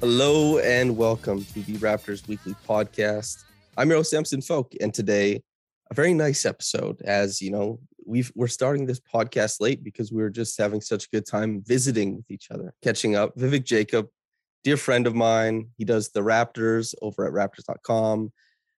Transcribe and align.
Hello 0.00 0.56
and 0.60 0.96
welcome 0.96 1.44
to 1.44 1.60
the 1.60 1.74
Raptors 1.74 2.26
Weekly 2.26 2.54
Podcast. 2.66 3.44
I'm 3.76 3.90
your 3.90 3.98
host 3.98 4.10
Samson 4.10 4.40
Folk, 4.40 4.72
and 4.80 4.94
today 4.94 5.42
a 5.90 5.94
very 5.94 6.14
nice 6.14 6.46
episode. 6.46 7.02
As 7.02 7.42
you 7.42 7.50
know, 7.50 7.80
we've 8.06 8.32
we're 8.34 8.46
starting 8.46 8.86
this 8.86 8.98
podcast 8.98 9.60
late 9.60 9.84
because 9.84 10.10
we 10.10 10.22
were 10.22 10.30
just 10.30 10.56
having 10.56 10.80
such 10.80 11.04
a 11.04 11.08
good 11.10 11.26
time 11.26 11.62
visiting 11.66 12.16
with 12.16 12.30
each 12.30 12.50
other, 12.50 12.72
catching 12.82 13.14
up. 13.14 13.36
Vivek 13.36 13.64
Jacob, 13.64 14.08
dear 14.64 14.78
friend 14.78 15.06
of 15.06 15.14
mine, 15.14 15.68
he 15.76 15.84
does 15.84 16.08
the 16.08 16.20
Raptors 16.20 16.94
over 17.02 17.26
at 17.26 17.34
Raptors.com, 17.34 18.32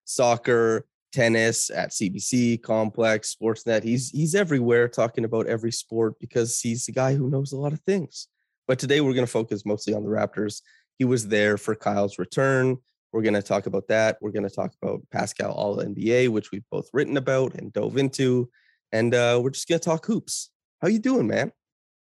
soccer, 0.04 0.86
tennis 1.12 1.70
at 1.70 1.90
CBC, 1.90 2.60
Complex, 2.62 3.32
Sportsnet. 3.32 3.84
He's 3.84 4.10
he's 4.10 4.34
everywhere 4.34 4.88
talking 4.88 5.24
about 5.24 5.46
every 5.46 5.70
sport 5.70 6.14
because 6.18 6.58
he's 6.58 6.88
a 6.88 6.92
guy 6.92 7.14
who 7.14 7.30
knows 7.30 7.52
a 7.52 7.58
lot 7.58 7.72
of 7.72 7.80
things. 7.82 8.26
But 8.66 8.80
today 8.80 9.00
we're 9.00 9.14
going 9.14 9.26
to 9.26 9.30
focus 9.30 9.64
mostly 9.64 9.94
on 9.94 10.02
the 10.02 10.10
Raptors 10.10 10.62
he 10.98 11.04
was 11.04 11.28
there 11.28 11.56
for 11.56 11.74
Kyle's 11.74 12.18
return. 12.18 12.78
We're 13.12 13.22
going 13.22 13.34
to 13.34 13.42
talk 13.42 13.66
about 13.66 13.88
that. 13.88 14.18
We're 14.20 14.30
going 14.30 14.48
to 14.48 14.54
talk 14.54 14.72
about 14.82 15.02
Pascal 15.10 15.52
All 15.52 15.76
NBA, 15.76 16.30
which 16.30 16.50
we've 16.50 16.64
both 16.70 16.88
written 16.92 17.16
about 17.16 17.54
and 17.54 17.72
dove 17.72 17.98
into, 17.98 18.48
and 18.90 19.14
uh, 19.14 19.40
we're 19.42 19.50
just 19.50 19.68
going 19.68 19.78
to 19.78 19.84
talk 19.84 20.06
hoops. 20.06 20.50
How 20.80 20.88
you 20.88 20.98
doing, 20.98 21.26
man? 21.26 21.52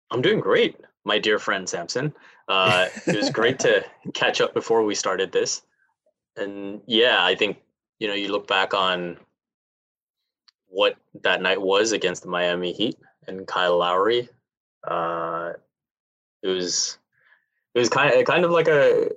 I'm 0.09 0.21
doing 0.21 0.39
great, 0.39 0.77
my 1.03 1.19
dear 1.19 1.37
friend 1.37 1.67
Samson. 1.67 2.13
Uh, 2.47 2.87
it 3.07 3.15
was 3.15 3.29
great 3.29 3.59
to 3.59 3.83
catch 4.13 4.41
up 4.41 4.53
before 4.53 4.83
we 4.83 4.95
started 4.95 5.31
this, 5.31 5.61
and 6.37 6.81
yeah, 6.87 7.23
I 7.23 7.35
think 7.35 7.57
you 7.99 8.07
know 8.07 8.13
you 8.13 8.31
look 8.31 8.47
back 8.47 8.73
on 8.73 9.17
what 10.67 10.95
that 11.23 11.41
night 11.41 11.61
was 11.61 11.91
against 11.91 12.23
the 12.23 12.29
Miami 12.29 12.71
Heat 12.71 12.97
and 13.27 13.45
Kyle 13.45 13.77
Lowry. 13.77 14.29
Uh, 14.87 15.51
it 16.41 16.47
was 16.47 16.97
it 17.73 17.79
was 17.79 17.89
kind 17.89 18.13
of 18.13 18.25
kind 18.25 18.45
of 18.45 18.51
like 18.51 18.67
a 18.67 19.09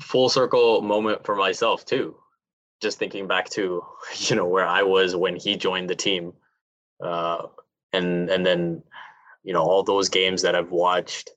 full 0.00 0.28
circle 0.28 0.82
moment 0.82 1.24
for 1.24 1.34
myself 1.34 1.84
too. 1.84 2.16
Just 2.80 2.98
thinking 2.98 3.26
back 3.26 3.48
to 3.50 3.82
you 4.16 4.36
know 4.36 4.46
where 4.46 4.66
i 4.66 4.82
was 4.82 5.16
when 5.16 5.36
he 5.36 5.56
joined 5.56 5.90
the 5.90 5.94
team 5.94 6.32
uh, 7.02 7.42
and 7.92 8.30
and 8.30 8.44
then 8.44 8.82
you 9.42 9.52
know 9.52 9.62
all 9.62 9.82
those 9.82 10.08
games 10.08 10.42
that 10.42 10.54
i've 10.54 10.70
watched 10.70 11.30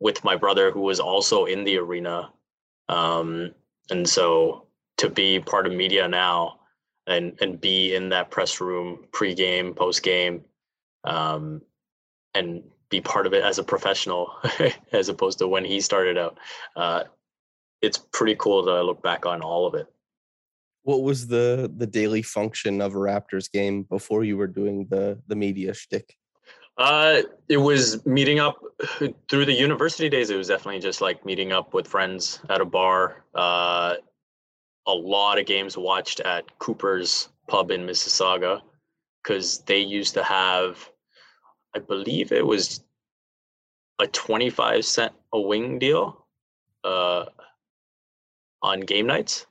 with 0.00 0.24
my 0.24 0.36
brother 0.36 0.70
who 0.70 0.80
was 0.80 1.00
also 1.00 1.44
in 1.44 1.64
the 1.64 1.76
arena 1.76 2.30
um, 2.88 3.52
and 3.90 4.08
so 4.08 4.66
to 4.96 5.08
be 5.08 5.40
part 5.40 5.66
of 5.66 5.72
media 5.72 6.08
now 6.08 6.58
and 7.06 7.36
and 7.40 7.60
be 7.60 7.94
in 7.94 8.08
that 8.08 8.30
press 8.30 8.60
room 8.60 9.04
pre-game 9.12 9.74
post-game 9.74 10.42
um, 11.04 11.60
and 12.34 12.62
be 12.92 13.00
part 13.00 13.26
of 13.26 13.32
it 13.34 13.42
as 13.42 13.58
a 13.58 13.64
professional 13.64 14.30
as 14.92 15.08
opposed 15.08 15.38
to 15.38 15.48
when 15.48 15.64
he 15.64 15.80
started 15.80 16.16
out. 16.16 16.38
Uh, 16.76 17.04
it's 17.80 17.98
pretty 18.12 18.36
cool 18.36 18.64
to 18.64 18.82
look 18.84 19.02
back 19.02 19.26
on 19.26 19.40
all 19.42 19.66
of 19.66 19.74
it. 19.74 19.88
What 20.84 21.02
was 21.02 21.26
the 21.26 21.72
the 21.76 21.86
daily 21.86 22.22
function 22.22 22.80
of 22.80 22.94
a 22.94 22.98
Raptors 22.98 23.50
game 23.50 23.84
before 23.84 24.22
you 24.22 24.36
were 24.36 24.46
doing 24.46 24.86
the 24.90 25.18
the 25.26 25.34
media 25.34 25.74
shtick? 25.74 26.14
Uh, 26.76 27.22
it 27.48 27.56
was 27.56 28.04
meeting 28.06 28.38
up 28.38 28.58
through 29.28 29.46
the 29.46 29.52
university 29.52 30.08
days. 30.08 30.30
It 30.30 30.36
was 30.36 30.48
definitely 30.48 30.80
just 30.80 31.00
like 31.00 31.24
meeting 31.24 31.52
up 31.52 31.74
with 31.74 31.86
friends 31.86 32.40
at 32.48 32.60
a 32.60 32.64
bar. 32.64 33.24
Uh, 33.34 33.94
a 34.86 34.92
lot 34.92 35.38
of 35.38 35.46
games 35.46 35.76
watched 35.76 36.20
at 36.20 36.44
Cooper's 36.58 37.28
Pub 37.46 37.70
in 37.70 37.86
Mississauga 37.86 38.60
because 39.22 39.58
they 39.60 39.78
used 39.78 40.14
to 40.14 40.24
have 40.24 40.90
I 41.74 41.78
believe 41.78 42.32
it 42.32 42.46
was 42.46 42.82
a 43.98 44.06
25 44.06 44.84
cent 44.84 45.12
a 45.32 45.40
wing 45.40 45.78
deal 45.78 46.26
uh, 46.84 47.24
on 48.62 48.80
game 48.80 49.06
nights. 49.06 49.46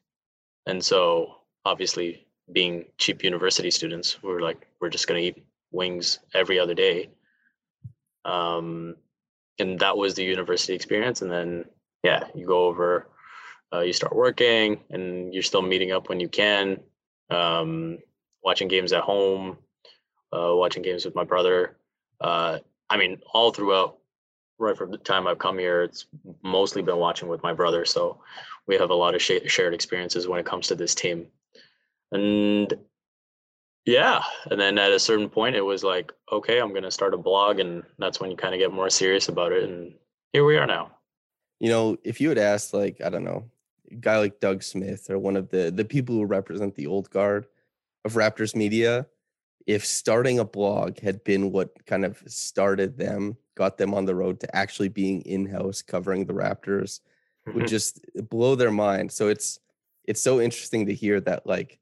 And 0.68 0.84
so 0.84 1.38
obviously 1.66 2.28
being 2.52 2.86
cheap 2.98 3.24
university 3.24 3.72
students, 3.72 4.22
we 4.22 4.32
are 4.32 4.42
like, 4.42 4.68
we're 4.80 4.90
just 4.90 5.08
going 5.08 5.22
to 5.22 5.28
eat 5.28 5.46
wings 5.72 6.20
every 6.34 6.60
other 6.60 6.74
day. 6.74 7.10
Um, 8.26 8.96
and 9.58 9.80
that 9.80 9.98
was 9.98 10.14
the 10.14 10.24
university 10.24 10.74
experience. 10.74 11.22
And 11.22 11.32
then, 11.32 11.66
yeah, 12.04 12.26
you 12.36 12.46
go 12.46 12.66
over, 12.66 13.08
uh, 13.74 13.80
you 13.80 13.94
start 13.94 14.16
working 14.16 14.80
and 14.90 15.34
you're 15.34 15.44
still 15.44 15.62
meeting 15.62 15.92
up 15.92 16.10
when 16.10 16.20
you 16.20 16.28
can, 16.28 16.80
um, 17.30 17.98
watching 18.44 18.68
games 18.68 18.92
at 18.92 19.04
home, 19.04 19.58
uh, 20.34 20.54
watching 20.54 20.84
games 20.84 21.06
with 21.06 21.16
my 21.16 21.24
brother 21.24 21.78
uh, 22.22 22.60
I 22.90 22.98
mean, 22.98 23.20
all 23.34 23.52
throughout, 23.52 23.98
right 24.60 24.78
from 24.78 24.92
the 24.92 24.98
time 24.98 25.28
I've 25.28 25.40
come 25.40 25.58
here, 25.58 25.84
it's 25.84 26.06
mostly 26.44 26.82
been 26.82 26.98
watching 26.98 27.28
with 27.28 27.44
my 27.44 27.54
brother. 27.54 27.84
So 27.84 28.22
we 28.68 28.78
have 28.78 28.92
a 28.92 28.96
lot 28.96 29.16
of 29.16 29.22
sh- 29.22 29.48
shared 29.48 29.74
experiences 29.74 30.28
when 30.28 30.40
it 30.40 30.46
comes 30.46 30.68
to 30.68 30.76
this 30.76 30.94
team. 30.94 31.28
And 32.12 32.74
yeah, 33.86 34.22
and 34.52 34.60
then 34.60 34.78
at 34.78 34.92
a 34.92 35.00
certain 35.00 35.30
point, 35.30 35.56
it 35.56 35.62
was 35.62 35.84
like, 35.84 36.14
okay, 36.32 36.60
I'm 36.60 36.70
going 36.70 36.84
to 36.84 36.92
start 36.92 37.16
a 37.16 37.18
blog. 37.18 37.60
And 37.60 37.84
that's 37.98 38.20
when 38.20 38.30
you 38.30 38.38
kind 38.38 38.54
of 38.54 38.60
get 38.60 38.72
more 38.72 38.90
serious 38.90 39.28
about 39.28 39.52
it. 39.52 39.64
And 39.64 39.96
here 40.34 40.46
we 40.46 40.58
are 40.58 40.68
now. 40.68 40.92
You 41.60 41.70
know, 41.70 41.98
if 42.04 42.22
you 42.22 42.30
had 42.30 42.38
asked, 42.38 42.74
like, 42.74 43.02
I 43.02 43.10
don't 43.10 43.24
know, 43.24 43.50
a 43.92 43.96
guy 43.96 44.18
like 44.20 44.40
Doug 44.40 44.64
Smith 44.64 45.10
or 45.10 45.20
one 45.20 45.36
of 45.36 45.50
the 45.50 45.72
the 45.72 45.86
people 45.86 46.16
who 46.16 46.26
represent 46.26 46.76
the 46.76 46.88
old 46.88 47.10
guard 47.10 47.48
of 48.06 48.14
Raptors 48.14 48.56
media, 48.56 49.08
if 49.68 49.86
starting 49.86 50.40
a 50.40 50.46
blog 50.46 51.00
had 51.00 51.24
been 51.24 51.52
what 51.52 51.86
kind 51.86 52.06
of 52.06 52.22
started 52.28 52.98
them, 52.98 53.38
got 53.56 53.78
them 53.78 53.94
on 53.94 54.06
the 54.06 54.16
road 54.16 54.40
to 54.40 54.56
actually 54.56 54.90
being 54.90 55.22
in-house 55.22 55.82
covering 55.82 56.26
the 56.26 56.34
Raptors, 56.34 57.02
would 57.48 57.56
mm-hmm. 57.56 57.66
just 57.66 58.06
blow 58.30 58.56
their 58.56 58.72
mind. 58.72 59.12
So 59.12 59.28
it's 59.28 59.60
it's 60.06 60.22
so 60.22 60.42
interesting 60.42 60.86
to 60.88 60.94
hear 60.94 61.20
that 61.22 61.46
like 61.46 61.80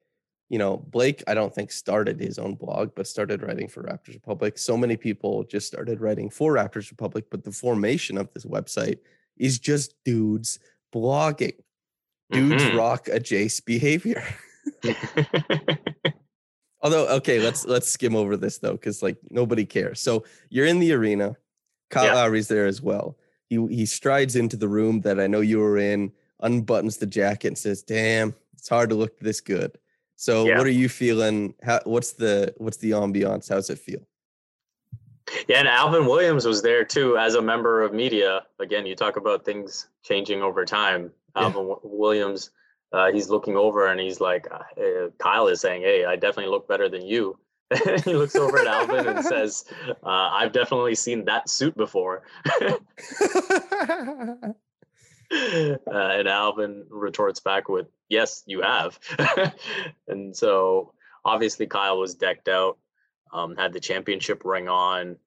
you 0.50 0.58
know 0.58 0.78
blake 0.78 1.24
i 1.28 1.34
don't 1.34 1.54
think 1.54 1.72
started 1.72 2.20
his 2.20 2.40
own 2.40 2.56
blog 2.56 2.92
but 2.96 3.08
started 3.08 3.42
writing 3.42 3.68
for 3.68 3.84
raptors 3.84 4.16
republic 4.16 4.58
so 4.58 4.76
many 4.76 4.98
people 4.98 5.44
just 5.44 5.68
started 5.68 6.02
writing 6.02 6.30
for 6.30 6.54
raptors 6.54 6.90
republic 6.90 7.26
but 7.30 7.44
the 7.44 7.52
formation 7.52 8.18
of 8.18 8.32
this 8.34 8.46
website 8.46 9.00
is 9.38 9.60
just 9.60 9.94
dudes 10.04 10.60
blogging 10.94 11.56
dudes 12.32 12.64
mm-hmm. 12.64 12.78
rock 12.78 13.08
a 13.08 13.20
jace 13.20 13.64
behavior 13.64 14.24
Although, 16.82 17.08
okay, 17.18 17.40
let's 17.40 17.66
let's 17.66 17.90
skim 17.90 18.16
over 18.16 18.38
this 18.38 18.58
though, 18.58 18.74
because 18.74 19.04
like 19.04 19.18
nobody 19.30 19.66
cares. 19.66 20.00
So 20.00 20.24
you're 20.50 20.66
in 20.66 20.80
the 20.80 20.94
arena. 20.94 21.36
Kyle 21.90 22.06
yeah. 22.06 22.14
Lowry's 22.14 22.48
there 22.48 22.68
as 22.68 22.82
well. 22.82 23.18
He 23.50 23.56
he 23.68 23.86
strides 23.86 24.36
into 24.36 24.56
the 24.56 24.68
room 24.68 25.02
that 25.02 25.20
I 25.20 25.28
know 25.28 25.42
you 25.42 25.60
were 25.60 25.78
in, 25.78 26.12
unbuttons 26.42 27.00
the 27.00 27.06
jacket, 27.06 27.48
and 27.48 27.58
says, 27.58 27.82
"Damn, 27.82 28.34
it's 28.58 28.70
hard 28.70 28.90
to 28.90 28.96
look 28.96 29.20
this 29.20 29.42
good." 29.42 29.78
So, 30.16 30.46
yeah. 30.46 30.58
what 30.58 30.68
are 30.68 30.72
you 30.72 30.90
feeling? 30.90 31.54
How, 31.64 31.80
what's 31.86 32.12
the 32.14 32.54
what's 32.58 32.78
the 32.78 32.92
ambiance? 32.92 33.50
How's 33.50 33.70
it 33.70 33.80
feel? 33.80 34.02
Yeah, 35.48 35.60
and 35.60 35.68
Alvin 35.68 36.06
Williams 36.06 36.46
was 36.46 36.62
there 36.62 36.84
too 36.84 37.18
as 37.18 37.36
a 37.36 37.42
member 37.42 37.84
of 37.84 37.94
media. 37.94 38.44
Again, 38.60 38.86
you 38.86 38.96
talk 38.96 39.18
about 39.18 39.46
things 39.46 39.88
changing 40.04 40.42
over 40.42 40.66
time. 40.66 41.12
Yeah. 41.36 41.44
Alvin 41.44 41.76
Williams 41.84 42.52
uh, 42.92 43.12
he's 43.12 43.30
looking 43.30 43.56
over 43.56 43.88
and 43.88 44.00
he's 44.00 44.20
like, 44.20 44.48
uh, 44.52 45.10
Kyle 45.20 45.48
is 45.48 45.62
saying, 45.62 45.82
Hey, 45.84 46.06
I 46.06 46.16
definitely 46.16 46.52
look 46.52 46.68
better 46.68 46.90
than 46.90 47.06
you. 47.06 47.38
he 48.06 48.14
looks 48.16 48.36
over 48.36 48.58
at 48.58 48.66
Alvin 48.68 49.08
and 49.08 49.24
says, 49.36 49.66
uh, 49.88 49.94
I've 50.34 50.52
definitely 50.52 50.96
seen 50.96 51.26
that 51.26 51.50
suit 51.50 51.76
before. 51.78 52.24
Uh, 55.32 55.78
and 55.94 56.28
Alvin 56.28 56.86
retorts 56.90 57.40
back 57.40 57.70
with, 57.70 57.86
Yes, 58.10 58.44
you 58.48 58.62
have. 58.64 58.98
and 60.08 60.36
so 60.36 60.94
obviously 61.24 61.68
Kyle 61.68 62.00
was 62.00 62.16
decked 62.16 62.48
out. 62.48 62.80
um, 63.32 63.56
had 63.56 63.72
the 63.72 63.80
championship 63.80 64.44
ring 64.44 64.68
on, 64.68 65.18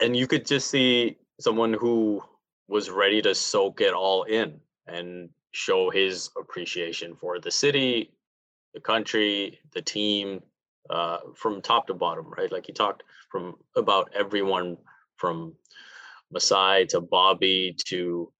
and 0.00 0.16
you 0.16 0.26
could 0.26 0.46
just 0.46 0.70
see 0.70 1.18
someone 1.38 1.74
who 1.74 2.22
was 2.66 2.88
ready 2.88 3.20
to 3.20 3.34
soak 3.34 3.82
it 3.82 3.92
all 3.92 4.22
in 4.22 4.60
and 4.86 5.28
show 5.54 5.88
his 5.88 6.30
appreciation 6.36 7.14
for 7.14 7.38
the 7.38 7.50
city, 7.50 8.10
the 8.74 8.80
country, 8.80 9.60
the 9.72 9.80
team, 9.80 10.40
uh, 10.90 11.18
from 11.34 11.62
top 11.62 11.86
to 11.86 11.94
bottom, 11.94 12.26
right? 12.36 12.50
Like 12.50 12.66
he 12.66 12.72
talked 12.72 13.04
from 13.30 13.54
about 13.76 14.10
everyone 14.14 14.76
from 15.16 15.54
Masai 16.32 16.86
to 16.86 17.00
Bobby 17.00 17.76
to 17.86 18.32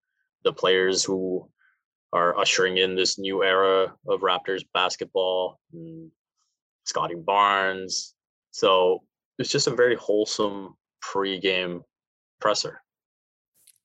the 0.43 0.52
players 0.52 1.05
who 1.05 1.49
are 2.12 2.37
ushering 2.37 2.78
in 2.78 2.96
this 2.96 3.19
new 3.19 3.44
era 3.44 3.94
of 4.08 4.20
Raptors 4.20 4.62
basketball, 4.75 5.61
Scottie 6.84 7.14
Barnes. 7.14 8.14
So 8.50 9.05
it's 9.38 9.50
just 9.50 9.69
a 9.69 9.75
very 9.75 9.94
wholesome 9.94 10.75
pre-game 11.00 11.82
presser. 12.40 12.81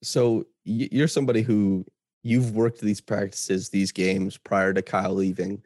So 0.01 0.45
you're 0.63 1.07
somebody 1.07 1.43
who 1.43 1.85
you've 2.23 2.55
worked 2.55 2.81
these 2.81 3.01
practices, 3.01 3.69
these 3.69 3.91
games 3.91 4.37
prior 4.37 4.73
to 4.73 4.81
Kyle 4.81 5.13
leaving, 5.13 5.61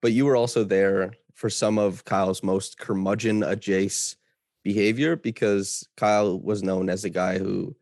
but 0.00 0.12
you 0.12 0.26
were 0.26 0.36
also 0.36 0.64
there 0.64 1.12
for 1.34 1.50
some 1.50 1.78
of 1.78 2.04
Kyle's 2.04 2.42
most 2.42 2.78
curmudgeon 2.78 3.42
adjacent 3.42 4.18
behavior 4.64 5.16
because 5.16 5.88
Kyle 5.96 6.38
was 6.38 6.62
known 6.62 6.90
as 6.90 7.04
a 7.04 7.10
guy 7.10 7.38
who 7.38 7.74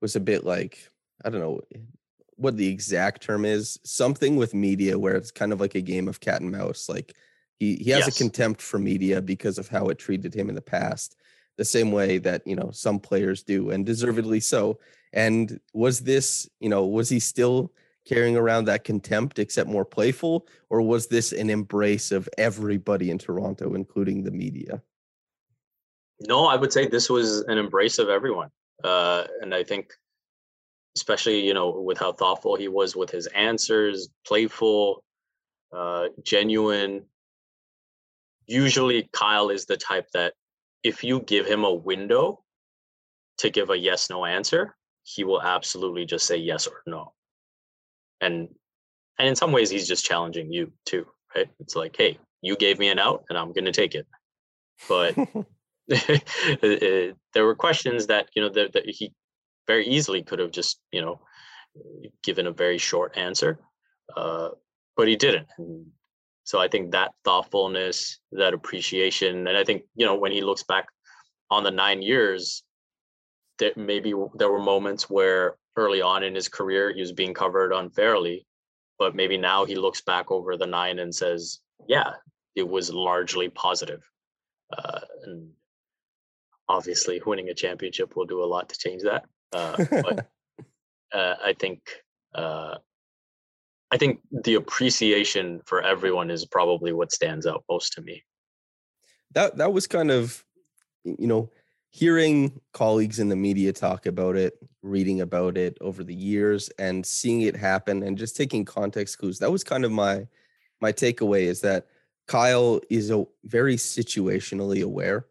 was 0.00 0.16
a 0.16 0.20
bit 0.20 0.44
like 0.44 0.90
I 1.24 1.30
don't 1.30 1.40
know 1.40 1.60
eh, 1.74 1.78
what 2.36 2.56
the 2.56 2.68
exact 2.68 3.22
term 3.22 3.44
is 3.44 3.78
something 3.84 4.36
with 4.36 4.52
media 4.52 4.98
where 4.98 5.14
it's 5.14 5.30
kind 5.30 5.52
of 5.52 5.60
like 5.60 5.74
a 5.74 5.80
game 5.80 6.08
of 6.08 6.20
cat 6.20 6.40
and 6.40 6.50
mouse 6.50 6.88
like 6.88 7.14
he 7.58 7.76
he 7.76 7.90
has 7.90 8.06
yes. 8.06 8.16
a 8.16 8.18
contempt 8.18 8.60
for 8.60 8.78
media 8.78 9.22
because 9.22 9.56
of 9.56 9.68
how 9.68 9.86
it 9.86 9.98
treated 9.98 10.34
him 10.34 10.48
in 10.48 10.54
the 10.54 10.60
past 10.60 11.16
the 11.56 11.64
same 11.64 11.92
way 11.92 12.18
that 12.18 12.46
you 12.46 12.56
know 12.56 12.70
some 12.72 12.98
players 12.98 13.42
do 13.42 13.70
and 13.70 13.86
deservedly 13.86 14.40
so 14.40 14.78
and 15.14 15.60
was 15.72 16.00
this 16.00 16.46
you 16.60 16.68
know 16.68 16.84
was 16.84 17.08
he 17.08 17.18
still 17.18 17.72
carrying 18.04 18.36
around 18.36 18.66
that 18.66 18.84
contempt 18.84 19.38
except 19.38 19.70
more 19.70 19.84
playful? 19.86 20.46
Or 20.68 20.82
was 20.82 21.06
this 21.06 21.32
an 21.32 21.48
embrace 21.48 22.12
of 22.12 22.28
everybody 22.36 23.10
in 23.10 23.16
Toronto 23.16 23.74
including 23.74 24.22
the 24.22 24.30
media? 24.30 24.82
No 26.20 26.46
i 26.46 26.56
would 26.56 26.72
say 26.72 26.86
this 26.86 27.08
was 27.08 27.40
an 27.48 27.56
embrace 27.56 27.98
of 27.98 28.10
everyone. 28.10 28.50
Uh, 28.82 29.24
and 29.40 29.54
i 29.54 29.64
think 29.64 29.94
especially 30.96 31.40
you 31.40 31.54
know 31.54 31.70
with 31.70 31.98
how 31.98 32.12
thoughtful 32.12 32.56
he 32.56 32.68
was 32.68 32.94
with 32.94 33.10
his 33.10 33.26
answers 33.28 34.08
playful 34.26 35.02
uh, 35.72 36.06
genuine. 36.22 37.04
Usually 38.46 39.08
kyle 39.12 39.48
is 39.48 39.64
the 39.64 39.76
type 39.76 40.06
that 40.12 40.34
if 40.82 41.02
you 41.02 41.20
give 41.20 41.46
him 41.46 41.64
a 41.64 41.72
window 41.72 42.44
to 43.38 43.48
give 43.48 43.70
a 43.70 43.78
yes 43.78 44.10
no 44.10 44.24
answer 44.24 44.76
he 45.04 45.22
will 45.22 45.42
absolutely 45.42 46.04
just 46.04 46.26
say 46.26 46.36
yes 46.36 46.66
or 46.66 46.82
no. 46.86 47.12
And 48.20 48.48
and 49.18 49.28
in 49.28 49.36
some 49.36 49.52
ways 49.52 49.70
he's 49.70 49.86
just 49.86 50.04
challenging 50.04 50.52
you 50.52 50.72
too 50.84 51.06
right? 51.36 51.48
It's 51.60 51.76
like 51.76 51.94
hey 51.96 52.18
you 52.40 52.56
gave 52.56 52.78
me 52.78 52.88
an 52.88 52.98
out 52.98 53.24
and 53.28 53.38
i'm 53.38 53.52
going 53.52 53.64
to 53.64 53.72
take 53.72 53.94
it. 53.94 54.06
But 54.88 55.16
there 55.88 57.44
were 57.44 57.54
questions 57.54 58.06
that 58.06 58.28
you 58.34 58.42
know 58.42 58.48
that, 58.48 58.72
that 58.72 58.88
he 58.88 59.12
very 59.66 59.86
easily 59.86 60.22
could 60.22 60.38
have 60.38 60.50
just 60.50 60.80
you 60.90 61.02
know 61.02 61.20
given 62.22 62.46
a 62.46 62.52
very 62.52 62.78
short 62.78 63.16
answer 63.16 63.58
uh, 64.16 64.50
but 64.96 65.08
he 65.08 65.16
didn't. 65.16 65.48
And 65.58 65.86
so 66.44 66.60
i 66.60 66.68
think 66.68 66.92
that 66.92 67.12
thoughtfulness 67.24 68.18
that 68.32 68.54
appreciation 68.54 69.46
and 69.48 69.56
i 69.56 69.64
think 69.64 69.82
you 69.96 70.06
know 70.06 70.14
when 70.14 70.32
he 70.32 70.42
looks 70.42 70.62
back 70.62 70.86
on 71.50 71.64
the 71.64 71.70
nine 71.70 72.02
years 72.02 72.62
that 73.58 73.76
maybe 73.76 74.14
there 74.34 74.50
were 74.50 74.60
moments 74.60 75.08
where 75.08 75.56
early 75.76 76.00
on 76.00 76.22
in 76.22 76.34
his 76.34 76.48
career 76.48 76.92
he 76.92 77.00
was 77.00 77.12
being 77.12 77.34
covered 77.34 77.72
unfairly 77.72 78.46
but 78.98 79.16
maybe 79.16 79.36
now 79.36 79.64
he 79.64 79.74
looks 79.74 80.00
back 80.02 80.30
over 80.30 80.56
the 80.56 80.66
nine 80.66 80.98
and 80.98 81.14
says 81.14 81.60
yeah 81.88 82.12
it 82.54 82.68
was 82.68 82.92
largely 82.92 83.48
positive 83.48 84.02
uh, 84.76 85.00
and 85.24 85.50
obviously 86.68 87.20
winning 87.26 87.48
a 87.48 87.54
championship 87.54 88.16
will 88.16 88.24
do 88.24 88.42
a 88.42 88.46
lot 88.46 88.68
to 88.68 88.78
change 88.78 89.02
that 89.02 89.24
uh, 89.52 89.76
but 89.90 90.30
uh, 91.12 91.34
I 91.42 91.54
think 91.58 91.80
uh, 92.34 92.76
I 93.90 93.96
think 93.96 94.20
the 94.32 94.54
appreciation 94.54 95.60
for 95.66 95.80
everyone 95.82 96.30
is 96.30 96.44
probably 96.44 96.92
what 96.92 97.12
stands 97.12 97.46
out 97.46 97.64
most 97.70 97.92
to 97.92 98.02
me. 98.02 98.24
That 99.32 99.56
that 99.58 99.72
was 99.72 99.86
kind 99.86 100.10
of, 100.10 100.44
you 101.04 101.28
know, 101.28 101.50
hearing 101.94 102.60
colleagues 102.72 103.20
in 103.20 103.28
the 103.28 103.36
media 103.36 103.72
talk 103.72 104.04
about 104.06 104.34
it, 104.34 104.58
reading 104.82 105.20
about 105.20 105.56
it 105.56 105.78
over 105.80 106.02
the 106.02 106.14
years, 106.14 106.68
and 106.76 107.06
seeing 107.06 107.42
it 107.42 107.54
happen, 107.54 108.02
and 108.02 108.18
just 108.18 108.36
taking 108.36 108.64
context 108.64 109.16
clues. 109.18 109.38
That 109.38 109.52
was 109.52 109.62
kind 109.62 109.84
of 109.84 109.92
my 109.92 110.26
my 110.80 110.90
takeaway 110.90 111.42
is 111.42 111.60
that 111.60 111.86
Kyle 112.26 112.80
is 112.90 113.12
a 113.12 113.24
very 113.44 113.76
situationally 113.76 114.82
aware, 114.82 115.26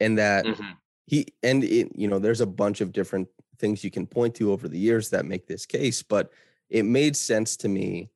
and 0.00 0.16
that 0.16 0.46
mm-hmm. 0.46 0.70
he 1.06 1.26
and 1.42 1.62
it, 1.62 1.92
you 1.94 2.08
know, 2.08 2.18
there's 2.18 2.40
a 2.40 2.46
bunch 2.46 2.80
of 2.80 2.92
different 2.92 3.28
things 3.58 3.84
you 3.84 3.90
can 3.90 4.06
point 4.06 4.34
to 4.36 4.52
over 4.52 4.68
the 4.68 4.78
years 4.78 5.10
that 5.10 5.26
make 5.26 5.46
this 5.46 5.66
case, 5.66 6.02
but 6.02 6.32
it 6.70 6.86
made 6.86 7.14
sense 7.14 7.58
to 7.58 7.68
me 7.68 8.08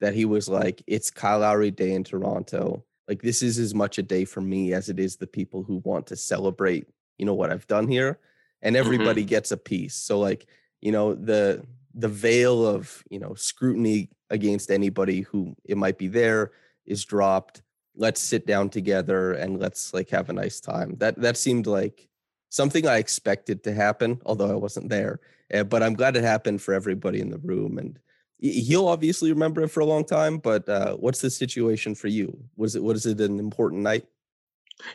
that 0.00 0.12
he 0.12 0.24
was 0.24 0.48
like, 0.48 0.82
it's 0.88 1.08
Kyle 1.08 1.38
Lowry 1.38 1.70
Day 1.70 1.92
in 1.92 2.02
Toronto. 2.02 2.84
Like 3.06 3.22
this 3.22 3.44
is 3.44 3.60
as 3.60 3.76
much 3.76 3.98
a 3.98 4.02
day 4.02 4.24
for 4.24 4.40
me 4.40 4.72
as 4.72 4.88
it 4.88 4.98
is 4.98 5.16
the 5.16 5.26
people 5.28 5.62
who 5.62 5.76
want 5.84 6.08
to 6.08 6.16
celebrate, 6.16 6.88
you 7.18 7.26
know, 7.26 7.34
what 7.34 7.50
I've 7.50 7.66
done 7.66 7.88
here. 7.88 8.18
And 8.62 8.76
everybody 8.76 9.22
mm-hmm. 9.22 9.28
gets 9.28 9.52
a 9.52 9.56
piece. 9.56 9.94
So 9.94 10.18
like, 10.18 10.46
you 10.80 10.92
know, 10.92 11.14
the 11.14 11.64
the 11.94 12.08
veil 12.08 12.66
of, 12.66 13.02
you 13.10 13.18
know, 13.18 13.34
scrutiny 13.34 14.10
against 14.30 14.70
anybody 14.70 15.22
who 15.22 15.56
it 15.64 15.76
might 15.76 15.98
be 15.98 16.08
there 16.08 16.52
is 16.86 17.04
dropped. 17.04 17.62
Let's 17.96 18.20
sit 18.20 18.46
down 18.46 18.70
together 18.70 19.32
and 19.32 19.58
let's 19.58 19.92
like 19.92 20.10
have 20.10 20.28
a 20.28 20.32
nice 20.32 20.60
time. 20.60 20.94
That 20.98 21.20
that 21.20 21.36
seemed 21.36 21.66
like 21.66 22.08
something 22.50 22.86
I 22.86 22.98
expected 22.98 23.62
to 23.64 23.74
happen, 23.74 24.20
although 24.24 24.50
I 24.50 24.54
wasn't 24.54 24.88
there. 24.88 25.20
Uh, 25.52 25.64
but 25.64 25.82
I'm 25.82 25.94
glad 25.94 26.16
it 26.16 26.24
happened 26.24 26.62
for 26.62 26.74
everybody 26.74 27.20
in 27.20 27.30
the 27.30 27.38
room. 27.38 27.78
And 27.78 27.98
he'll 28.38 28.88
obviously 28.88 29.32
remember 29.32 29.62
it 29.62 29.68
for 29.68 29.80
a 29.80 29.86
long 29.86 30.04
time. 30.04 30.38
But 30.38 30.68
uh, 30.68 30.94
what's 30.96 31.20
the 31.20 31.30
situation 31.30 31.94
for 31.94 32.08
you? 32.08 32.38
Was 32.56 32.76
it 32.76 32.82
was 32.82 33.06
it 33.06 33.20
an 33.20 33.38
important 33.38 33.82
night? 33.82 34.06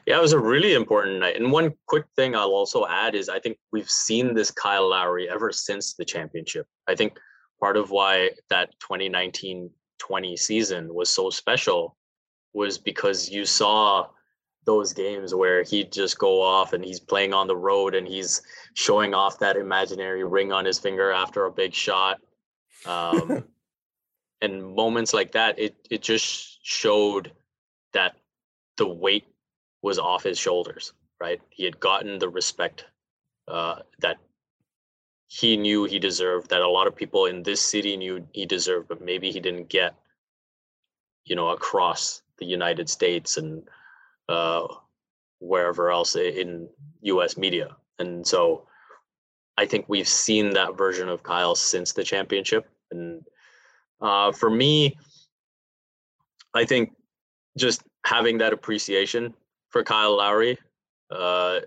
Yeah, 0.06 0.18
it 0.18 0.22
was 0.22 0.34
a 0.34 0.40
really 0.40 0.74
important 0.74 1.20
night. 1.20 1.36
And 1.36 1.52
one 1.52 1.74
quick 1.88 2.06
thing 2.16 2.36
I'll 2.36 2.52
also 2.52 2.86
add 2.88 3.16
is 3.16 3.30
I 3.30 3.40
think 3.40 3.58
we've 3.72 3.90
seen 3.90 4.34
this 4.34 4.52
Kyle 4.52 4.90
Lowry 4.90 5.30
ever 5.30 5.52
since 5.52 5.94
the 5.94 6.06
championship. 6.06 6.68
I 6.88 6.96
think 6.96 7.18
part 7.60 7.78
of 7.78 7.92
why 7.92 8.32
that 8.50 8.72
2019 8.80 9.70
20 10.00 10.36
season 10.36 10.94
was 10.94 11.10
so 11.10 11.30
special 11.30 11.96
was 12.54 12.78
because 12.78 13.30
you 13.30 13.46
saw 13.46 14.08
those 14.66 14.94
games 14.94 15.34
where 15.34 15.64
he'd 15.64 15.92
just 15.92 16.18
go 16.18 16.42
off 16.42 16.74
and 16.74 16.84
he's 16.84 17.00
playing 17.00 17.34
on 17.34 17.48
the 17.48 17.56
road 17.56 17.96
and 17.96 18.08
he's 18.08 18.42
showing 18.76 19.14
off 19.14 19.40
that 19.40 19.56
imaginary 19.56 20.24
ring 20.24 20.52
on 20.52 20.66
his 20.66 20.80
finger 20.80 21.12
after 21.12 21.46
a 21.46 21.52
big 21.52 21.74
shot. 21.74 22.20
Um, 22.86 23.46
and 24.42 24.76
moments 24.76 25.14
like 25.14 25.32
that, 25.34 25.58
it 25.60 25.76
it 25.90 26.02
just 26.02 26.60
showed 26.66 27.32
that 27.94 28.16
the 28.78 28.88
weight 28.88 29.26
was 29.84 30.00
off 30.00 30.24
his 30.24 30.40
shoulders. 30.40 30.94
Right, 31.22 31.40
he 31.52 31.64
had 31.64 31.80
gotten 31.80 32.18
the 32.18 32.28
respect 32.28 32.86
uh, 33.48 33.80
that 34.00 34.18
he 35.28 35.56
knew 35.56 35.86
he 35.86 36.00
deserved. 36.00 36.50
That 36.50 36.62
a 36.62 36.68
lot 36.68 36.88
of 36.88 36.96
people 36.96 37.28
in 37.28 37.44
this 37.44 37.62
city 37.62 37.96
knew 37.96 38.28
he 38.34 38.46
deserved, 38.46 38.88
but 38.88 39.02
maybe 39.02 39.32
he 39.32 39.40
didn't 39.40 39.70
get. 39.70 39.94
You 41.26 41.38
know, 41.38 41.50
across 41.50 42.22
the 42.40 42.46
United 42.46 42.90
States 42.90 43.38
and 43.38 43.64
uh, 44.28 44.68
wherever 45.40 45.90
else 45.90 46.18
in 46.18 46.68
U.S. 47.04 47.38
media. 47.38 47.78
And 48.00 48.28
so, 48.28 48.68
I 49.58 49.66
think 49.66 49.86
we've 49.88 50.08
seen 50.08 50.50
that 50.54 50.78
version 50.78 51.08
of 51.08 51.24
Kyle 51.24 51.56
since 51.56 51.94
the 51.94 52.04
championship. 52.04 52.68
And 52.92 53.24
uh, 54.02 54.34
for 54.34 54.50
me, 54.50 54.98
I 56.54 56.66
think 56.66 56.94
just 57.58 57.84
having 58.06 58.38
that 58.40 58.52
appreciation 58.52 59.34
for 59.74 59.84
Kyle 59.84 60.16
Lowry 60.16 60.58
uh, 61.12 61.60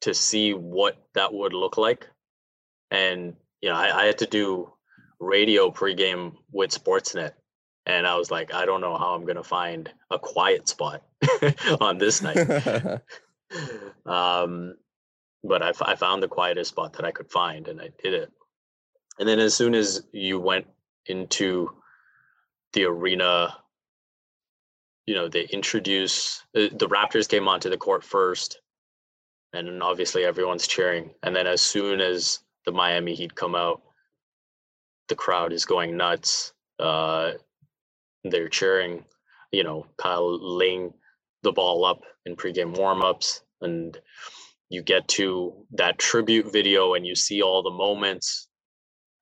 to 0.00 0.14
see 0.14 0.54
what 0.54 0.96
that 1.14 1.32
would 1.32 1.52
look 1.52 1.76
like. 1.76 2.08
And, 2.90 3.36
you 3.60 3.68
know, 3.68 3.76
I, 3.76 4.02
I 4.02 4.04
had 4.06 4.18
to 4.18 4.26
do 4.26 4.72
radio 5.20 5.70
pregame 5.70 6.32
with 6.50 6.70
Sportsnet 6.70 7.32
and 7.86 8.06
I 8.06 8.16
was 8.16 8.30
like, 8.30 8.52
I 8.54 8.64
don't 8.66 8.80
know 8.80 8.96
how 8.96 9.14
I'm 9.14 9.24
gonna 9.24 9.44
find 9.44 9.90
a 10.10 10.18
quiet 10.18 10.68
spot 10.68 11.02
on 11.80 11.98
this 11.98 12.22
night. 12.22 12.36
um, 14.06 14.74
but 15.42 15.62
I, 15.62 15.72
I 15.82 15.96
found 15.96 16.22
the 16.22 16.28
quietest 16.28 16.70
spot 16.70 16.94
that 16.94 17.04
I 17.04 17.10
could 17.10 17.30
find, 17.30 17.68
and 17.68 17.80
I 17.80 17.90
did 18.02 18.14
it. 18.14 18.30
And 19.18 19.28
then 19.28 19.38
as 19.38 19.54
soon 19.54 19.74
as 19.74 20.02
you 20.12 20.38
went 20.38 20.66
into 21.06 21.70
the 22.74 22.84
arena, 22.84 23.56
you 25.10 25.16
know, 25.16 25.26
they 25.26 25.42
introduce 25.46 26.44
the, 26.54 26.68
the 26.68 26.86
Raptors 26.86 27.28
came 27.28 27.48
onto 27.48 27.68
the 27.68 27.76
court 27.76 28.04
first, 28.04 28.60
and 29.52 29.82
obviously 29.82 30.24
everyone's 30.24 30.68
cheering. 30.68 31.10
And 31.24 31.34
then 31.34 31.48
as 31.48 31.60
soon 31.60 32.00
as 32.00 32.38
the 32.64 32.70
Miami 32.70 33.16
Heat 33.16 33.34
come 33.34 33.56
out, 33.56 33.82
the 35.08 35.16
crowd 35.16 35.52
is 35.52 35.64
going 35.64 35.96
nuts. 35.96 36.52
Uh, 36.78 37.32
they're 38.22 38.48
cheering, 38.48 39.04
you 39.50 39.64
know, 39.64 39.84
Kyle 39.98 40.38
laying 40.56 40.92
the 41.42 41.50
ball 41.50 41.84
up 41.84 42.02
in 42.24 42.36
pregame 42.36 42.76
warmups, 42.76 43.40
and 43.62 43.98
you 44.68 44.80
get 44.80 45.08
to 45.08 45.66
that 45.72 45.98
tribute 45.98 46.52
video 46.52 46.94
and 46.94 47.04
you 47.04 47.16
see 47.16 47.42
all 47.42 47.64
the 47.64 47.70
moments, 47.70 48.46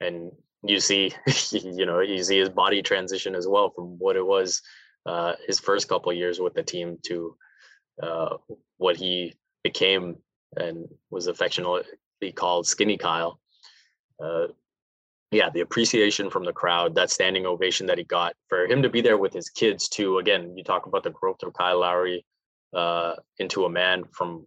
and 0.02 0.33
you 0.62 0.80
see, 0.80 1.14
you 1.50 1.87
know, 1.87 2.00
you 2.00 2.23
see 2.23 2.40
his 2.40 2.50
body 2.50 2.83
transition 2.83 3.35
as 3.35 3.49
well 3.49 3.71
from 3.71 3.99
what 3.99 4.16
it 4.16 4.26
was 4.26 4.61
uh, 5.07 5.35
his 5.47 5.59
first 5.59 5.88
couple 5.88 6.12
years 6.12 6.40
with 6.40 6.55
the 6.55 6.62
team 6.62 6.99
to 7.07 7.37
uh, 8.02 8.37
what 8.76 8.97
he 8.97 9.35
became 9.62 10.17
and 10.57 10.87
was 11.11 11.26
affectionately 11.26 12.33
called 12.35 12.67
Skinny 12.67 12.97
Kyle. 12.97 13.40
Uh, 14.23 14.49
yeah, 15.31 15.50
the 15.50 15.61
appreciation 15.61 16.31
from 16.31 16.45
the 16.45 16.52
crowd, 16.52 16.95
that 16.95 17.11
standing 17.11 17.45
ovation 17.45 17.87
that 17.87 17.99
he 17.99 18.05
got 18.05 18.35
for 18.49 18.64
him 18.64 18.83
to 18.83 18.88
be 18.88 19.02
there 19.02 19.19
with 19.19 19.33
his 19.33 19.50
kids 19.50 19.88
too. 19.88 20.19
Again, 20.19 20.57
you 20.57 20.64
talk 20.64 20.87
about 20.87 21.02
the 21.02 21.11
growth 21.11 21.43
of 21.43 21.52
Kyle 21.52 21.81
Lowry 21.81 22.25
uh, 22.75 23.14
into 23.38 23.64
a 23.64 23.71
man 23.71 24.05
from 24.12 24.47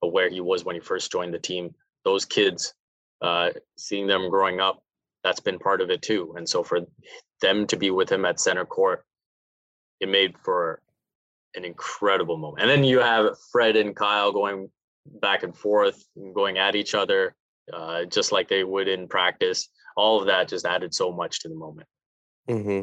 where 0.00 0.28
he 0.28 0.40
was 0.40 0.64
when 0.64 0.74
he 0.74 0.80
first 0.80 1.12
joined 1.12 1.34
the 1.34 1.38
team. 1.38 1.74
Those 2.04 2.24
kids, 2.24 2.74
uh, 3.22 3.50
seeing 3.76 4.06
them 4.06 4.28
growing 4.28 4.60
up, 4.60 4.82
that's 5.22 5.40
been 5.40 5.58
part 5.58 5.80
of 5.80 5.90
it 5.90 6.02
too. 6.02 6.34
And 6.36 6.48
so 6.48 6.62
for 6.62 6.80
them 7.40 7.66
to 7.68 7.76
be 7.76 7.90
with 7.90 8.10
him 8.10 8.24
at 8.24 8.40
center 8.40 8.64
court, 8.64 9.04
it 10.00 10.08
made 10.08 10.36
for 10.38 10.80
an 11.54 11.64
incredible 11.64 12.36
moment. 12.36 12.62
And 12.62 12.70
then 12.70 12.84
you 12.84 13.00
have 13.00 13.36
Fred 13.52 13.76
and 13.76 13.94
Kyle 13.94 14.32
going 14.32 14.70
back 15.20 15.42
and 15.42 15.56
forth, 15.56 16.04
going 16.34 16.58
at 16.58 16.76
each 16.76 16.94
other, 16.94 17.34
uh, 17.72 18.04
just 18.04 18.32
like 18.32 18.48
they 18.48 18.64
would 18.64 18.88
in 18.88 19.08
practice. 19.08 19.68
All 19.96 20.20
of 20.20 20.26
that 20.26 20.48
just 20.48 20.66
added 20.66 20.94
so 20.94 21.10
much 21.10 21.40
to 21.40 21.48
the 21.48 21.54
moment. 21.54 21.88
Mm-hmm. 22.48 22.82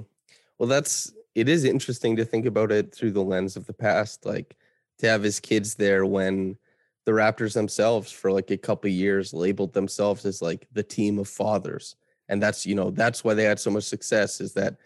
Well, 0.58 0.70
that's 0.70 1.14
it 1.34 1.50
is 1.50 1.64
interesting 1.64 2.16
to 2.16 2.26
think 2.26 2.46
about 2.46 2.72
it 2.72 2.94
through 2.94 3.12
the 3.12 3.24
lens 3.24 3.56
of 3.56 3.66
the 3.66 3.74
past, 3.74 4.26
like 4.26 4.56
to 5.00 5.08
have 5.08 5.24
his 5.24 5.40
kids 5.40 5.76
there 5.76 6.06
when 6.06 6.58
the 7.06 7.12
Raptors 7.12 7.54
themselves, 7.54 8.12
for 8.12 8.32
like 8.32 8.50
a 8.52 8.58
couple 8.58 8.90
years, 8.90 9.34
labeled 9.34 9.74
themselves 9.74 10.26
as 10.26 10.42
like 10.42 10.68
the 10.72 10.84
team 10.84 11.20
of 11.20 11.28
fathers, 11.28 11.96
and 12.30 12.42
that's 12.42 12.66
you 12.66 12.76
know 12.76 12.90
that's 12.90 13.24
why 13.24 13.34
they 13.34 13.44
had 13.44 13.60
so 13.60 13.70
much 13.70 13.84
success 13.84 14.42
is 14.42 14.54
that 14.54 14.78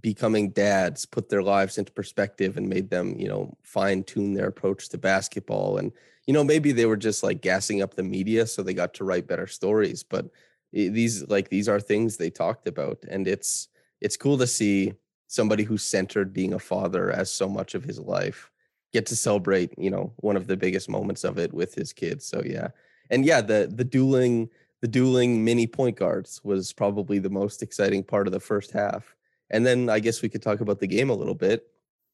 becoming 0.00 0.50
dads 0.50 1.04
put 1.04 1.28
their 1.28 1.42
lives 1.42 1.76
into 1.76 1.92
perspective 1.92 2.56
and 2.56 2.68
made 2.68 2.90
them 2.90 3.18
you 3.18 3.28
know 3.28 3.56
fine 3.62 4.04
tune 4.04 4.34
their 4.34 4.46
approach 4.46 4.88
to 4.88 4.98
basketball 4.98 5.78
and 5.78 5.92
you 6.26 6.32
know 6.32 6.44
maybe 6.44 6.70
they 6.70 6.86
were 6.86 6.96
just 6.96 7.22
like 7.22 7.40
gassing 7.40 7.82
up 7.82 7.94
the 7.94 8.02
media 8.02 8.46
so 8.46 8.62
they 8.62 8.74
got 8.74 8.94
to 8.94 9.04
write 9.04 9.26
better 9.26 9.46
stories 9.46 10.02
but 10.02 10.30
these 10.72 11.26
like 11.28 11.48
these 11.48 11.68
are 11.68 11.80
things 11.80 12.16
they 12.16 12.30
talked 12.30 12.68
about 12.68 12.98
and 13.10 13.26
it's 13.26 13.68
it's 14.00 14.16
cool 14.16 14.38
to 14.38 14.46
see 14.46 14.92
somebody 15.26 15.64
who 15.64 15.76
centered 15.76 16.32
being 16.32 16.54
a 16.54 16.58
father 16.58 17.10
as 17.10 17.30
so 17.30 17.48
much 17.48 17.74
of 17.74 17.82
his 17.82 17.98
life 17.98 18.50
get 18.92 19.06
to 19.06 19.16
celebrate 19.16 19.76
you 19.76 19.90
know 19.90 20.12
one 20.18 20.36
of 20.36 20.46
the 20.46 20.56
biggest 20.56 20.88
moments 20.88 21.24
of 21.24 21.38
it 21.38 21.52
with 21.52 21.74
his 21.74 21.92
kids 21.92 22.24
so 22.24 22.42
yeah. 22.44 22.68
And 23.10 23.24
yeah 23.24 23.40
the 23.40 23.68
the 23.74 23.84
dueling 23.84 24.50
the 24.82 24.88
dueling 24.88 25.44
mini 25.44 25.66
point 25.66 25.96
guards 25.96 26.40
was 26.44 26.72
probably 26.72 27.18
the 27.18 27.28
most 27.28 27.62
exciting 27.62 28.04
part 28.04 28.26
of 28.28 28.32
the 28.32 28.40
first 28.40 28.70
half 28.70 29.16
and 29.50 29.66
then 29.66 29.88
I 29.88 30.00
guess 30.00 30.22
we 30.22 30.28
could 30.28 30.42
talk 30.42 30.60
about 30.60 30.78
the 30.80 30.86
game 30.86 31.10
a 31.10 31.14
little 31.14 31.34
bit. 31.34 31.66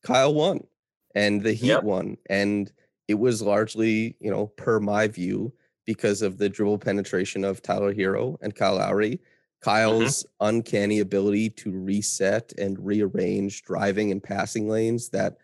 Kyle 0.02 0.34
won 0.34 0.66
and 1.14 1.42
the 1.42 1.52
Heat 1.52 1.68
yep. 1.68 1.82
won. 1.82 2.16
And 2.28 2.70
it 3.08 3.14
was 3.14 3.42
largely, 3.42 4.16
you 4.20 4.30
know, 4.30 4.48
per 4.48 4.80
my 4.80 5.08
view, 5.08 5.52
because 5.86 6.20
of 6.20 6.36
the 6.36 6.48
dribble 6.48 6.78
penetration 6.78 7.44
of 7.44 7.62
Tyler 7.62 7.94
Herro 7.94 8.36
and 8.42 8.54
Kyle 8.54 8.76
Lowry. 8.76 9.12
Mm-hmm. 9.12 9.70
Kyle's 9.70 10.24
mm-hmm. 10.24 10.46
uncanny 10.48 10.98
ability 10.98 11.50
to 11.50 11.70
reset 11.70 12.52
and 12.58 12.84
rearrange 12.84 13.62
driving 13.62 14.12
and 14.12 14.22
passing 14.22 14.68
lanes 14.68 15.08
that 15.10 15.38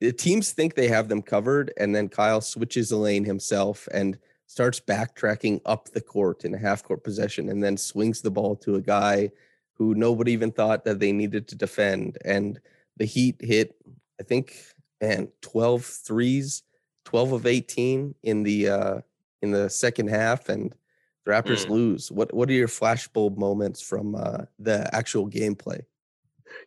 the 0.00 0.12
teams 0.12 0.52
think 0.52 0.74
they 0.74 0.88
have 0.88 1.08
them 1.08 1.22
covered. 1.22 1.72
And 1.78 1.94
then 1.94 2.08
Kyle 2.08 2.40
switches 2.40 2.88
the 2.88 2.96
lane 2.96 3.24
himself 3.24 3.86
and 3.92 4.18
starts 4.46 4.80
backtracking 4.80 5.60
up 5.64 5.88
the 5.90 6.00
court 6.00 6.44
in 6.44 6.54
a 6.54 6.58
half 6.58 6.82
court 6.82 7.04
possession 7.04 7.48
and 7.48 7.62
then 7.62 7.76
swings 7.76 8.20
the 8.20 8.30
ball 8.30 8.56
to 8.56 8.74
a 8.74 8.80
guy 8.80 9.30
who 9.74 9.94
nobody 9.94 10.32
even 10.32 10.52
thought 10.52 10.84
that 10.84 11.00
they 11.00 11.12
needed 11.12 11.48
to 11.48 11.56
defend. 11.56 12.18
And 12.24 12.60
the 12.96 13.04
Heat 13.04 13.36
hit, 13.40 13.76
I 14.20 14.24
think, 14.24 14.56
and 15.00 15.28
12 15.42 15.84
threes, 15.84 16.62
12 17.04 17.32
of 17.32 17.46
18 17.46 18.14
in 18.22 18.42
the 18.42 18.68
uh 18.68 19.00
in 19.42 19.50
the 19.50 19.68
second 19.68 20.08
half 20.08 20.48
and 20.48 20.74
the 21.24 21.32
Raptors 21.32 21.66
mm. 21.66 21.70
lose. 21.70 22.10
What 22.10 22.32
what 22.32 22.48
are 22.48 22.54
your 22.54 22.68
flashbulb 22.68 23.36
moments 23.36 23.80
from 23.80 24.14
uh 24.14 24.44
the 24.58 24.88
actual 24.94 25.28
gameplay? 25.28 25.82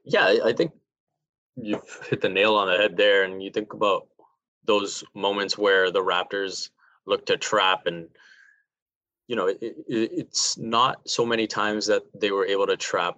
Yeah, 0.04 0.38
I 0.44 0.54
think 0.54 0.72
you've 1.56 2.08
hit 2.10 2.22
the 2.22 2.30
nail 2.30 2.56
on 2.56 2.68
the 2.68 2.78
head 2.78 2.98
there 2.98 3.24
and 3.24 3.42
you 3.42 3.50
think 3.50 3.74
about 3.74 4.08
those 4.66 5.04
moments 5.16 5.58
where 5.58 5.92
the 5.92 6.04
Raptors 6.04 6.70
look 7.06 7.26
to 7.28 7.38
trap 7.38 7.88
and 7.88 8.10
you 9.28 9.36
know, 9.36 9.48
it, 9.48 9.60
it, 9.62 9.76
it's 9.88 10.58
not 10.58 11.08
so 11.08 11.26
many 11.26 11.48
times 11.48 11.86
that 11.88 12.04
they 12.14 12.32
were 12.32 12.46
able 12.46 12.68
to 12.68 12.78
trap 12.78 13.18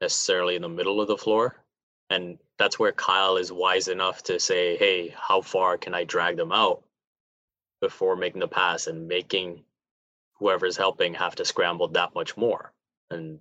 necessarily 0.00 0.56
in 0.56 0.62
the 0.62 0.68
middle 0.68 1.00
of 1.00 1.08
the 1.08 1.18
floor. 1.18 1.62
And 2.10 2.38
that's 2.58 2.78
where 2.78 2.92
Kyle 2.92 3.36
is 3.36 3.52
wise 3.52 3.88
enough 3.88 4.22
to 4.24 4.38
say, 4.38 4.76
hey, 4.76 5.14
how 5.16 5.40
far 5.40 5.78
can 5.78 5.94
I 5.94 6.04
drag 6.04 6.36
them 6.36 6.52
out 6.52 6.82
before 7.80 8.16
making 8.16 8.40
the 8.40 8.48
pass 8.48 8.86
and 8.86 9.08
making 9.08 9.62
whoever's 10.38 10.76
helping 10.76 11.14
have 11.14 11.34
to 11.36 11.44
scramble 11.44 11.88
that 11.88 12.14
much 12.14 12.36
more. 12.36 12.72
And 13.10 13.38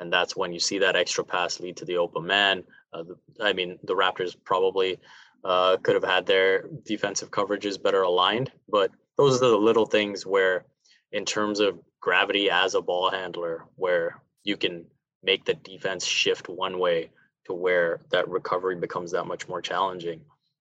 and 0.00 0.10
that's 0.10 0.34
when 0.34 0.52
you 0.52 0.60
see 0.60 0.78
that 0.78 0.96
extra 0.96 1.24
pass 1.24 1.60
lead 1.60 1.76
to 1.76 1.84
the 1.84 1.98
open 1.98 2.26
man. 2.26 2.64
Uh, 2.92 3.02
the, 3.02 3.16
I 3.44 3.52
mean, 3.52 3.78
the 3.84 3.94
Raptors 3.94 4.34
probably 4.44 4.98
uh, 5.44 5.76
could 5.82 5.94
have 5.94 6.04
had 6.04 6.24
their 6.24 6.64
defensive 6.86 7.30
coverages 7.30 7.82
better 7.82 8.00
aligned, 8.02 8.50
but 8.66 8.90
those 9.18 9.36
are 9.36 9.50
the 9.50 9.56
little 9.56 9.84
things 9.84 10.24
where 10.24 10.64
in 11.12 11.24
terms 11.24 11.60
of 11.60 11.78
gravity 12.00 12.50
as 12.50 12.74
a 12.74 12.80
ball 12.80 13.10
handler, 13.10 13.64
where 13.76 14.22
you 14.44 14.56
can 14.56 14.86
make 15.22 15.44
the 15.44 15.54
defense 15.54 16.04
shift 16.06 16.48
one 16.48 16.78
way 16.78 17.10
to 17.46 17.52
where 17.52 18.00
that 18.10 18.28
recovery 18.28 18.76
becomes 18.76 19.12
that 19.12 19.26
much 19.26 19.48
more 19.48 19.60
challenging. 19.60 20.22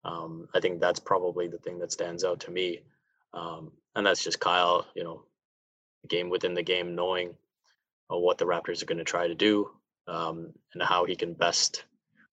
Um, 0.04 0.48
I 0.54 0.60
think 0.60 0.80
that's 0.80 1.00
probably 1.00 1.48
the 1.48 1.58
thing 1.58 1.78
that 1.78 1.92
stands 1.92 2.24
out 2.24 2.40
to 2.40 2.50
me. 2.50 2.80
Um, 3.32 3.72
and 3.94 4.06
that's 4.06 4.22
just 4.22 4.40
Kyle, 4.40 4.86
you 4.94 5.04
know, 5.04 5.22
game 6.08 6.28
within 6.28 6.54
the 6.54 6.62
game, 6.62 6.94
knowing 6.94 7.34
uh, 8.12 8.18
what 8.18 8.38
the 8.38 8.44
Raptors 8.44 8.82
are 8.82 8.86
going 8.86 8.98
to 8.98 9.04
try 9.04 9.28
to 9.28 9.34
do 9.34 9.70
um, 10.06 10.52
and 10.74 10.82
how 10.82 11.04
he 11.04 11.16
can 11.16 11.32
best 11.32 11.84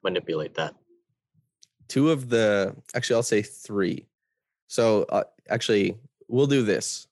manipulate 0.03 0.55
that. 0.55 0.75
Two 1.87 2.11
of 2.11 2.29
the, 2.29 2.75
actually, 2.95 3.15
I'll 3.15 3.23
say 3.23 3.41
three. 3.41 4.07
So 4.67 5.03
uh, 5.03 5.23
actually, 5.49 5.97
we'll 6.27 6.47
do 6.47 6.63
this. 6.63 7.07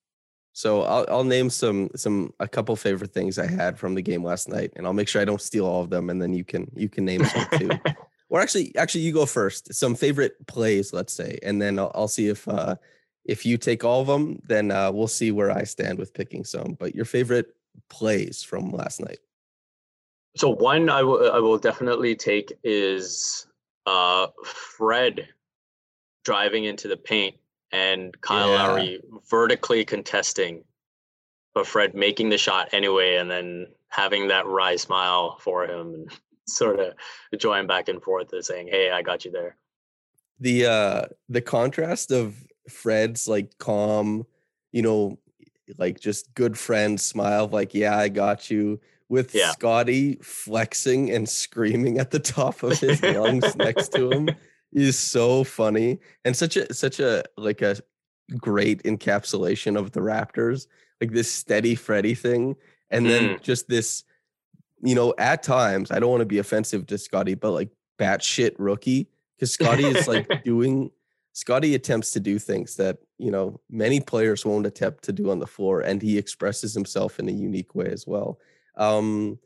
So 0.60 0.82
I'll 0.82 1.06
I'll 1.08 1.24
name 1.24 1.50
some 1.50 1.90
some 1.96 2.34
a 2.42 2.48
couple 2.48 2.76
favorite 2.76 3.14
things 3.14 3.40
I 3.40 3.48
had 3.48 3.80
from 3.80 3.96
the 3.96 4.02
game 4.02 4.26
last 4.26 4.50
night, 4.50 4.74
and 4.76 4.86
I'll 4.86 4.92
make 4.92 5.08
sure 5.08 5.22
I 5.22 5.26
don't 5.26 5.42
steal 5.42 5.66
all 5.66 5.82
of 5.82 5.90
them, 5.90 6.10
and 6.10 6.22
then 6.22 6.34
you 6.34 6.44
can 6.44 6.70
you 6.76 6.90
can 6.90 7.06
name 7.06 7.24
some 7.24 7.48
too. 7.58 7.70
or 8.30 8.42
actually, 8.42 8.76
actually, 8.76 9.06
you 9.06 9.14
go 9.14 9.26
first. 9.26 9.74
Some 9.74 9.96
favorite 9.96 10.34
plays, 10.48 10.92
let's 10.92 11.14
say, 11.14 11.40
and 11.44 11.62
then 11.62 11.80
I'll, 11.80 11.94
I'll 11.96 12.10
see 12.10 12.28
if 12.28 12.46
uh, 12.46 12.76
if 13.24 13.46
you 13.46 13.58
take 13.58 13.86
all 13.86 14.02
of 14.02 14.08
them, 14.08 14.42
then 14.50 14.70
uh, 14.70 14.92
we'll 14.92 15.08
see 15.08 15.32
where 15.32 15.50
I 15.50 15.64
stand 15.64 15.98
with 15.98 16.14
picking 16.14 16.44
some. 16.44 16.76
But 16.78 16.94
your 16.94 17.06
favorite 17.06 17.56
plays 17.90 18.44
from 18.44 18.74
last 18.74 19.00
night. 19.00 19.20
So 20.36 20.50
one 20.50 20.90
I 20.90 21.04
will 21.04 21.32
I 21.32 21.40
will 21.40 21.58
definitely 21.58 22.18
take 22.18 22.52
is 22.66 23.48
uh, 23.86 24.28
Fred 24.44 25.26
driving 26.26 26.66
into 26.66 26.90
the 26.90 26.98
paint 26.98 27.38
and 27.72 28.20
Kyle 28.22 28.50
yeah. 28.50 28.56
Lowry 28.56 29.02
vertically 29.30 29.86
contesting, 29.86 30.64
but 31.54 31.68
Fred 31.68 31.94
making 31.94 32.30
the 32.30 32.38
shot 32.38 32.70
anyway, 32.74 33.18
and 33.18 33.30
then 33.30 33.68
having 33.90 34.28
that 34.30 34.46
wry 34.46 34.76
smile 34.76 35.38
for 35.40 35.66
him 35.66 35.94
and 35.94 36.12
sort 36.48 36.80
of 36.80 36.94
join 37.38 37.68
back 37.68 37.90
and 37.90 38.02
forth 38.02 38.34
and 38.34 38.44
saying, 38.44 38.68
"Hey, 38.68 38.92
I 38.92 39.02
got 39.02 39.26
you 39.26 39.32
there." 39.32 39.58
The 40.40 40.66
uh 40.66 41.06
the 41.28 41.42
contrast 41.42 42.12
of 42.12 42.36
Fred's 42.70 43.28
like 43.28 43.58
calm, 43.58 44.26
you 44.72 44.82
know, 44.82 45.20
like 45.78 46.00
just 46.00 46.34
good 46.34 46.58
friend 46.58 47.00
smile, 47.00 47.48
like 47.48 47.74
"Yeah, 47.74 47.98
I 47.98 48.10
got 48.10 48.50
you," 48.50 48.80
with 49.10 49.34
yeah. 49.36 49.52
Scottie 49.52 50.16
flexing 50.22 51.12
and 51.12 51.28
screaming 51.28 52.00
at 52.00 52.12
the 52.12 52.20
top 52.20 52.64
of 52.64 52.80
his 52.80 53.02
lungs 53.04 53.56
next 53.56 53.90
to 53.94 54.12
him 54.12 54.30
is 54.72 54.98
so 54.98 55.44
funny 55.44 56.00
and 56.26 56.36
such 56.36 56.58
a 56.58 56.72
such 56.74 57.00
a 57.00 57.24
like 57.38 57.62
a 57.62 57.78
great 58.38 58.84
encapsulation 58.84 59.78
of 59.78 59.92
the 59.92 60.00
Raptors, 60.00 60.68
like 61.02 61.12
this 61.12 61.32
steady 61.32 61.76
Freddy 61.76 62.14
thing, 62.14 62.56
and 62.90 63.06
then 63.06 63.38
mm. 63.38 63.42
just 63.42 63.68
this, 63.68 64.04
you 64.82 64.96
know, 64.96 65.14
at 65.18 65.44
times 65.44 65.92
I 65.92 66.00
don't 66.00 66.12
want 66.12 66.22
to 66.22 66.26
be 66.26 66.40
offensive 66.40 66.86
to 66.88 66.98
Scottie, 66.98 67.36
but 67.36 67.52
like 67.52 67.70
batshit 68.00 68.56
rookie 68.58 69.10
because 69.36 69.52
Scottie 69.52 69.86
is 69.86 70.08
like 70.08 70.44
doing. 70.44 70.92
Scottie 71.34 71.76
attempts 71.76 72.12
to 72.12 72.20
do 72.20 72.38
things 72.38 72.76
that 72.76 72.98
you 73.18 73.32
know 73.32 73.62
many 73.70 74.02
players 74.02 74.46
won't 74.46 74.66
attempt 74.66 75.04
to 75.06 75.14
do 75.14 75.30
on 75.30 75.40
the 75.40 75.48
floor, 75.48 75.82
and 75.82 76.02
he 76.02 76.18
expresses 76.18 76.74
himself 76.74 77.20
in 77.20 77.30
a 77.30 77.32
unique 77.32 77.76
way 77.76 77.86
as 77.86 78.06
well. 78.06 78.40
Um, 78.76 79.40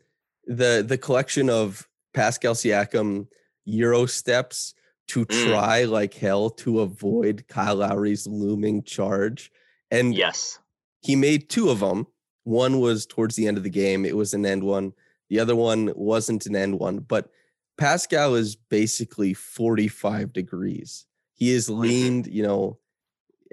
the 0.46 0.84
the 0.86 0.98
collection 0.98 1.48
of 1.48 1.88
Pascal 2.12 2.54
Siakam 2.54 3.28
Euro 3.66 4.06
steps 4.06 4.74
to 5.08 5.24
Mm. 5.26 5.46
try 5.50 5.84
like 5.84 6.14
hell 6.14 6.50
to 6.50 6.80
avoid 6.80 7.44
Kyle 7.48 7.76
Lowry's 7.76 8.26
looming 8.26 8.82
charge. 8.82 9.50
And 9.90 10.14
Yes. 10.14 10.58
he 11.00 11.14
made 11.16 11.48
two 11.48 11.70
of 11.70 11.80
them. 11.80 12.06
One 12.44 12.80
was 12.80 13.06
towards 13.06 13.36
the 13.36 13.46
end 13.46 13.56
of 13.56 13.64
the 13.64 13.70
game, 13.70 14.04
it 14.04 14.16
was 14.16 14.34
an 14.34 14.44
end 14.46 14.64
one. 14.64 14.92
The 15.30 15.40
other 15.40 15.56
one 15.56 15.92
wasn't 15.96 16.46
an 16.46 16.54
end 16.56 16.78
one, 16.78 16.98
but 17.00 17.30
Pascal 17.76 18.34
is 18.34 18.54
basically 18.56 19.34
45 19.34 20.32
degrees. 20.32 21.06
He 21.34 21.50
is 21.50 21.68
leaned, 21.68 22.26
you 22.28 22.42
know, 22.42 22.78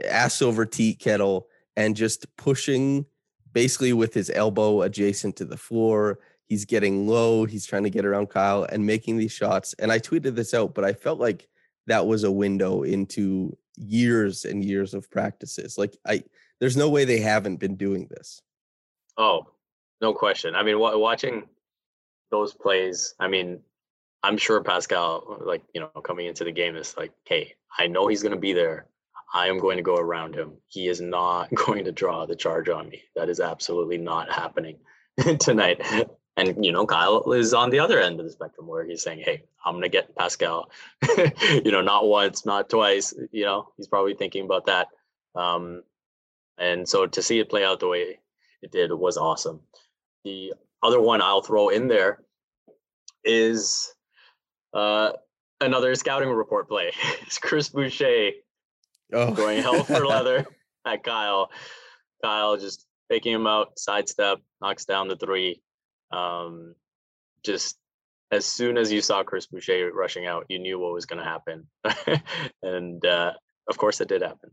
ass 0.03 0.41
over 0.41 0.65
tea 0.65 0.93
kettle 0.93 1.47
and 1.75 1.95
just 1.95 2.25
pushing 2.37 3.05
basically 3.53 3.93
with 3.93 4.13
his 4.13 4.29
elbow 4.33 4.81
adjacent 4.81 5.35
to 5.37 5.45
the 5.45 5.57
floor. 5.57 6.19
He's 6.51 6.65
getting 6.65 7.07
low. 7.07 7.45
He's 7.45 7.65
trying 7.65 7.83
to 7.83 7.89
get 7.89 8.03
around 8.03 8.27
Kyle 8.27 8.65
and 8.65 8.85
making 8.85 9.15
these 9.15 9.31
shots. 9.31 9.73
And 9.79 9.89
I 9.89 9.99
tweeted 9.99 10.35
this 10.35 10.53
out, 10.53 10.75
but 10.75 10.83
I 10.83 10.91
felt 10.91 11.17
like 11.17 11.47
that 11.87 12.05
was 12.05 12.25
a 12.25 12.31
window 12.31 12.83
into 12.83 13.57
years 13.77 14.43
and 14.43 14.61
years 14.61 14.93
of 14.93 15.09
practices. 15.09 15.77
Like 15.77 15.95
I, 16.05 16.25
there's 16.59 16.75
no 16.75 16.89
way 16.89 17.05
they 17.05 17.21
haven't 17.21 17.61
been 17.61 17.77
doing 17.77 18.09
this. 18.11 18.41
Oh, 19.15 19.47
no 20.01 20.13
question. 20.13 20.53
I 20.53 20.63
mean, 20.63 20.77
wa 20.77 20.97
watching 20.97 21.47
those 22.31 22.53
plays, 22.53 23.15
I 23.17 23.29
mean, 23.29 23.61
I'm 24.21 24.35
sure 24.35 24.61
Pascal, 24.61 25.37
like, 25.45 25.63
you 25.73 25.79
know, 25.79 25.87
coming 26.03 26.25
into 26.25 26.43
the 26.43 26.51
game 26.51 26.75
is 26.75 26.97
like, 26.97 27.13
hey, 27.23 27.53
I 27.79 27.87
know 27.87 28.07
he's 28.07 28.23
going 28.23 28.35
to 28.35 28.37
be 28.41 28.51
there. 28.51 28.87
I 29.33 29.47
am 29.47 29.57
going 29.57 29.77
to 29.77 29.83
go 29.83 29.95
around 29.95 30.35
him. 30.35 30.57
He 30.67 30.89
is 30.89 30.99
not 30.99 31.49
going 31.65 31.85
to 31.85 31.93
draw 31.93 32.25
the 32.25 32.35
charge 32.35 32.67
on 32.67 32.89
me. 32.89 33.03
That 33.15 33.29
is 33.29 33.39
absolutely 33.39 33.99
not 33.99 34.29
happening 34.29 34.79
tonight. 35.39 35.81
And, 36.37 36.63
you 36.63 36.71
know, 36.71 36.85
Kyle 36.85 37.31
is 37.33 37.53
on 37.53 37.69
the 37.69 37.79
other 37.79 37.99
end 37.99 38.19
of 38.19 38.25
the 38.25 38.31
spectrum 38.31 38.67
where 38.67 38.85
he's 38.85 39.03
saying, 39.03 39.19
hey, 39.19 39.43
I'm 39.65 39.73
going 39.73 39.83
to 39.83 39.89
get 39.89 40.15
Pascal, 40.15 40.71
you 41.17 41.71
know, 41.71 41.81
not 41.81 42.07
once, 42.07 42.45
not 42.45 42.69
twice. 42.69 43.13
You 43.31 43.45
know, 43.45 43.67
he's 43.77 43.87
probably 43.87 44.15
thinking 44.15 44.45
about 44.45 44.65
that. 44.67 44.87
Um, 45.35 45.83
and 46.57 46.87
so 46.87 47.05
to 47.05 47.21
see 47.21 47.39
it 47.39 47.49
play 47.49 47.65
out 47.65 47.79
the 47.79 47.87
way 47.87 48.19
it 48.61 48.71
did 48.71 48.91
was 48.93 49.17
awesome. 49.17 49.59
The 50.23 50.53
other 50.81 51.01
one 51.01 51.21
I'll 51.21 51.41
throw 51.41 51.69
in 51.69 51.87
there 51.87 52.23
is 53.23 53.93
uh, 54.73 55.11
another 55.59 55.95
scouting 55.95 56.29
report 56.29 56.69
play. 56.69 56.91
It's 57.21 57.37
Chris 57.37 57.69
Boucher 57.69 58.31
Oh, 59.13 59.33
going 59.33 59.61
hell 59.61 59.83
for 59.83 60.05
leather 60.05 60.45
at 60.85 61.03
Kyle. 61.03 61.49
Kyle 62.23 62.57
just 62.57 62.85
faking 63.09 63.33
him 63.33 63.47
out, 63.47 63.77
sidestep, 63.77 64.39
knocks 64.61 64.85
down 64.85 65.07
the 65.07 65.15
three. 65.15 65.61
Um, 66.11 66.75
just 67.43 67.77
as 68.31 68.45
soon 68.45 68.77
as 68.77 68.91
you 68.91 69.01
saw 69.01 69.23
Chris 69.23 69.47
Boucher 69.47 69.91
rushing 69.93 70.25
out, 70.25 70.45
you 70.49 70.59
knew 70.59 70.79
what 70.79 70.93
was 70.93 71.05
going 71.05 71.19
to 71.19 71.25
happen, 71.25 71.67
and 72.63 73.05
uh, 73.05 73.33
of 73.69 73.77
course, 73.77 74.01
it 74.01 74.07
did 74.07 74.21
happen. 74.21 74.51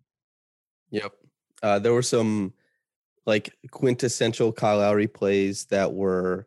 Yep. 0.90 1.12
Uh, 1.62 1.78
there 1.78 1.92
were 1.92 2.02
some 2.02 2.52
like 3.26 3.54
quintessential 3.70 4.52
Kyle 4.52 4.78
Lowry 4.78 5.06
plays 5.06 5.66
that 5.66 5.92
were 5.92 6.46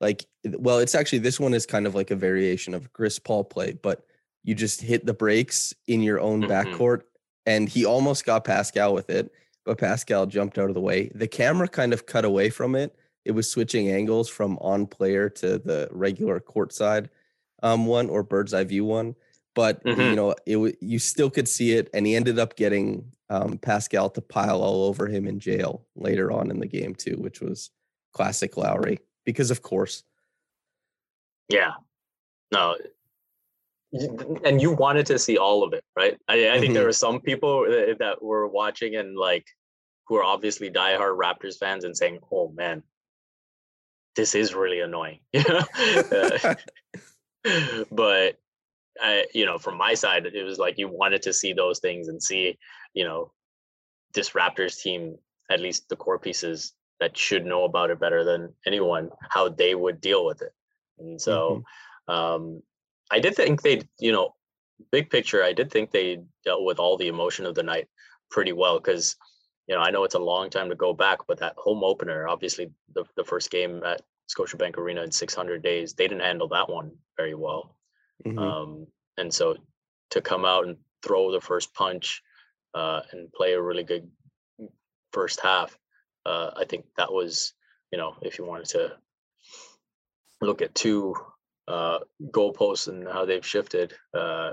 like, 0.00 0.26
well, 0.44 0.78
it's 0.78 0.94
actually 0.94 1.18
this 1.18 1.38
one 1.38 1.54
is 1.54 1.66
kind 1.66 1.86
of 1.86 1.94
like 1.94 2.10
a 2.10 2.16
variation 2.16 2.72
of 2.74 2.92
Chris 2.92 3.18
Paul 3.18 3.44
play, 3.44 3.72
but 3.82 4.04
you 4.42 4.54
just 4.54 4.80
hit 4.80 5.06
the 5.06 5.14
brakes 5.14 5.74
in 5.86 6.02
your 6.02 6.20
own 6.20 6.42
Mhm. 6.42 6.48
backcourt, 6.48 7.02
and 7.46 7.68
he 7.68 7.84
almost 7.84 8.24
got 8.24 8.44
Pascal 8.44 8.94
with 8.94 9.10
it, 9.10 9.32
but 9.64 9.78
Pascal 9.78 10.26
jumped 10.26 10.58
out 10.58 10.68
of 10.68 10.74
the 10.74 10.80
way. 10.80 11.10
The 11.14 11.28
camera 11.28 11.68
kind 11.68 11.92
of 11.92 12.06
cut 12.06 12.24
away 12.24 12.50
from 12.50 12.74
it. 12.74 12.94
It 13.24 13.32
was 13.32 13.50
switching 13.50 13.90
angles 13.90 14.28
from 14.28 14.58
on 14.60 14.86
player 14.86 15.28
to 15.30 15.58
the 15.58 15.88
regular 15.90 16.40
court 16.40 16.72
side 16.72 17.10
um, 17.62 17.86
one 17.86 18.10
or 18.10 18.22
bird's 18.22 18.52
eye 18.52 18.64
view 18.64 18.84
one 18.84 19.14
but 19.54 19.80
you 19.86 19.92
Mhm. 19.94 20.14
know 20.16 20.34
it 20.46 20.76
you 20.80 20.98
still 20.98 21.30
could 21.30 21.48
see 21.48 21.72
it 21.72 21.88
and 21.94 22.06
he 22.06 22.14
ended 22.14 22.38
up 22.38 22.56
getting 22.56 23.10
um, 23.30 23.56
pascal 23.58 24.10
to 24.10 24.20
pile 24.20 24.60
all 24.62 24.84
over 24.84 25.06
him 25.06 25.26
in 25.26 25.40
jail 25.40 25.86
later 25.96 26.30
on 26.30 26.50
in 26.50 26.60
the 26.60 26.66
game 26.66 26.94
too 26.94 27.16
which 27.18 27.40
was 27.40 27.70
classic 28.12 28.56
lowry 28.56 28.98
because 29.24 29.50
of 29.50 29.62
course 29.62 30.04
Yeah. 31.48 31.72
No. 32.52 32.76
And 34.44 34.60
you 34.60 34.72
wanted 34.72 35.06
to 35.06 35.18
see 35.18 35.36
all 35.38 35.62
of 35.62 35.72
it, 35.72 35.84
right? 35.96 36.18
I, 36.28 36.50
I 36.54 36.58
think 36.60 36.74
there 36.74 36.82
Mhm. 36.82 36.86
were 36.86 36.92
some 36.92 37.20
people 37.20 37.64
that, 37.68 37.96
that 38.00 38.22
were 38.22 38.48
watching 38.48 38.96
and 38.96 39.16
like 39.16 39.46
who 40.06 40.16
are 40.16 40.24
obviously 40.24 40.70
diehard 40.70 41.16
Raptors 41.16 41.58
fans 41.58 41.84
and 41.84 41.96
saying, 41.96 42.18
"Oh 42.32 42.48
man, 42.50 42.82
this 44.16 44.34
is 44.34 44.54
really 44.54 44.80
annoying." 44.80 45.20
Uh, 45.34 46.54
but 47.92 48.38
I, 49.00 49.26
you 49.34 49.44
know, 49.44 49.58
from 49.58 49.76
my 49.76 49.94
side, 49.94 50.26
it 50.26 50.44
was 50.44 50.58
like 50.58 50.78
you 50.78 50.88
wanted 50.88 51.22
to 51.22 51.32
see 51.32 51.52
those 51.52 51.78
things 51.78 52.08
and 52.08 52.22
see, 52.22 52.58
you 52.94 53.04
know, 53.04 53.32
this 54.14 54.30
Raptors 54.30 54.80
team, 54.80 55.16
at 55.50 55.60
least 55.60 55.88
the 55.88 55.96
core 55.96 56.18
pieces 56.18 56.72
that 57.00 57.16
should 57.16 57.44
know 57.44 57.64
about 57.64 57.90
it 57.90 58.00
better 58.00 58.24
than 58.24 58.54
anyone, 58.66 59.10
how 59.28 59.48
they 59.48 59.74
would 59.74 60.00
deal 60.00 60.24
with 60.24 60.42
it. 60.42 60.52
And 60.98 61.20
so 61.20 61.64
um, 62.08 62.62
I 63.10 63.18
did 63.18 63.34
think 63.34 63.62
they, 63.62 63.82
you 63.98 64.12
know, 64.12 64.34
big 64.92 65.10
picture, 65.10 65.42
I 65.42 65.52
did 65.52 65.70
think 65.70 65.90
they 65.90 66.20
dealt 66.44 66.64
with 66.64 66.78
all 66.78 66.96
the 66.96 67.08
emotion 67.08 67.46
of 67.46 67.54
the 67.54 67.62
night 67.62 67.88
pretty 68.30 68.52
well 68.52 68.78
because, 68.78 69.16
you 69.66 69.74
know, 69.74 69.80
I 69.80 69.90
know 69.90 70.04
it's 70.04 70.14
a 70.14 70.18
long 70.18 70.50
time 70.50 70.68
to 70.68 70.74
go 70.74 70.92
back, 70.92 71.20
but 71.26 71.38
that 71.38 71.54
home 71.56 71.82
opener, 71.84 72.28
obviously 72.28 72.70
the, 72.94 73.04
the 73.16 73.24
first 73.24 73.50
game 73.50 73.82
at 73.84 74.02
Scotiabank 74.28 74.76
Arena 74.76 75.02
in 75.02 75.10
600 75.12 75.62
days, 75.62 75.94
they 75.94 76.06
didn't 76.08 76.22
handle 76.22 76.48
that 76.48 76.68
one 76.68 76.92
very 77.16 77.34
well. 77.34 77.76
Mhm. 78.26 78.38
Um, 78.38 78.86
and 79.16 79.32
so 79.32 79.56
to 80.10 80.20
come 80.20 80.44
out 80.44 80.66
and 80.66 80.76
throw 81.02 81.30
the 81.32 81.40
first 81.40 81.72
punch 81.74 82.22
uh, 82.74 83.02
and 83.12 83.32
play 83.32 83.52
a 83.52 83.60
really 83.62 83.84
good 83.84 84.10
first 85.12 85.40
half, 85.40 85.78
uh, 86.26 86.50
I 86.56 86.64
think 86.64 86.86
that 86.96 87.12
was, 87.12 87.54
you 87.92 87.98
know, 87.98 88.16
if 88.22 88.38
you 88.38 88.44
wanted 88.44 88.66
to 88.70 88.96
look 90.40 90.62
at 90.62 90.74
two 90.74 91.14
uh, 91.68 92.00
goalposts 92.30 92.88
and 92.88 93.06
how 93.08 93.24
they've 93.24 93.46
shifted, 93.46 93.94
uh, 94.14 94.52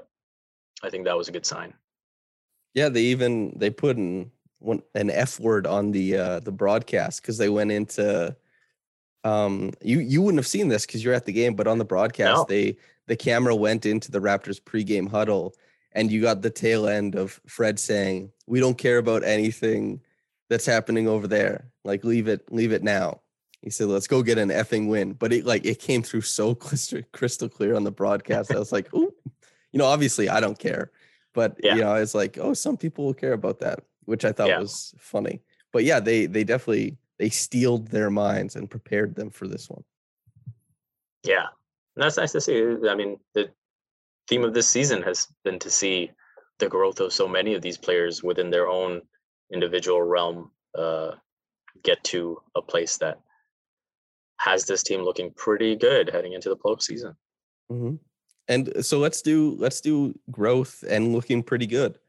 I 0.84 0.90
think 0.90 1.06
that 1.06 1.18
was 1.18 1.28
a 1.28 1.32
good 1.32 1.46
sign. 1.46 1.74
yeah 2.74 2.88
they 2.90 3.02
even 3.02 3.52
they 3.58 3.70
put 3.70 3.98
an 3.98 4.32
one 4.62 4.82
an 4.96 5.10
f 5.10 5.40
word 5.40 5.66
on 5.68 5.92
the 5.92 6.16
uh 6.18 6.40
the 6.40 6.52
broadcast 6.52 7.22
because 7.22 7.38
they 7.38 7.50
went 7.50 7.72
into 7.72 8.36
um 9.24 9.72
you 9.82 10.00
you 10.00 10.22
wouldn't 10.22 10.40
have 10.40 10.48
seen 10.48 10.68
this 10.68 10.86
because 10.86 11.04
you're 11.04 11.14
at 11.14 11.26
the 11.26 11.34
game 11.34 11.56
but 11.56 11.68
on 11.68 11.78
the 11.78 11.86
broadcast 11.86 12.36
No. 12.38 12.46
they 12.48 12.78
the 13.08 13.16
camera 13.16 13.56
went 13.56 13.86
into 13.86 14.12
the 14.12 14.20
raptors 14.20 14.62
pregame 14.62 15.10
huddle 15.10 15.54
and 15.94 16.12
you 16.12 16.22
got 16.22 16.42
the 16.42 16.50
tail 16.50 16.88
end 16.88 17.16
of 17.16 17.40
fred 17.46 17.80
saying 17.80 18.32
we 18.48 18.60
don't 18.60 18.78
care 18.78 18.98
about 18.98 19.24
anything 19.24 20.02
that's 20.50 20.66
happening 20.66 21.08
over 21.08 21.28
there. 21.28 21.72
Like 21.86 22.04
leave 22.04 22.28
it 22.28 22.52
leave 22.52 22.74
it 22.74 22.84
now. 22.84 23.22
He 23.62 23.70
said 23.70 23.88
let's 23.88 24.08
go 24.08 24.22
get 24.22 24.38
an 24.38 24.50
effing 24.50 24.90
win. 24.90 25.14
But 25.14 25.32
it 25.32 25.46
like 25.46 25.66
it 25.66 25.80
came 25.80 26.04
through 26.04 26.22
so 26.22 26.56
crystal, 27.14 27.50
clear 27.50 27.76
on 27.76 27.84
the 27.86 27.92
broadcast 27.92 28.52
i 28.54 28.60
was 28.60 28.72
like 28.72 28.90
oh 28.94 29.12
you 29.72 29.78
know 29.80 29.86
obviously 29.86 30.28
i 30.30 30.40
don't 30.42 30.60
care 30.60 30.92
but 31.34 31.58
Yeah. 31.64 31.76
you 31.76 31.82
know 31.82 31.96
it's 31.96 32.14
like 32.16 32.38
oh 32.38 32.54
some 32.54 32.76
people 32.76 33.06
will 33.06 33.14
care 33.14 33.34
about 33.34 33.60
that 33.60 33.80
which 34.06 34.26
i 34.26 34.32
thought 34.32 34.48
Yeah. 34.50 34.60
was 34.60 34.94
funny 34.98 35.42
but 35.72 35.84
yeah 35.84 36.00
they 36.00 36.26
they 36.26 36.44
definitely 36.44 36.98
they 37.20 37.30
steeled 37.30 37.88
their 37.90 38.10
minds 38.10 38.56
and 38.56 38.70
prepared 38.70 39.16
them 39.16 39.30
for 39.30 39.48
this 39.48 39.70
one 39.70 39.84
Yeah, 41.24 41.46
and 41.96 42.04
that's 42.04 42.18
nice 42.18 42.32
to 42.32 42.42
see. 42.42 42.58
I 42.90 42.96
mean, 42.96 43.20
the 43.36 43.52
theme 44.28 44.44
of 44.44 44.54
this 44.56 44.68
season 44.68 45.04
has 45.04 45.28
been 45.44 45.60
to 45.60 45.70
see 45.70 46.10
the 46.58 46.68
growth 46.68 47.00
of 47.00 47.14
so 47.14 47.28
many 47.28 47.54
of 47.54 47.62
these 47.62 47.78
players 47.78 48.24
within 48.24 48.50
their 48.50 48.68
own 48.68 49.02
individual 49.54 50.02
realm 50.02 50.50
uh, 50.76 51.12
get 51.84 52.04
to 52.06 52.42
a 52.56 52.62
place 52.62 52.98
that 52.98 53.20
has 54.38 54.66
this 54.66 54.82
team 54.82 55.02
looking 55.04 55.30
pretty 55.36 55.76
good 55.76 56.10
heading 56.10 56.34
into 56.34 56.50
the 56.50 56.58
postseason. 56.58 57.16
Mhm. 57.72 58.00
and 58.48 58.84
so 58.84 58.98
let's 58.98 59.22
do 59.22 59.56
let's 59.60 59.80
do 59.82 60.18
growth 60.32 60.84
and 60.90 61.14
looking 61.14 61.44
pretty 61.44 61.68
good 61.68 62.00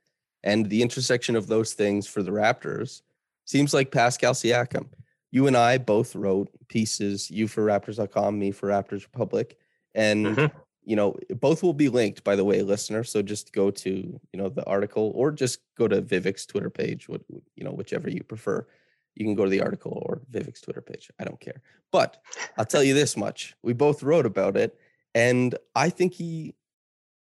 and 0.44 0.68
the 0.70 0.83
intersection 0.83 1.37
of 1.37 1.46
those 1.46 1.72
things 1.74 2.07
for 2.07 2.22
the 2.22 2.31
raptors 2.31 3.02
seems 3.44 3.72
like 3.74 3.90
pascal 3.90 4.33
siakam. 4.35 4.87
You 5.31 5.46
and 5.46 5.57
i 5.57 5.78
both 5.78 6.14
wrote 6.14 6.50
pieces 6.68 7.31
you 7.31 7.48
for 7.48 7.64
raptors.com 7.64 8.38
me 8.38 8.50
for 8.50 8.68
raptors 8.68 9.05
republic 9.05 9.57
and 9.94 10.26
Mhm. 10.26 10.52
you 10.85 10.96
know 10.96 11.16
both 11.40 11.62
will 11.62 11.72
be 11.74 11.88
linked 11.88 12.22
by 12.24 12.35
the 12.37 12.44
way 12.44 12.61
listener 12.62 13.05
so 13.05 13.22
just 13.22 13.52
go 13.52 13.70
to 13.70 13.90
you 14.33 14.38
know 14.38 14.48
the 14.48 14.64
article 14.66 15.12
or 15.14 15.31
just 15.31 15.61
go 15.78 15.87
to 15.88 16.02
vivek's 16.02 16.44
twitter 16.46 16.70
page 16.70 17.09
what 17.09 17.22
you 17.57 17.64
know 17.64 17.72
whichever 17.72 18.11
you 18.11 18.22
prefer. 18.22 18.66
You 19.14 19.26
can 19.26 19.35
go 19.35 19.44
to 19.44 19.50
the 19.50 19.61
article 19.61 20.02
or 20.07 20.22
vivek's 20.31 20.61
twitter 20.61 20.81
page 20.81 21.11
i 21.20 21.24
don't 21.24 21.40
care. 21.40 21.61
But 21.90 22.11
i'll 22.59 22.64
tell 22.74 22.83
you 22.83 22.94
this 22.94 23.16
much 23.16 23.55
we 23.62 23.72
both 23.74 24.02
wrote 24.02 24.26
about 24.26 24.57
it 24.57 24.78
and 25.14 25.55
i 25.74 25.88
think 25.90 26.12
he 26.14 26.55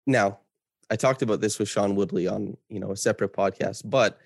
now 0.07 0.39
I 0.91 0.97
talked 0.97 1.23
about 1.23 1.41
this 1.41 1.59
with 1.59 1.69
Sean 1.69 1.95
Woodley 1.95 2.27
on, 2.27 2.57
you 2.69 2.81
know, 2.81 2.91
a 2.91 2.97
separate 2.97 3.33
podcast, 3.33 3.83
but 3.85 4.19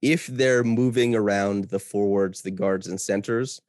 if 0.00 0.28
they're 0.28 0.62
moving 0.62 1.14
around 1.14 1.64
the 1.64 1.80
forwards, 1.80 2.42
the 2.42 2.52
guards 2.52 2.86
and 2.86 3.00
centers, 3.00 3.60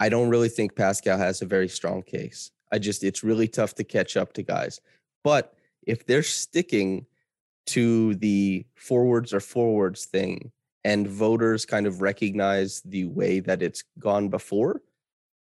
I 0.00 0.08
don't 0.08 0.30
really 0.30 0.48
think 0.48 0.74
Pascal 0.74 1.18
has 1.18 1.42
a 1.42 1.46
very 1.46 1.68
strong 1.68 2.02
case. 2.02 2.50
I 2.72 2.78
just 2.78 3.04
it's 3.04 3.22
really 3.22 3.46
tough 3.46 3.74
to 3.76 3.84
catch 3.84 4.16
up 4.16 4.32
to 4.34 4.42
guys. 4.42 4.80
But 5.22 5.54
if 5.86 6.06
they're 6.06 6.22
sticking 6.22 7.06
to 7.66 8.14
the 8.16 8.66
forwards 8.74 9.32
or 9.32 9.40
forwards 9.40 10.06
thing 10.06 10.50
and 10.84 11.06
voters 11.06 11.66
kind 11.66 11.86
of 11.86 12.02
recognize 12.02 12.80
the 12.80 13.04
way 13.04 13.40
that 13.40 13.62
it's 13.62 13.84
gone 13.98 14.28
before, 14.28 14.82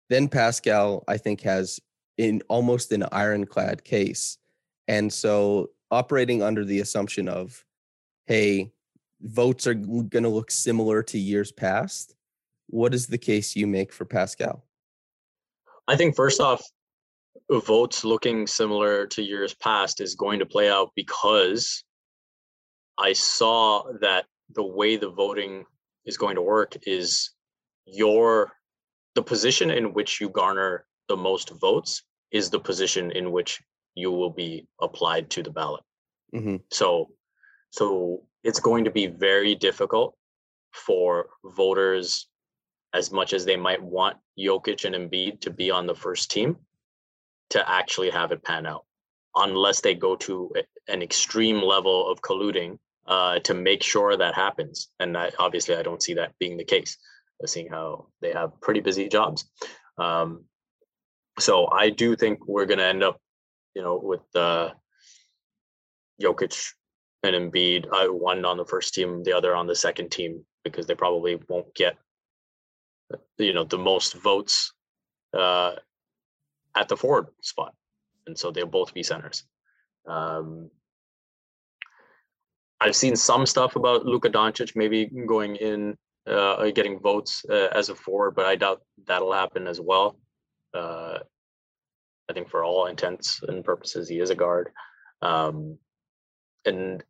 then 0.08 0.28
Pascal, 0.28 1.04
I 1.08 1.16
think, 1.16 1.40
has 1.42 1.80
in 2.16 2.42
almost 2.48 2.92
an 2.92 3.04
ironclad 3.10 3.84
case. 3.84 4.38
And 4.86 5.12
so 5.12 5.70
operating 5.94 6.42
under 6.42 6.64
the 6.64 6.80
assumption 6.80 7.28
of, 7.28 7.64
hey, 8.26 8.72
votes 9.22 9.66
are 9.66 9.74
going 9.74 10.24
to 10.24 10.28
look 10.28 10.50
similar 10.50 11.02
to 11.04 11.18
years 11.18 11.52
past, 11.52 12.14
what 12.66 12.92
is 12.92 13.06
the 13.06 13.18
case 13.18 13.54
you 13.54 13.66
make 13.66 13.92
for 13.92 14.04
Pascal? 14.04 14.64
I 15.86 15.96
think 15.96 16.16
first 16.16 16.40
off, 16.40 16.62
votes 17.50 18.04
looking 18.04 18.46
similar 18.46 19.06
to 19.06 19.22
years 19.22 19.54
past 19.54 20.00
is 20.00 20.14
going 20.14 20.40
to 20.40 20.46
play 20.46 20.68
out 20.68 20.90
because 20.96 21.84
I 22.98 23.12
saw 23.12 23.84
that 24.00 24.24
the 24.54 24.64
way 24.64 24.96
the 24.96 25.10
voting 25.10 25.64
is 26.04 26.16
going 26.16 26.36
to 26.36 26.42
work 26.42 26.76
is 26.86 27.30
your 27.86 28.52
the 29.14 29.22
position 29.22 29.70
in 29.70 29.92
which 29.92 30.20
you 30.20 30.28
garner 30.28 30.86
the 31.08 31.16
most 31.16 31.50
votes 31.60 32.02
is 32.32 32.50
the 32.50 32.58
position 32.58 33.12
in 33.12 33.30
which 33.30 33.62
you 33.94 34.10
will 34.10 34.30
be 34.30 34.66
applied 34.80 35.30
to 35.30 35.42
the 35.42 35.50
ballot. 35.50 35.82
Mm-hmm. 36.34 36.56
So 36.70 37.10
so 37.70 38.22
it's 38.42 38.60
going 38.60 38.84
to 38.84 38.90
be 38.90 39.06
very 39.06 39.54
difficult 39.54 40.16
for 40.72 41.26
voters 41.44 42.28
as 42.92 43.10
much 43.10 43.32
as 43.32 43.44
they 43.44 43.56
might 43.56 43.82
want 43.82 44.16
Jokic 44.38 44.84
and 44.84 44.94
Embiid 44.94 45.40
to 45.40 45.50
be 45.50 45.70
on 45.70 45.86
the 45.86 45.94
first 45.94 46.30
team 46.30 46.56
to 47.50 47.70
actually 47.70 48.10
have 48.10 48.32
it 48.32 48.42
pan 48.42 48.66
out 48.66 48.84
unless 49.36 49.80
they 49.80 49.94
go 49.94 50.14
to 50.14 50.52
an 50.88 51.02
extreme 51.02 51.60
level 51.60 52.10
of 52.10 52.20
colluding 52.22 52.78
uh, 53.06 53.38
to 53.40 53.54
make 53.54 53.82
sure 53.82 54.16
that 54.16 54.34
happens. 54.34 54.88
And 55.00 55.16
I, 55.16 55.30
obviously, 55.38 55.76
I 55.76 55.82
don't 55.82 56.02
see 56.02 56.14
that 56.14 56.32
being 56.38 56.56
the 56.56 56.64
case, 56.64 56.96
uh, 57.42 57.46
seeing 57.46 57.68
how 57.68 58.06
they 58.22 58.32
have 58.32 58.60
pretty 58.60 58.80
busy 58.80 59.08
jobs. 59.08 59.44
Um, 59.98 60.44
so 61.38 61.68
I 61.70 61.90
do 61.90 62.16
think 62.16 62.46
we're 62.46 62.66
going 62.66 62.78
to 62.78 62.84
end 62.84 63.02
up, 63.02 63.20
you 63.74 63.82
know, 63.82 64.00
with 64.02 64.22
uh, 64.34 64.70
Jokic 66.22 66.72
and 67.22 67.34
Embiid, 67.34 67.86
uh, 67.92 68.12
one 68.12 68.44
on 68.44 68.56
the 68.56 68.64
first 68.64 68.94
team, 68.94 69.22
the 69.24 69.32
other 69.32 69.54
on 69.54 69.66
the 69.66 69.74
second 69.74 70.10
team, 70.10 70.44
because 70.62 70.86
they 70.86 70.94
probably 70.94 71.38
won't 71.48 71.74
get, 71.74 71.96
you 73.38 73.52
know, 73.52 73.64
the 73.64 73.78
most 73.78 74.14
votes 74.14 74.72
uh, 75.36 75.72
at 76.76 76.88
the 76.88 76.96
forward 76.96 77.26
spot, 77.42 77.74
and 78.26 78.38
so 78.38 78.50
they'll 78.50 78.66
both 78.66 78.94
be 78.94 79.02
centers. 79.02 79.44
Um, 80.06 80.70
I've 82.80 82.96
seen 82.96 83.16
some 83.16 83.46
stuff 83.46 83.76
about 83.76 84.04
Luka 84.04 84.28
Doncic 84.28 84.76
maybe 84.76 85.06
going 85.06 85.56
in, 85.56 85.96
uh, 86.26 86.70
getting 86.70 87.00
votes 87.00 87.44
uh, 87.48 87.68
as 87.72 87.88
a 87.88 87.94
forward, 87.94 88.32
but 88.32 88.46
I 88.46 88.56
doubt 88.56 88.82
that'll 89.06 89.32
happen 89.32 89.66
as 89.66 89.80
well. 89.80 90.18
Uh, 90.74 91.18
I 92.28 92.32
think 92.32 92.48
for 92.48 92.64
all 92.64 92.86
intents 92.86 93.40
and 93.42 93.64
purposes, 93.64 94.08
he 94.08 94.18
is 94.18 94.30
a 94.30 94.34
guard. 94.34 94.70
Um, 95.22 95.78
and 96.64 97.02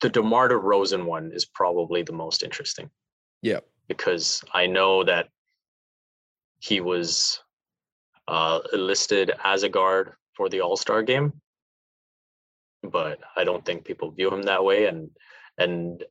the 0.00 0.10
DeMar 0.10 0.48
DeRozan 0.48 1.04
one 1.04 1.30
is 1.32 1.44
probably 1.44 2.02
the 2.02 2.12
most 2.12 2.42
interesting. 2.42 2.90
Yeah. 3.42 3.60
Because 3.88 4.42
I 4.52 4.66
know 4.66 5.04
that 5.04 5.28
he 6.58 6.80
was 6.80 7.42
uh, 8.28 8.60
listed 8.72 9.32
as 9.42 9.62
a 9.62 9.68
guard 9.68 10.12
for 10.34 10.48
the 10.48 10.60
All 10.60 10.76
Star 10.76 11.02
game, 11.02 11.32
but 12.82 13.18
I 13.36 13.44
don't 13.44 13.64
think 13.64 13.84
people 13.84 14.10
view 14.10 14.30
him 14.30 14.42
that 14.42 14.64
way. 14.64 14.86
And 14.86 15.10
and 15.58 16.04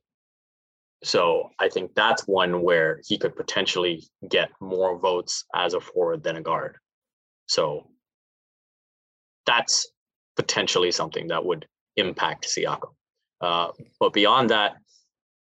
so 1.02 1.50
I 1.58 1.68
think 1.68 1.94
that's 1.94 2.28
one 2.28 2.62
where 2.62 3.00
he 3.06 3.16
could 3.16 3.34
potentially 3.34 4.04
get 4.28 4.50
more 4.60 4.98
votes 4.98 5.44
as 5.54 5.74
a 5.74 5.80
forward 5.80 6.22
than 6.22 6.36
a 6.36 6.42
guard. 6.42 6.76
So 7.50 7.88
that's 9.44 9.88
potentially 10.36 10.92
something 10.92 11.26
that 11.28 11.44
would 11.44 11.66
impact 11.96 12.46
Siakam. 12.46 12.92
Uh, 13.40 13.72
but 13.98 14.12
beyond 14.12 14.50
that, 14.50 14.76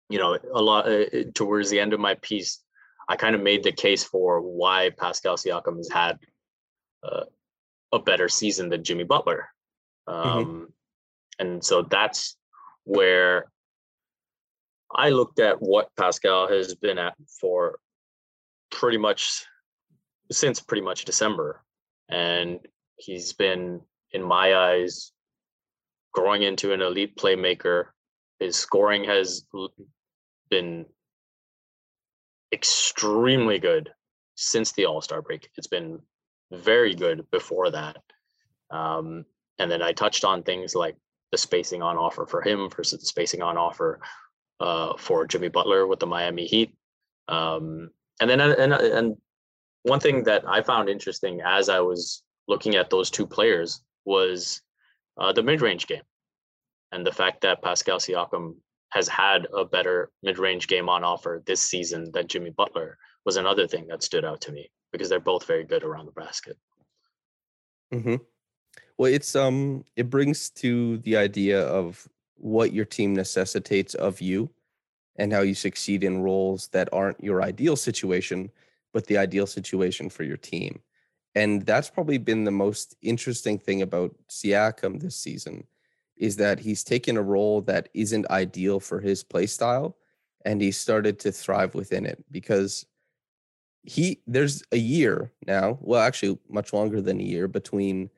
you 0.10 0.18
know, 0.18 0.38
a 0.54 0.62
lot 0.62 0.88
uh, 0.88 1.04
towards 1.36 1.70
the 1.70 1.82
end 1.82 1.92
of 1.92 2.00
my 2.00 2.16
piece, 2.22 2.64
I 3.10 3.18
kind 3.18 3.36
of 3.36 3.42
made 3.42 3.64
the 3.64 3.74
case 3.74 4.06
for 4.06 4.40
why 4.40 4.92
Pascal 4.98 5.36
Siakam 5.36 5.76
has 5.76 5.90
had 5.92 6.18
uh, 7.04 7.26
a 7.92 8.00
better 8.00 8.30
season 8.30 8.70
than 8.70 8.86
Jimmy 8.86 9.04
Butler. 9.04 9.50
Mm-hmm. 10.08 10.30
Um, 10.30 10.46
mm-hmm. 10.46 10.64
And 11.40 11.62
so 11.62 11.82
that's 11.82 12.38
where 12.86 13.52
I 14.96 15.10
looked 15.10 15.40
at 15.40 15.62
what 15.62 15.90
Pascal 15.98 16.48
has 16.48 16.74
been 16.74 16.98
at 16.98 17.16
for 17.42 17.80
pretty 18.72 18.98
much 18.98 19.46
since 20.32 20.62
pretty 20.62 20.84
much 20.84 21.04
December. 21.04 21.66
And 22.12 22.60
he's 22.98 23.34
been, 23.34 23.82
in 24.12 24.22
my 24.24 24.56
eyes, 24.56 25.12
growing 26.14 26.44
into 26.44 26.74
an 26.74 26.82
elite 26.82 27.16
playmaker. 27.18 27.86
His 28.40 28.56
scoring 28.56 29.06
has 29.06 29.46
been 30.50 30.86
extremely 32.52 33.60
good 33.60 33.90
since 34.36 34.72
the 34.74 34.86
All 34.86 35.02
Star 35.02 35.22
break. 35.22 35.50
It's 35.58 35.68
been 35.68 36.00
very 36.52 36.94
good 36.94 37.30
before 37.32 37.72
that. 37.72 37.98
Um, 38.70 39.26
and 39.60 39.72
then 39.72 39.82
I 39.82 39.94
touched 39.94 40.26
on 40.26 40.44
things 40.44 40.76
like 40.76 40.96
the 41.32 41.38
spacing 41.38 41.82
on 41.82 41.98
offer 41.98 42.26
for 42.26 42.42
him 42.42 42.70
versus 42.70 43.00
the 43.00 43.06
spacing 43.06 43.42
on 43.42 43.58
offer 43.58 44.02
uh, 44.60 44.94
for 44.98 45.26
Jimmy 45.26 45.50
Butler 45.50 45.88
with 45.88 46.00
the 46.00 46.08
Miami 46.08 46.46
Heat. 46.46 46.76
Um, 47.28 47.92
and 48.20 48.30
then 48.30 48.42
and 48.42 48.74
and 48.74 49.18
one 49.84 50.00
thing 50.00 50.24
that 50.24 50.44
I 50.48 50.62
found 50.62 50.90
interesting 50.90 51.42
as 51.46 51.70
I 51.70 51.80
was 51.80 52.24
looking 52.48 52.76
at 52.76 52.90
those 52.90 53.10
two 53.10 53.28
players 53.28 53.82
was 54.06 54.62
uh, 55.18 55.32
the 55.34 55.44
mid-range 55.44 55.88
game, 55.88 56.04
and 56.92 57.06
the 57.06 57.12
fact 57.12 57.42
that 57.42 57.62
Pascal 57.62 58.00
Siakam 58.00 58.56
has 58.90 59.08
had 59.08 59.48
a 59.56 59.64
better 59.64 60.12
mid-range 60.22 60.68
game 60.68 60.90
on 60.90 61.04
offer 61.04 61.42
this 61.46 61.62
season 61.62 62.12
than 62.14 62.28
Jimmy 62.28 62.50
Butler 62.50 62.98
was 63.26 63.38
another 63.38 63.68
thing 63.68 63.88
that 63.88 64.04
stood 64.04 64.26
out 64.26 64.42
to 64.42 64.52
me 64.52 64.70
because 64.92 65.08
they're 65.10 65.20
both 65.20 65.46
very 65.46 65.64
good 65.64 65.84
around 65.84 66.06
the 66.06 66.12
basket. 66.12 66.58
Mm-hmm. 67.94 68.16
Well, 68.98 69.12
it's 69.12 69.36
um, 69.36 69.86
it 69.96 70.10
brings 70.10 70.50
to 70.52 70.98
the 71.00 71.18
idea 71.18 71.62
of 71.62 72.08
what 72.36 72.74
your 72.74 72.86
team 72.86 73.14
necessitates 73.14 73.94
of 73.96 74.22
you, 74.22 74.50
and 75.18 75.32
how 75.32 75.42
you 75.42 75.54
succeed 75.54 76.04
in 76.04 76.22
roles 76.22 76.68
that 76.70 76.90
aren't 76.92 77.24
your 77.24 77.44
ideal 77.44 77.76
situation, 77.76 78.50
but 78.94 79.08
the 79.08 79.18
ideal 79.18 79.48
situation 79.48 80.10
for 80.10 80.24
your 80.24 80.38
team. 80.38 80.82
And 81.36 81.66
that's 81.66 81.90
probably 81.90 82.18
been 82.18 82.44
the 82.44 82.52
most 82.52 82.96
interesting 83.02 83.58
thing 83.58 83.82
about 83.82 84.16
Siakam 84.30 85.02
this 85.02 85.16
season 85.16 85.66
is 86.18 86.36
that 86.38 86.60
he's 86.60 86.84
taken 86.84 87.18
a 87.18 87.22
role 87.22 87.62
that 87.62 87.90
isn't 87.94 88.30
ideal 88.30 88.80
for 88.80 89.00
his 89.00 89.24
play 89.24 89.48
style 89.48 89.98
and 90.46 90.62
he 90.62 90.72
started 90.72 91.20
to 91.20 91.32
thrive 91.32 91.74
within 91.74 92.06
it 92.06 92.24
because 92.32 92.86
he 93.84 94.22
there's 94.28 94.64
a 94.72 94.78
year 94.78 95.32
now, 95.48 95.78
well, 95.82 96.02
actually 96.02 96.38
much 96.50 96.74
longer 96.74 97.02
than 97.02 97.20
a 97.20 97.24
year 97.24 97.48
between 97.48 98.10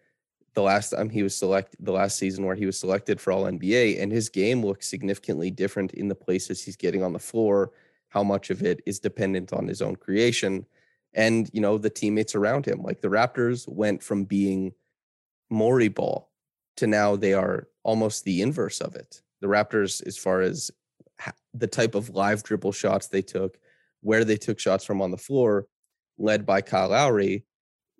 the 0.53 0.61
last 0.61 0.89
time 0.89 1.09
he 1.09 1.23
was 1.23 1.35
selected, 1.35 1.83
the 1.83 1.91
last 1.91 2.17
season 2.17 2.45
where 2.45 2.55
he 2.55 2.65
was 2.65 2.77
selected 2.77 3.19
for 3.19 3.31
All 3.31 3.45
NBA, 3.45 4.01
and 4.01 4.11
his 4.11 4.29
game 4.29 4.63
looks 4.63 4.87
significantly 4.87 5.49
different 5.49 5.93
in 5.93 6.07
the 6.07 6.15
places 6.15 6.63
he's 6.63 6.75
getting 6.75 7.03
on 7.03 7.13
the 7.13 7.19
floor. 7.19 7.71
How 8.13 8.23
much 8.23 8.51
of 8.51 8.61
it 8.61 8.81
is 8.85 8.99
dependent 8.99 9.53
on 9.53 9.67
his 9.67 9.81
own 9.81 9.95
creation, 9.95 10.65
and 11.15 11.49
you 11.51 11.61
know 11.61 11.79
the 11.79 11.89
teammates 11.89 12.35
around 12.35 12.65
him. 12.67 12.83
Like 12.83 13.01
the 13.01 13.07
Raptors 13.07 13.67
went 13.67 14.03
from 14.03 14.25
being 14.25 14.73
Morey 15.49 15.87
ball 15.87 16.29
to 16.77 16.87
now 16.87 17.15
they 17.15 17.33
are 17.33 17.67
almost 17.83 18.23
the 18.23 18.41
inverse 18.41 18.81
of 18.81 18.95
it. 18.95 19.21
The 19.41 19.47
Raptors, 19.47 20.05
as 20.05 20.17
far 20.17 20.41
as 20.41 20.69
the 21.53 21.67
type 21.67 21.95
of 21.95 22.09
live 22.09 22.43
dribble 22.43 22.71
shots 22.71 23.07
they 23.07 23.21
took, 23.21 23.57
where 24.01 24.23
they 24.23 24.37
took 24.37 24.59
shots 24.59 24.85
from 24.85 25.01
on 25.01 25.11
the 25.11 25.17
floor, 25.17 25.65
led 26.17 26.45
by 26.45 26.61
Kyle 26.61 26.89
Lowry, 26.89 27.45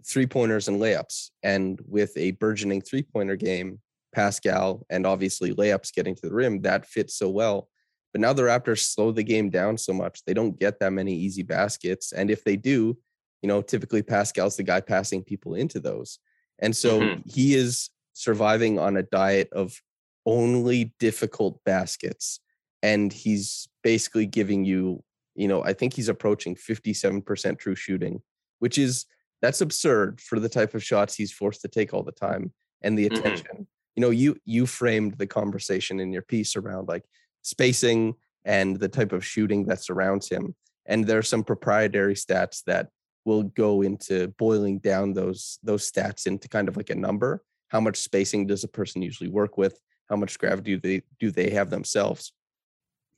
three 0.05 0.27
pointers 0.27 0.67
and 0.67 0.79
layups. 0.79 1.31
And 1.41 1.79
with 1.87 2.15
a 2.17 2.31
burgeoning 2.31 2.81
three 2.81 3.03
pointer 3.03 3.35
game, 3.35 3.79
Pascal, 4.13 4.85
and 4.89 5.07
obviously 5.07 5.55
layups 5.55 5.93
getting 5.93 6.15
to 6.15 6.27
the 6.27 6.33
rim, 6.33 6.61
that 6.61 6.85
fits 6.85 7.15
so 7.15 7.29
well. 7.29 7.69
But 8.13 8.21
now 8.21 8.31
the 8.31 8.43
Raptors 8.43 8.93
slow 8.93 9.11
the 9.11 9.23
game 9.23 9.49
down 9.49 9.77
so 9.77 9.91
much, 9.91 10.23
they 10.25 10.33
don't 10.33 10.57
get 10.59 10.79
that 10.79 10.93
many 10.93 11.13
easy 11.15 11.43
baskets. 11.43 12.13
And 12.13 12.31
if 12.31 12.43
they 12.43 12.55
do, 12.55 12.97
you 13.41 13.47
know, 13.47 13.61
typically 13.61 14.03
Pascal's 14.03 14.55
the 14.55 14.63
guy 14.63 14.79
passing 14.79 15.23
people 15.23 15.55
into 15.55 15.79
those. 15.79 16.19
And 16.59 16.75
so 16.75 17.01
mm-hmm. 17.01 17.21
he 17.25 17.55
is 17.55 17.89
surviving 18.13 18.79
on 18.79 18.95
a 18.95 19.03
diet 19.03 19.49
of 19.51 19.81
only 20.25 20.93
difficult 20.99 21.59
baskets 21.65 22.39
and 22.81 23.11
he's 23.11 23.67
basically 23.81 24.25
giving 24.25 24.63
you 24.63 25.03
you 25.35 25.47
know 25.47 25.63
i 25.63 25.73
think 25.73 25.93
he's 25.93 26.09
approaching 26.09 26.55
57% 26.55 27.57
true 27.57 27.75
shooting 27.75 28.21
which 28.59 28.77
is 28.77 29.05
that's 29.41 29.61
absurd 29.61 30.21
for 30.21 30.39
the 30.39 30.49
type 30.49 30.73
of 30.75 30.83
shots 30.83 31.15
he's 31.15 31.33
forced 31.33 31.61
to 31.61 31.67
take 31.67 31.93
all 31.93 32.03
the 32.03 32.11
time 32.11 32.53
and 32.81 32.97
the 32.97 33.05
mm-hmm. 33.05 33.17
attention 33.17 33.47
mm-hmm. 33.53 33.63
you 33.95 34.01
know 34.01 34.11
you 34.11 34.37
you 34.45 34.65
framed 34.65 35.17
the 35.17 35.27
conversation 35.27 35.99
in 35.99 36.13
your 36.13 36.21
piece 36.21 36.55
around 36.55 36.87
like 36.87 37.03
spacing 37.43 38.15
and 38.45 38.77
the 38.79 38.89
type 38.89 39.11
of 39.11 39.25
shooting 39.25 39.65
that 39.65 39.81
surrounds 39.81 40.27
him. 40.27 40.55
And 40.85 41.05
there 41.05 41.19
are 41.19 41.23
some 41.23 41.43
proprietary 41.43 42.15
stats 42.15 42.63
that 42.65 42.89
will 43.25 43.43
go 43.43 43.83
into 43.83 44.27
boiling 44.39 44.79
down 44.79 45.13
those 45.13 45.59
those 45.63 45.89
stats 45.89 46.27
into 46.27 46.49
kind 46.49 46.67
of 46.67 46.75
like 46.75 46.89
a 46.89 46.95
number. 46.95 47.41
How 47.69 47.79
much 47.79 47.97
spacing 47.97 48.47
does 48.47 48.63
a 48.63 48.67
person 48.67 49.01
usually 49.01 49.29
work 49.29 49.57
with? 49.57 49.79
How 50.09 50.15
much 50.15 50.37
gravity 50.37 50.75
do 50.75 50.79
they 50.79 51.03
do 51.19 51.31
they 51.31 51.51
have 51.51 51.69
themselves? 51.69 52.33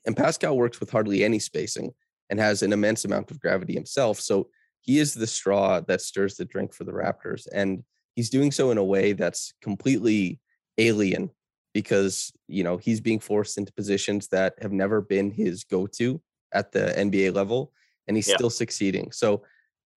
And 0.05 0.15
pascal 0.15 0.55
works 0.55 0.79
with 0.79 0.91
hardly 0.91 1.23
any 1.23 1.39
spacing 1.39 1.93
and 2.29 2.39
has 2.39 2.61
an 2.61 2.73
immense 2.73 3.05
amount 3.05 3.31
of 3.31 3.39
gravity 3.39 3.73
himself. 3.73 4.19
So 4.19 4.49
he 4.81 4.99
is 4.99 5.15
the 5.15 5.27
straw 5.27 5.79
that 5.81 6.01
stirs 6.01 6.35
the 6.35 6.45
drink 6.45 6.73
for 6.73 6.83
the 6.83 6.91
raptors. 6.91 7.47
And 7.51 7.83
he's 8.15 8.29
doing 8.29 8.51
so 8.51 8.69
in 8.69 8.77
a 8.77 8.83
way 8.83 9.13
that's 9.13 9.53
completely 9.61 10.39
alien 10.77 11.31
because 11.75 12.33
you 12.47 12.63
know 12.63 12.77
he's 12.77 13.01
being 13.01 13.19
forced 13.19 13.59
into 13.59 13.71
positions 13.73 14.29
that 14.29 14.55
have 14.61 14.71
never 14.71 15.01
been 15.01 15.29
his 15.29 15.63
go-to 15.63 16.19
at 16.51 16.71
the 16.71 16.93
nba 16.97 17.35
level 17.35 17.71
and 18.07 18.17
he's 18.17 18.27
yeah. 18.27 18.35
still 18.35 18.49
succeeding 18.49 19.11
so 19.11 19.43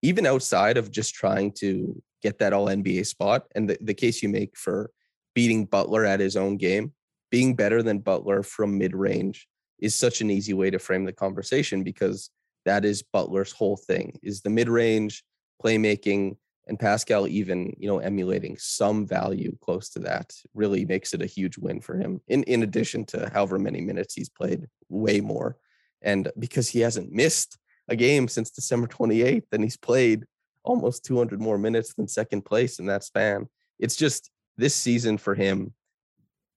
even 0.01 0.25
outside 0.25 0.77
of 0.77 0.91
just 0.91 1.13
trying 1.13 1.51
to 1.51 2.01
get 2.21 2.39
that 2.39 2.53
all 2.53 2.67
NBA 2.67 3.05
spot, 3.05 3.45
and 3.55 3.69
the, 3.69 3.77
the 3.81 3.93
case 3.93 4.21
you 4.21 4.29
make 4.29 4.57
for 4.57 4.91
beating 5.35 5.65
Butler 5.65 6.05
at 6.05 6.19
his 6.19 6.35
own 6.35 6.57
game, 6.57 6.93
being 7.31 7.55
better 7.55 7.83
than 7.83 7.99
Butler 7.99 8.43
from 8.43 8.77
mid 8.77 8.95
range 8.95 9.47
is 9.79 9.95
such 9.95 10.21
an 10.21 10.29
easy 10.29 10.53
way 10.53 10.69
to 10.69 10.79
frame 10.79 11.05
the 11.05 11.13
conversation 11.13 11.83
because 11.83 12.29
that 12.65 12.83
is 12.83 13.03
Butler's 13.03 13.51
whole 13.51 13.77
thing 13.77 14.19
is 14.21 14.41
the 14.41 14.49
mid 14.49 14.67
range 14.67 15.23
playmaking 15.63 16.37
and 16.69 16.79
Pascal 16.79 17.27
even, 17.27 17.75
you 17.77 17.87
know, 17.87 17.97
emulating 17.97 18.55
some 18.57 19.05
value 19.05 19.57
close 19.59 19.89
to 19.89 19.99
that 19.99 20.31
really 20.53 20.85
makes 20.85 21.13
it 21.13 21.21
a 21.21 21.25
huge 21.25 21.57
win 21.57 21.81
for 21.81 21.97
him. 21.97 22.21
In 22.27 22.43
in 22.43 22.63
addition 22.63 23.05
to 23.07 23.29
however 23.33 23.57
many 23.59 23.81
minutes 23.81 24.13
he's 24.13 24.29
played, 24.29 24.67
way 24.87 25.19
more. 25.19 25.57
And 26.01 26.31
because 26.37 26.69
he 26.69 26.79
hasn't 26.79 27.11
missed 27.11 27.57
a 27.89 27.95
game 27.95 28.27
since 28.27 28.51
December 28.51 28.87
28th, 28.87 29.47
and 29.51 29.63
he's 29.63 29.77
played 29.77 30.25
almost 30.63 31.03
200 31.05 31.41
more 31.41 31.57
minutes 31.57 31.95
than 31.95 32.07
second 32.07 32.43
place 32.43 32.79
in 32.79 32.85
that 32.85 33.03
span. 33.03 33.49
It's 33.79 33.95
just 33.95 34.29
this 34.57 34.75
season 34.75 35.17
for 35.17 35.33
him, 35.33 35.73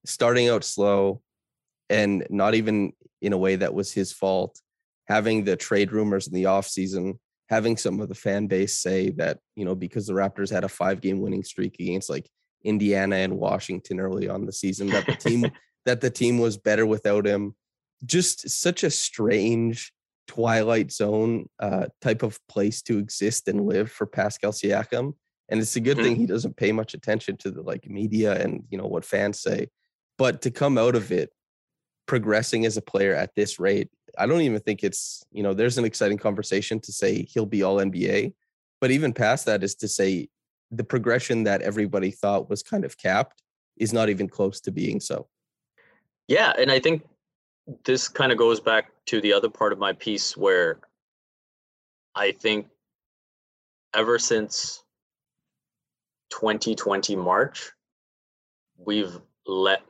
starting 0.04 0.48
out 0.48 0.62
slow 0.62 1.22
and 1.88 2.26
not 2.28 2.54
even 2.54 2.92
in 3.22 3.32
a 3.32 3.38
way 3.38 3.56
that 3.56 3.74
was 3.74 3.92
his 3.92 4.12
fault, 4.12 4.60
having 5.06 5.44
the 5.44 5.56
trade 5.56 5.92
rumors 5.92 6.26
in 6.26 6.34
the 6.34 6.44
offseason, 6.44 7.18
having 7.48 7.76
some 7.76 8.00
of 8.00 8.08
the 8.08 8.14
fan 8.14 8.46
base 8.46 8.80
say 8.80 9.10
that, 9.10 9.38
you 9.56 9.64
know, 9.64 9.74
because 9.74 10.06
the 10.06 10.14
Raptors 10.14 10.50
had 10.50 10.64
a 10.64 10.68
five 10.68 11.00
game 11.00 11.20
winning 11.20 11.44
streak 11.44 11.76
against 11.78 12.10
like 12.10 12.28
Indiana 12.64 13.16
and 13.16 13.38
Washington 13.38 14.00
early 14.00 14.28
on 14.28 14.46
the 14.46 14.52
season, 14.52 14.88
that 14.88 15.06
the 15.06 15.16
team 15.16 15.50
that 15.86 16.00
the 16.00 16.10
team 16.10 16.38
was 16.38 16.56
better 16.56 16.86
without 16.86 17.26
him. 17.26 17.54
Just 18.04 18.48
such 18.48 18.84
a 18.84 18.90
strange 18.90 19.92
twilight 20.28 20.92
zone 20.92 21.48
uh, 21.58 21.86
type 22.00 22.22
of 22.22 22.38
place 22.48 22.82
to 22.82 22.98
exist 22.98 23.48
and 23.48 23.66
live 23.66 23.90
for 23.90 24.06
Pascal 24.06 24.52
Siakam. 24.52 25.14
And 25.48 25.60
it's 25.60 25.76
a 25.76 25.80
good 25.80 25.96
mm-hmm. 25.96 26.06
thing 26.06 26.16
he 26.16 26.26
doesn't 26.26 26.56
pay 26.56 26.72
much 26.72 26.94
attention 26.94 27.36
to 27.38 27.50
the 27.50 27.62
like 27.62 27.88
media 27.88 28.40
and 28.42 28.64
you 28.70 28.78
know 28.78 28.86
what 28.86 29.04
fans 29.04 29.40
say. 29.40 29.68
But 30.18 30.42
to 30.42 30.50
come 30.50 30.78
out 30.78 30.94
of 30.94 31.12
it 31.12 31.30
progressing 32.12 32.66
as 32.66 32.76
a 32.76 32.82
player 32.82 33.14
at 33.14 33.34
this 33.34 33.58
rate, 33.58 33.88
I 34.18 34.26
don't 34.26 34.42
even 34.42 34.60
think 34.60 34.84
it's, 34.84 35.24
you 35.32 35.42
know, 35.42 35.54
there's 35.54 35.78
an 35.78 35.86
exciting 35.86 36.18
conversation 36.18 36.78
to 36.80 36.92
say 36.92 37.22
he'll 37.22 37.46
be 37.46 37.62
all 37.62 37.78
NBA. 37.78 38.34
But 38.82 38.90
even 38.90 39.14
past 39.14 39.46
that 39.46 39.64
is 39.64 39.74
to 39.76 39.88
say 39.88 40.28
the 40.70 40.84
progression 40.84 41.44
that 41.44 41.62
everybody 41.62 42.10
thought 42.10 42.50
was 42.50 42.62
kind 42.62 42.84
of 42.84 42.98
capped 42.98 43.42
is 43.78 43.94
not 43.94 44.10
even 44.10 44.28
close 44.28 44.60
to 44.60 44.70
being 44.70 45.00
so. 45.00 45.26
Yeah. 46.28 46.52
And 46.58 46.70
I 46.70 46.80
think 46.80 47.02
this 47.86 48.08
kind 48.08 48.30
of 48.30 48.36
goes 48.36 48.60
back 48.60 48.90
to 49.06 49.22
the 49.22 49.32
other 49.32 49.48
part 49.48 49.72
of 49.72 49.78
my 49.78 49.94
piece 49.94 50.36
where 50.36 50.80
I 52.14 52.32
think 52.32 52.66
ever 53.94 54.18
since 54.18 54.84
2020 56.28 57.16
March, 57.16 57.72
we've 58.76 59.18
let 59.46 59.80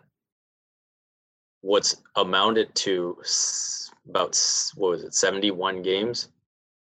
what's 1.63 1.97
amounted 2.17 2.75
to 2.75 3.17
about 4.09 4.39
what 4.77 4.91
was 4.91 5.05
it 5.05 5.15
71 5.15 5.83
games 5.83 6.29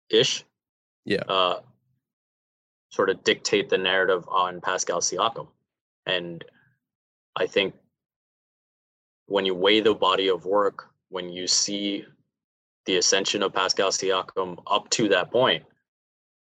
ish 0.10 0.46
yeah. 1.06 1.24
Uh 1.28 1.60
sort 2.92 3.10
of 3.10 3.24
dictate 3.24 3.70
the 3.70 3.78
narrative 3.78 4.28
on 4.28 4.62
Pascal 4.62 5.00
Siakam. 5.00 5.48
And 6.06 6.44
I 7.36 7.46
think 7.46 7.76
when 9.28 9.46
you 9.46 9.54
weigh 9.54 9.80
the 9.80 9.94
body 9.94 10.28
of 10.30 10.46
work, 10.46 10.88
when 11.10 11.30
you 11.30 11.48
see 11.48 12.06
the 12.86 12.98
ascension 12.98 13.44
of 13.44 13.54
Pascal 13.54 13.90
Siakam 13.92 14.62
up 14.68 14.90
to 14.92 15.08
that 15.10 15.32
point, 15.32 15.64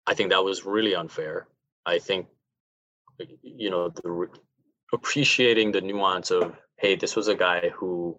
I 0.06 0.14
think 0.14 0.30
that 0.30 0.44
was 0.44 0.66
really 0.66 0.96
unfair. 0.96 1.48
I 1.86 2.00
think, 2.00 2.28
you 3.42 3.70
know, 3.70 3.90
the 3.90 4.28
appreciating 4.94 5.74
the 5.74 5.82
nuance 5.82 6.32
of, 6.32 6.56
hey, 6.78 6.96
this 6.96 7.16
was 7.16 7.28
a 7.28 7.36
guy 7.36 7.70
who 7.70 8.18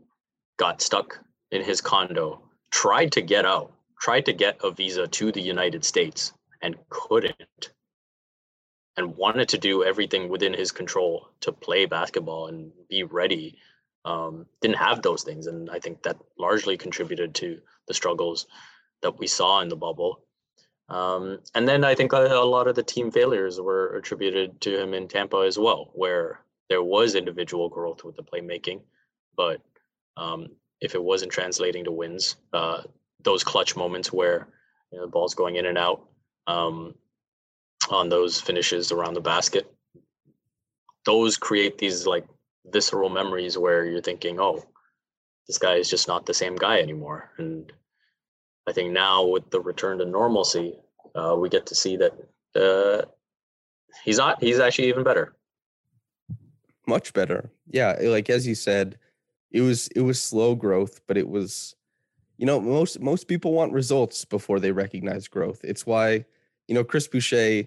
got 0.56 0.82
stuck 0.82 1.20
in 1.50 1.62
his 1.62 1.80
condo, 1.80 2.42
tried 2.70 3.12
to 3.12 3.22
get 3.22 3.44
out, 3.44 3.72
tried 4.00 4.26
to 4.26 4.32
get 4.32 4.58
a 4.62 4.70
visa 4.70 5.06
to 5.06 5.32
the 5.32 5.40
United 5.40 5.84
States 5.84 6.32
and 6.60 6.76
couldn't, 6.88 7.70
and 8.96 9.16
wanted 9.16 9.48
to 9.50 9.58
do 9.58 9.84
everything 9.84 10.28
within 10.28 10.52
his 10.52 10.72
control 10.72 11.28
to 11.40 11.52
play 11.52 11.86
basketball 11.86 12.48
and 12.48 12.72
be 12.88 13.04
ready 13.04 13.56
um, 14.04 14.46
didn't 14.60 14.76
have 14.76 15.02
those 15.02 15.22
things, 15.22 15.46
and 15.46 15.70
I 15.70 15.78
think 15.78 16.02
that 16.02 16.16
largely 16.38 16.76
contributed 16.76 17.34
to 17.36 17.60
the 17.86 17.94
struggles 17.94 18.46
that 19.02 19.18
we 19.18 19.26
saw 19.26 19.60
in 19.60 19.68
the 19.68 19.76
bubble. 19.76 20.20
Um, 20.88 21.40
and 21.54 21.68
then 21.68 21.84
I 21.84 21.94
think 21.94 22.12
a, 22.12 22.26
a, 22.26 22.44
lot 22.44 22.66
of 22.66 22.74
the 22.74 22.82
team 22.82 23.10
failures 23.10 23.60
were 23.60 23.96
attributed 23.96 24.60
to 24.62 24.80
him 24.80 24.94
in 24.94 25.06
Tampa 25.06 25.44
as 25.46 25.58
well, 25.58 25.90
where 25.92 26.40
there 26.68 26.82
was 26.82 27.14
individual 27.14 27.68
growth 27.68 28.04
with 28.04 28.16
the 28.16 28.22
playmaking, 28.22 28.80
but 29.36 29.60
um, 30.16 30.48
if 30.80 30.94
it 30.94 31.02
wasn't 31.02 31.32
translating 31.32 31.84
to 31.84 31.92
wins, 31.92 32.36
uh, 32.52 32.82
those 33.22 33.44
clutch 33.44 33.76
moments 33.76 34.12
where 34.12 34.48
you 34.92 34.98
know, 34.98 35.06
the 35.06 35.10
ball's 35.10 35.34
going 35.34 35.56
in 35.56 35.66
and 35.66 35.78
out 35.78 36.02
um, 36.46 36.94
on 37.90 38.08
those 38.08 38.40
finishes 38.40 38.92
around 38.92 39.14
the 39.14 39.20
basket, 39.20 39.70
those 41.04 41.36
create 41.36 41.78
these 41.78 42.06
like 42.06 42.26
visceral 42.66 43.08
memories 43.08 43.56
where 43.56 43.84
you're 43.84 44.02
thinking, 44.02 44.38
oh, 44.40 44.62
this 45.46 45.58
guy 45.58 45.74
is 45.74 45.88
just 45.88 46.08
not 46.08 46.26
the 46.26 46.34
same 46.34 46.56
guy 46.56 46.78
anymore. 46.80 47.30
And 47.38 47.72
I 48.68 48.72
think 48.72 48.92
now 48.92 49.24
with 49.26 49.50
the 49.50 49.60
return 49.60 49.98
to 49.98 50.04
normalcy, 50.04 50.74
uh, 51.14 51.34
we 51.38 51.48
get 51.48 51.66
to 51.66 51.74
see 51.74 51.96
that 51.96 52.12
uh, 52.54 53.06
he's 54.04 54.18
not. 54.18 54.42
He's 54.42 54.60
actually 54.60 54.88
even 54.88 55.04
better. 55.04 55.34
Much 56.88 57.12
better. 57.12 57.50
Yeah, 57.70 57.96
like 58.00 58.30
as 58.30 58.46
you 58.46 58.54
said, 58.54 58.98
it 59.52 59.60
was 59.60 59.88
it 59.88 60.00
was 60.00 60.20
slow 60.20 60.54
growth, 60.54 61.00
but 61.06 61.18
it 61.18 61.28
was, 61.28 61.76
you 62.38 62.46
know, 62.46 62.58
most 62.60 62.98
most 62.98 63.28
people 63.28 63.52
want 63.52 63.72
results 63.72 64.24
before 64.24 64.58
they 64.58 64.72
recognize 64.72 65.28
growth. 65.28 65.60
It's 65.62 65.84
why, 65.84 66.24
you 66.66 66.74
know, 66.74 66.82
Chris 66.82 67.06
Boucher 67.06 67.64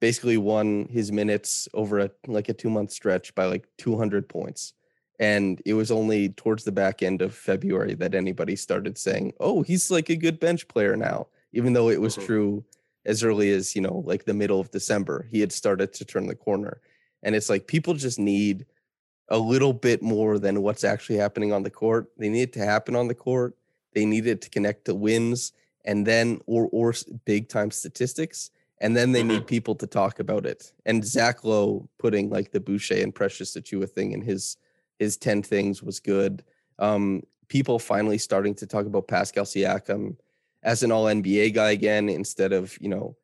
basically 0.00 0.36
won 0.36 0.86
his 0.90 1.12
minutes 1.12 1.68
over 1.72 2.00
a 2.00 2.10
like 2.26 2.48
a 2.48 2.52
two 2.52 2.68
month 2.68 2.90
stretch 2.90 3.34
by 3.34 3.46
like 3.46 3.66
200 3.78 4.28
points 4.28 4.74
and 5.20 5.62
it 5.64 5.74
was 5.74 5.90
only 5.90 6.30
towards 6.30 6.64
the 6.64 6.72
back 6.72 7.02
end 7.02 7.22
of 7.22 7.34
february 7.34 7.94
that 7.94 8.14
anybody 8.14 8.56
started 8.56 8.98
saying 8.98 9.32
oh 9.40 9.62
he's 9.62 9.90
like 9.90 10.10
a 10.10 10.16
good 10.16 10.38
bench 10.38 10.68
player 10.68 10.96
now 10.96 11.26
even 11.52 11.72
though 11.72 11.88
it 11.88 12.00
was 12.00 12.16
mm-hmm. 12.16 12.26
true 12.26 12.64
as 13.06 13.22
early 13.22 13.50
as 13.50 13.74
you 13.74 13.80
know 13.80 14.02
like 14.04 14.24
the 14.24 14.34
middle 14.34 14.60
of 14.60 14.70
december 14.72 15.26
he 15.30 15.40
had 15.40 15.52
started 15.52 15.92
to 15.92 16.04
turn 16.04 16.26
the 16.26 16.34
corner 16.34 16.80
and 17.24 17.34
it's 17.34 17.50
like 17.50 17.66
people 17.66 17.94
just 17.94 18.18
need 18.18 18.66
a 19.28 19.38
little 19.38 19.72
bit 19.72 20.02
more 20.02 20.38
than 20.38 20.62
what's 20.62 20.84
actually 20.84 21.16
happening 21.16 21.52
on 21.52 21.62
the 21.62 21.70
court 21.70 22.10
they 22.18 22.28
need 22.28 22.42
it 22.42 22.52
to 22.52 22.64
happen 22.64 22.94
on 22.94 23.08
the 23.08 23.14
court 23.14 23.56
they 23.94 24.04
need 24.04 24.26
it 24.26 24.40
to 24.40 24.50
connect 24.50 24.84
to 24.84 24.94
wins 24.94 25.52
and 25.84 26.06
then 26.06 26.40
or 26.46 26.68
or 26.72 26.94
big 27.24 27.48
time 27.48 27.70
statistics 27.70 28.50
and 28.84 28.96
then 28.96 29.12
they 29.12 29.20
mm-hmm. 29.20 29.28
need 29.28 29.46
people 29.46 29.74
to 29.76 29.86
talk 29.86 30.18
about 30.18 30.46
it. 30.46 30.72
And 30.84 31.04
Zach 31.04 31.44
Lowe 31.44 31.88
putting 31.98 32.30
like 32.30 32.50
the 32.50 32.60
Boucher 32.60 33.02
and 33.02 33.14
Precious 33.14 33.56
Achiuwa 33.56 33.88
thing 33.88 34.12
in 34.12 34.22
his 34.22 34.56
his 34.98 35.16
ten 35.16 35.42
things 35.42 35.82
was 35.82 36.00
good. 36.00 36.44
Um, 36.78 37.22
people 37.48 37.78
finally 37.78 38.18
starting 38.18 38.54
to 38.56 38.66
talk 38.66 38.86
about 38.86 39.08
Pascal 39.08 39.44
Siakam 39.44 40.16
as 40.62 40.82
an 40.82 40.92
All 40.92 41.06
NBA 41.06 41.54
guy 41.54 41.70
again 41.70 42.08
instead 42.08 42.52
of 42.52 42.76
you 42.80 42.88
know 42.88 43.16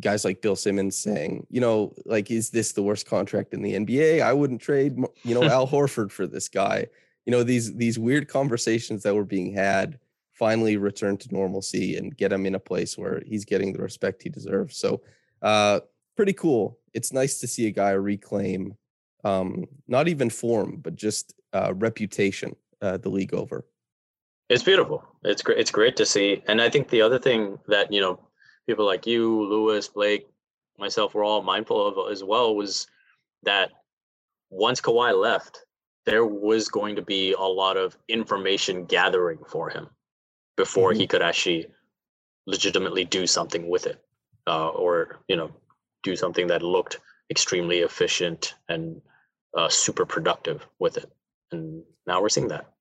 guys 0.00 0.24
like 0.24 0.42
Bill 0.42 0.56
Simmons 0.56 0.96
saying, 0.96 1.46
you 1.50 1.60
know, 1.60 1.92
like, 2.04 2.30
is 2.30 2.50
this 2.50 2.72
the 2.72 2.82
worst 2.82 3.06
contract 3.06 3.54
in 3.54 3.62
the 3.62 3.74
NBA? 3.74 4.22
I 4.22 4.32
wouldn't 4.32 4.60
trade, 4.60 4.96
you 5.22 5.34
know, 5.34 5.42
Al 5.50 5.66
Horford 5.66 6.10
for 6.10 6.26
this 6.26 6.48
guy. 6.48 6.86
You 7.24 7.32
know, 7.32 7.42
these 7.42 7.74
these 7.74 7.98
weird 7.98 8.28
conversations 8.28 9.02
that 9.02 9.14
were 9.14 9.24
being 9.24 9.52
had 9.52 9.98
finally 10.32 10.76
return 10.76 11.16
to 11.16 11.32
normalcy 11.32 11.96
and 11.96 12.16
get 12.16 12.32
him 12.32 12.46
in 12.46 12.54
a 12.54 12.60
place 12.60 12.96
where 12.98 13.22
he's 13.26 13.44
getting 13.44 13.72
the 13.72 13.82
respect 13.82 14.22
he 14.22 14.28
deserves. 14.28 14.76
So, 14.76 15.00
uh, 15.42 15.80
pretty 16.16 16.34
cool. 16.34 16.78
It's 16.92 17.12
nice 17.12 17.40
to 17.40 17.46
see 17.46 17.66
a 17.66 17.70
guy 17.70 17.90
reclaim, 17.90 18.76
um, 19.24 19.64
not 19.88 20.08
even 20.08 20.30
form, 20.30 20.78
but 20.82 20.94
just 20.94 21.34
uh, 21.52 21.72
reputation 21.74 22.54
uh, 22.82 22.98
the 22.98 23.08
league 23.08 23.34
over. 23.34 23.64
It's 24.48 24.62
beautiful. 24.62 25.02
It's 25.24 25.42
great. 25.42 25.58
It's 25.58 25.70
great 25.70 25.96
to 25.96 26.06
see. 26.06 26.42
And 26.46 26.62
I 26.62 26.70
think 26.70 26.88
the 26.88 27.02
other 27.02 27.18
thing 27.18 27.58
that 27.66 27.92
you 27.92 28.00
know 28.00 28.20
people 28.66 28.84
like 28.84 29.06
you, 29.06 29.44
Lewis, 29.48 29.88
Blake, 29.88 30.26
myself, 30.78 31.14
were 31.14 31.24
all 31.24 31.42
mindful 31.42 31.86
of 31.86 32.12
as 32.12 32.22
well 32.22 32.54
was 32.54 32.86
that 33.42 33.70
once 34.50 34.80
Kawhi 34.80 35.18
left, 35.20 35.64
there 36.04 36.24
was 36.24 36.68
going 36.68 36.96
to 36.96 37.02
be 37.02 37.32
a 37.32 37.40
lot 37.40 37.76
of 37.76 37.96
information 38.08 38.84
gathering 38.84 39.38
for 39.48 39.70
him 39.70 39.88
before 40.56 40.90
mm-hmm. 40.90 41.00
he 41.00 41.06
could 41.06 41.22
actually 41.22 41.66
legitimately 42.46 43.04
do 43.04 43.26
something 43.26 43.68
with 43.68 43.86
it, 43.86 44.02
uh, 44.46 44.68
or 44.68 45.20
you 45.28 45.36
know, 45.36 45.50
do 46.02 46.14
something 46.14 46.46
that 46.46 46.62
looked 46.62 47.00
extremely 47.30 47.80
efficient 47.80 48.54
and 48.68 49.00
uh, 49.56 49.68
super 49.68 50.06
productive 50.06 50.66
with 50.78 50.96
it. 50.96 51.10
And 51.50 51.82
now 52.06 52.22
we're 52.22 52.28
seeing 52.28 52.48
that. 52.48 52.72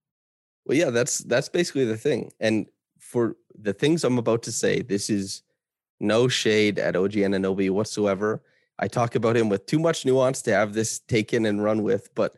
Well, 0.66 0.78
yeah, 0.78 0.90
that's 0.90 1.20
that's 1.20 1.50
basically 1.50 1.86
the 1.86 1.98
thing. 1.98 2.32
And 2.40 2.68
for 3.00 3.36
the 3.60 3.74
things 3.74 4.04
I'm 4.04 4.18
about 4.18 4.44
to 4.44 4.52
say, 4.52 4.82
this 4.82 5.10
is 5.10 5.42
no 6.00 6.28
shade 6.28 6.80
at 6.80 6.96
OG 6.96 7.14
Anunoby 7.14 7.70
whatsoever. 7.70 8.42
I 8.78 8.88
talk 8.88 9.16
about 9.16 9.38
him 9.38 9.50
with 9.50 9.66
too 9.66 9.80
much 9.80 10.06
nuance 10.06 10.42
to 10.44 10.54
have 10.54 10.74
this 10.74 11.00
taken 11.00 11.46
and 11.46 11.64
run 11.64 11.84
with, 11.84 12.14
but 12.14 12.36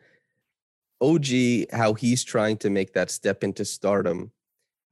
OG, 1.00 1.26
how 1.72 1.94
he's 1.94 2.24
trying 2.24 2.56
to 2.58 2.70
make 2.70 2.92
that 2.94 3.10
step 3.10 3.44
into 3.44 3.64
stardom 3.64 4.32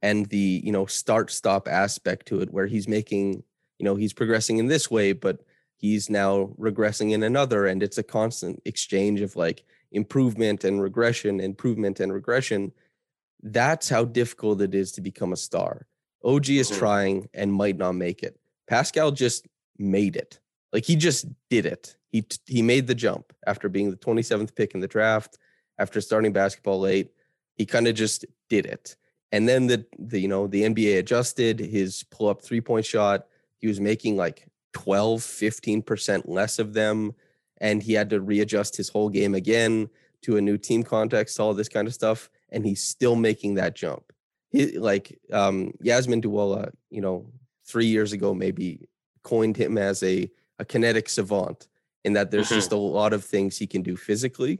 and 0.01 0.25
the, 0.27 0.61
you 0.63 0.71
know, 0.71 0.85
start 0.85 1.31
stop 1.31 1.67
aspect 1.67 2.27
to 2.27 2.41
it, 2.41 2.51
where 2.51 2.67
he's 2.67 2.87
making, 2.87 3.43
you 3.79 3.83
know, 3.83 3.95
he's 3.95 4.13
progressing 4.13 4.57
in 4.57 4.67
this 4.67 4.91
way, 4.91 5.13
but 5.13 5.41
he's 5.75 6.09
now 6.09 6.53
regressing 6.59 7.11
in 7.11 7.23
another. 7.23 7.65
And 7.65 7.81
it's 7.81 7.97
a 7.97 8.03
constant 8.03 8.61
exchange 8.65 9.21
of 9.21 9.35
like 9.35 9.63
improvement 9.91 10.63
and 10.63 10.81
regression, 10.81 11.39
improvement 11.39 11.99
and 11.99 12.13
regression. 12.13 12.71
That's 13.41 13.89
how 13.89 14.05
difficult 14.05 14.61
it 14.61 14.75
is 14.75 14.91
to 14.93 15.01
become 15.01 15.33
a 15.33 15.37
star. 15.37 15.87
OG 16.23 16.49
is 16.49 16.69
mm-hmm. 16.69 16.79
trying 16.79 17.29
and 17.33 17.53
might 17.53 17.77
not 17.77 17.93
make 17.93 18.23
it. 18.23 18.39
Pascal 18.67 19.11
just 19.11 19.47
made 19.77 20.15
it. 20.15 20.39
Like 20.73 20.85
he 20.85 20.95
just 20.95 21.27
did 21.49 21.65
it. 21.65 21.95
He 22.09 22.25
he 22.45 22.61
made 22.61 22.87
the 22.87 22.95
jump 22.95 23.33
after 23.45 23.69
being 23.69 23.91
the 23.91 23.97
27th 23.97 24.55
pick 24.55 24.73
in 24.73 24.79
the 24.79 24.87
draft, 24.87 25.37
after 25.77 26.01
starting 26.01 26.33
basketball 26.33 26.79
late. 26.79 27.11
He 27.55 27.65
kind 27.65 27.87
of 27.87 27.95
just 27.95 28.25
did 28.49 28.65
it. 28.65 28.95
And 29.31 29.47
then 29.47 29.67
the 29.67 29.85
the 29.97 30.19
you 30.19 30.27
know, 30.27 30.47
the 30.47 30.63
NBA 30.63 30.99
adjusted 30.99 31.59
his 31.59 32.03
pull 32.03 32.29
up 32.29 32.41
three-point 32.41 32.85
shot. 32.85 33.27
He 33.59 33.67
was 33.67 33.79
making 33.79 34.17
like 34.17 34.47
12, 34.73 35.21
15% 35.21 36.23
less 36.25 36.59
of 36.59 36.73
them 36.73 37.13
and 37.59 37.81
he 37.81 37.93
had 37.93 38.11
to 38.11 38.21
readjust 38.21 38.77
his 38.77 38.89
whole 38.89 39.09
game 39.09 39.33
again 39.33 39.89
to 40.21 40.37
a 40.37 40.41
new 40.41 40.57
team 40.57 40.83
context, 40.83 41.39
all 41.39 41.55
this 41.55 41.69
kind 41.69 41.87
of 41.87 41.93
stuff 41.93 42.29
and 42.49 42.65
he's 42.65 42.83
still 42.83 43.15
making 43.15 43.55
that 43.55 43.75
jump. 43.75 44.13
He, 44.49 44.77
like 44.77 45.19
um, 45.31 45.73
Yasmin 45.81 46.21
Duale, 46.21 46.71
you 46.89 47.01
know, 47.01 47.25
three 47.67 47.85
years 47.85 48.13
ago 48.13 48.33
maybe 48.33 48.87
coined 49.23 49.57
him 49.57 49.77
as 49.77 50.01
a 50.03 50.29
a 50.59 50.65
kinetic 50.65 51.09
savant 51.09 51.67
in 52.03 52.13
that 52.13 52.31
there's 52.31 52.47
mm-hmm. 52.47 52.55
just 52.55 52.71
a 52.71 52.77
lot 52.77 53.13
of 53.13 53.23
things 53.23 53.57
he 53.57 53.67
can 53.67 53.81
do 53.81 53.95
physically 53.95 54.59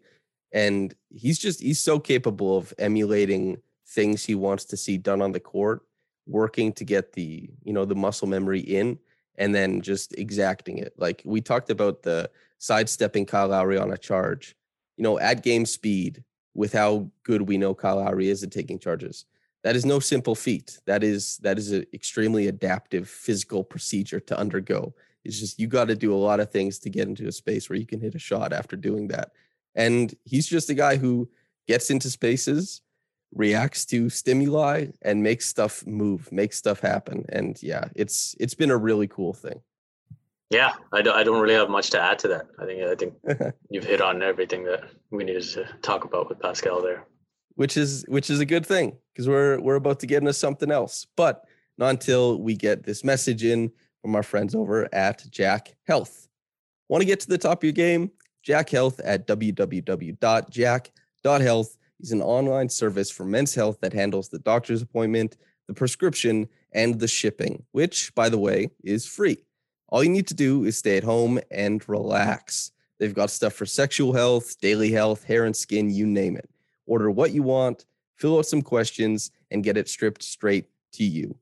and 0.51 0.93
he's 1.09 1.39
just 1.39 1.61
he's 1.61 1.79
so 1.79 1.99
capable 1.99 2.57
of 2.57 2.73
emulating 2.77 3.57
things 3.87 4.23
he 4.23 4.35
wants 4.35 4.65
to 4.65 4.77
see 4.77 4.97
done 4.97 5.21
on 5.21 5.31
the 5.31 5.39
court 5.39 5.81
working 6.25 6.73
to 6.73 6.83
get 6.83 7.13
the 7.13 7.49
you 7.63 7.73
know 7.73 7.85
the 7.85 7.95
muscle 7.95 8.27
memory 8.27 8.59
in 8.59 8.99
and 9.35 9.55
then 9.55 9.81
just 9.81 10.13
exacting 10.17 10.77
it 10.77 10.93
like 10.97 11.21
we 11.25 11.39
talked 11.39 11.69
about 11.69 12.03
the 12.03 12.29
sidestepping 12.57 13.25
Kyle 13.25 13.47
Lowry 13.47 13.77
on 13.77 13.93
a 13.93 13.97
charge 13.97 14.55
you 14.97 15.03
know 15.03 15.17
at 15.19 15.43
game 15.43 15.65
speed 15.65 16.23
with 16.53 16.73
how 16.73 17.09
good 17.23 17.43
we 17.43 17.57
know 17.57 17.73
Kyle 17.73 17.97
Lowry 17.97 18.29
is 18.29 18.43
at 18.43 18.51
taking 18.51 18.79
charges 18.79 19.25
that 19.63 19.75
is 19.75 19.85
no 19.85 19.99
simple 19.99 20.35
feat. 20.35 20.79
That 20.85 21.03
is 21.03 21.37
that 21.37 21.57
is 21.57 21.71
an 21.71 21.85
extremely 21.93 22.47
adaptive 22.47 23.09
physical 23.09 23.63
procedure 23.63 24.19
to 24.21 24.37
undergo. 24.37 24.93
It's 25.25 25.39
just 25.39 25.59
you 25.59 25.67
got 25.67 25.85
to 25.85 25.95
do 25.95 26.13
a 26.13 26.15
lot 26.15 26.39
of 26.39 26.51
things 26.51 26.79
to 26.79 26.89
get 26.89 27.07
into 27.07 27.27
a 27.27 27.31
space 27.31 27.69
where 27.69 27.77
you 27.77 27.85
can 27.85 27.99
hit 27.99 28.15
a 28.15 28.19
shot 28.19 28.53
after 28.53 28.75
doing 28.75 29.07
that. 29.09 29.31
And 29.75 30.13
he's 30.23 30.47
just 30.47 30.69
a 30.69 30.73
guy 30.73 30.95
who 30.95 31.29
gets 31.67 31.89
into 31.89 32.09
spaces, 32.09 32.81
reacts 33.33 33.85
to 33.87 34.09
stimuli, 34.09 34.87
and 35.01 35.21
makes 35.21 35.45
stuff 35.45 35.85
move, 35.85 36.31
makes 36.31 36.57
stuff 36.57 36.79
happen. 36.79 37.25
And 37.29 37.61
yeah, 37.61 37.89
it's 37.95 38.35
it's 38.39 38.55
been 38.55 38.71
a 38.71 38.77
really 38.77 39.07
cool 39.07 39.33
thing. 39.33 39.61
Yeah, 40.49 40.73
I 40.93 41.01
don't, 41.01 41.17
I 41.17 41.23
don't 41.23 41.41
really 41.41 41.55
have 41.55 41.69
much 41.69 41.89
to 41.89 42.01
add 42.01 42.19
to 42.19 42.29
that. 42.29 42.47
I 42.57 42.65
think 42.65 42.83
I 42.83 42.95
think 42.95 43.55
you've 43.69 43.83
hit 43.83 44.01
on 44.01 44.23
everything 44.23 44.63
that 44.63 44.85
we 45.11 45.25
needed 45.25 45.43
to 45.43 45.67
talk 45.81 46.05
about 46.05 46.29
with 46.29 46.39
Pascal 46.39 46.81
there 46.81 47.05
which 47.57 47.75
is 47.75 48.05
which 48.07 48.29
is 48.29 48.39
a 48.39 48.45
good 48.45 48.65
thing 48.65 48.95
because 49.11 49.27
we're 49.27 49.59
we're 49.59 49.75
about 49.75 49.99
to 49.99 50.07
get 50.07 50.21
into 50.21 50.31
something 50.31 50.71
else. 50.71 51.05
But 51.15 51.43
not 51.77 51.89
until 51.89 52.39
we 52.39 52.55
get 52.55 52.83
this 52.83 53.03
message 53.03 53.43
in 53.43 53.73
from 54.01 54.15
our 54.15 54.23
friends 54.23 54.55
over 54.55 54.87
at 54.93 55.29
Jack 55.29 55.75
Health. 55.87 56.29
Want 56.87 57.01
to 57.01 57.05
get 57.05 57.19
to 57.21 57.27
the 57.27 57.37
top 57.37 57.59
of 57.59 57.63
your 57.63 57.73
game? 57.73 58.11
Jack 58.43 58.69
Health 58.69 58.99
at 59.01 59.27
www.jack.health 59.27 61.77
is 61.99 62.11
an 62.11 62.21
online 62.21 62.69
service 62.69 63.09
for 63.09 63.25
men's 63.25 63.55
health 63.55 63.79
that 63.81 63.91
handles 63.91 64.29
the 64.29 64.37
doctor's 64.39 64.83
appointment, 64.83 65.35
the 65.67 65.73
prescription, 65.73 66.47
and 66.73 66.99
the 66.99 67.07
shipping, 67.07 67.63
which, 67.71 68.13
by 68.13 68.29
the 68.29 68.37
way, 68.37 68.69
is 68.83 69.07
free. 69.07 69.43
All 69.89 70.03
you 70.03 70.11
need 70.11 70.27
to 70.27 70.35
do 70.35 70.63
is 70.63 70.77
stay 70.77 70.97
at 70.97 71.03
home 71.03 71.39
and 71.49 71.83
relax. 71.89 72.71
They've 72.99 73.15
got 73.15 73.31
stuff 73.31 73.53
for 73.53 73.65
sexual 73.65 74.13
health, 74.13 74.59
daily 74.61 74.91
health, 74.91 75.23
hair 75.23 75.45
and 75.45 75.55
skin, 75.55 75.89
you 75.89 76.05
name 76.05 76.37
it 76.37 76.47
order 76.87 77.11
what 77.11 77.31
you 77.31 77.43
want, 77.43 77.85
fill 78.15 78.37
out 78.37 78.45
some 78.45 78.61
questions, 78.61 79.31
and 79.51 79.63
get 79.63 79.77
it 79.77 79.87
stripped 79.87 80.23
straight 80.23 80.65
to 80.93 81.03
you. 81.03 81.37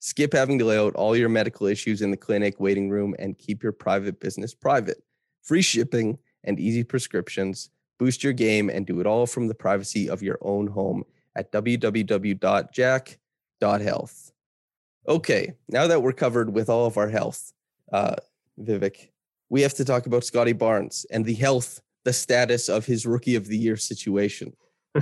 Skip 0.00 0.32
having 0.32 0.58
to 0.58 0.64
lay 0.64 0.78
out 0.78 0.94
all 0.94 1.16
your 1.16 1.28
medical 1.28 1.66
issues 1.66 2.02
in 2.02 2.10
the 2.10 2.16
clinic 2.16 2.60
waiting 2.60 2.88
room 2.88 3.14
and 3.18 3.38
keep 3.38 3.62
your 3.62 3.72
private 3.72 4.20
business 4.20 4.54
private. 4.54 5.02
Free 5.42 5.62
shipping 5.62 6.18
and 6.44 6.60
easy 6.60 6.84
prescriptions. 6.84 7.70
Boost 7.98 8.22
your 8.22 8.32
game 8.32 8.70
and 8.70 8.86
do 8.86 9.00
it 9.00 9.06
all 9.06 9.26
from 9.26 9.48
the 9.48 9.54
privacy 9.54 10.08
of 10.08 10.22
your 10.22 10.38
own 10.40 10.68
home 10.68 11.04
at 11.34 11.50
www.jack.health. 11.50 14.32
Okay, 15.08 15.54
now 15.68 15.86
that 15.86 16.02
we're 16.02 16.12
covered 16.12 16.52
with 16.52 16.68
all 16.68 16.86
of 16.86 16.96
our 16.96 17.08
health, 17.08 17.52
uh, 17.92 18.16
Vivek, 18.60 19.08
we 19.48 19.62
have 19.62 19.74
to 19.74 19.84
talk 19.84 20.06
about 20.06 20.24
Scottie 20.24 20.52
Barnes 20.52 21.06
and 21.10 21.24
the 21.24 21.34
health, 21.34 21.80
the 22.04 22.12
status 22.12 22.68
of 22.68 22.86
his 22.86 23.06
rookie 23.06 23.34
of 23.34 23.46
the 23.46 23.56
year 23.56 23.76
situation 23.76 24.54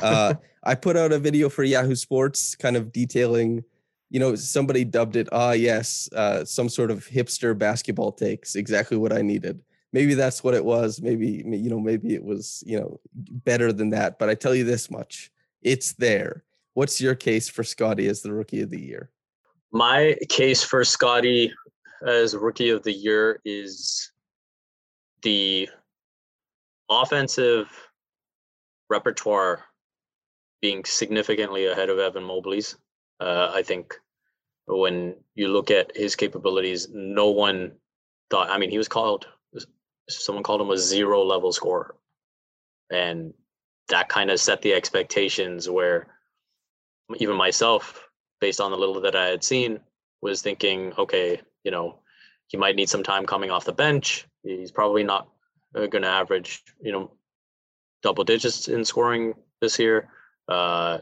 uh, 0.02 0.34
I 0.64 0.74
put 0.74 0.96
out 0.96 1.12
a 1.12 1.18
video 1.18 1.48
for 1.48 1.64
Yahoo 1.64 1.94
Sports, 1.94 2.54
kind 2.54 2.76
of 2.76 2.92
detailing, 2.92 3.64
you 4.10 4.20
know, 4.20 4.34
somebody 4.34 4.84
dubbed 4.84 5.16
it, 5.16 5.28
ah, 5.32 5.52
yes, 5.52 6.08
uh, 6.14 6.44
some 6.44 6.68
sort 6.68 6.90
of 6.90 7.06
hipster 7.06 7.56
basketball 7.56 8.12
takes, 8.12 8.54
exactly 8.54 8.96
what 8.96 9.12
I 9.12 9.22
needed. 9.22 9.60
Maybe 9.92 10.14
that's 10.14 10.44
what 10.44 10.54
it 10.54 10.64
was. 10.64 11.00
Maybe, 11.00 11.42
you 11.46 11.70
know, 11.70 11.80
maybe 11.80 12.14
it 12.14 12.22
was, 12.22 12.62
you 12.66 12.78
know, 12.78 13.00
better 13.14 13.72
than 13.72 13.90
that. 13.90 14.18
But 14.18 14.28
I 14.28 14.34
tell 14.34 14.54
you 14.54 14.64
this 14.64 14.90
much 14.90 15.30
it's 15.62 15.94
there. 15.94 16.44
What's 16.74 17.00
your 17.00 17.14
case 17.14 17.48
for 17.48 17.64
Scottie 17.64 18.08
as 18.08 18.22
the 18.22 18.32
rookie 18.32 18.60
of 18.60 18.70
the 18.70 18.80
year? 18.80 19.10
My 19.72 20.16
case 20.28 20.62
for 20.62 20.84
Scottie 20.84 21.52
as 22.06 22.36
rookie 22.36 22.68
of 22.68 22.82
the 22.82 22.92
year 22.92 23.40
is 23.44 24.12
the 25.22 25.68
offensive 26.90 27.68
repertoire 28.90 29.64
being 30.66 30.84
significantly 30.84 31.66
ahead 31.66 31.90
of 31.90 32.00
Evan 32.00 32.24
Mobley's. 32.24 32.76
Uh, 33.20 33.52
I 33.54 33.62
think 33.62 33.94
when 34.66 35.14
you 35.36 35.46
look 35.46 35.70
at 35.70 35.96
his 35.96 36.16
capabilities, 36.16 36.88
no 36.92 37.30
one 37.30 37.70
thought. 38.30 38.50
I 38.50 38.58
mean, 38.58 38.70
he 38.70 38.78
was 38.78 38.88
called. 38.88 39.28
Someone 40.08 40.42
called 40.42 40.60
him 40.60 40.70
a 40.70 40.76
zero 40.76 41.22
level 41.22 41.52
scorer, 41.52 41.94
and 42.90 43.32
that 43.90 44.08
kind 44.08 44.28
of 44.28 44.40
set 44.40 44.60
the 44.60 44.74
expectations. 44.74 45.70
Where 45.70 46.08
even 47.18 47.36
myself, 47.36 48.08
based 48.40 48.60
on 48.60 48.72
the 48.72 48.76
little 48.76 49.00
that 49.02 49.14
I 49.14 49.26
had 49.26 49.44
seen, 49.44 49.78
was 50.20 50.42
thinking, 50.42 50.92
okay, 50.98 51.40
you 51.62 51.70
know, 51.70 52.00
he 52.48 52.56
might 52.56 52.74
need 52.74 52.88
some 52.88 53.04
time 53.04 53.24
coming 53.24 53.52
off 53.52 53.64
the 53.64 53.72
bench. 53.72 54.26
He's 54.42 54.72
probably 54.72 55.04
not 55.04 55.28
uh, 55.76 55.86
going 55.86 56.02
to 56.02 56.08
average, 56.08 56.64
you 56.80 56.90
know, 56.90 57.12
double 58.02 58.24
digits 58.24 58.66
in 58.66 58.84
scoring 58.84 59.34
this 59.60 59.78
year. 59.78 60.08
Uh, 60.48 60.98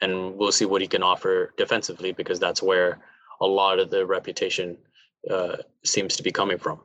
and 0.00 0.36
we'll 0.36 0.52
see 0.52 0.64
what 0.64 0.82
he 0.82 0.88
can 0.88 1.02
offer 1.02 1.54
defensively 1.56 2.12
because 2.12 2.40
that's 2.40 2.62
where 2.62 2.98
a 3.40 3.46
lot 3.46 3.78
of 3.78 3.90
the 3.90 4.04
reputation 4.04 4.76
uh, 5.30 5.56
seems 5.84 6.16
to 6.16 6.22
be 6.22 6.32
coming 6.32 6.58
from. 6.58 6.80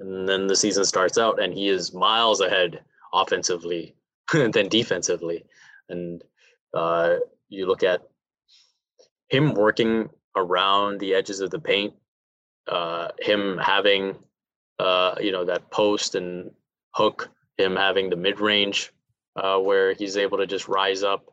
And 0.00 0.28
then 0.28 0.46
the 0.46 0.56
season 0.56 0.84
starts 0.84 1.18
out, 1.18 1.40
and 1.40 1.52
he 1.52 1.68
is 1.68 1.92
miles 1.92 2.40
ahead 2.40 2.80
offensively 3.12 3.94
than 4.32 4.68
defensively. 4.68 5.44
And 5.88 6.22
uh, 6.74 7.16
you 7.48 7.66
look 7.66 7.82
at 7.82 8.02
him 9.28 9.54
working 9.54 10.08
around 10.36 11.00
the 11.00 11.14
edges 11.14 11.40
of 11.40 11.50
the 11.50 11.60
paint, 11.60 11.94
uh, 12.66 13.08
him 13.18 13.58
having 13.58 14.16
uh, 14.78 15.14
you 15.20 15.32
know 15.32 15.44
that 15.44 15.70
post 15.70 16.14
and 16.14 16.50
hook, 16.94 17.30
him 17.58 17.76
having 17.76 18.10
the 18.10 18.16
mid 18.16 18.40
range 18.40 18.92
uh, 19.36 19.58
where 19.58 19.94
he's 19.94 20.16
able 20.16 20.38
to 20.38 20.46
just 20.46 20.68
rise 20.68 21.02
up 21.02 21.32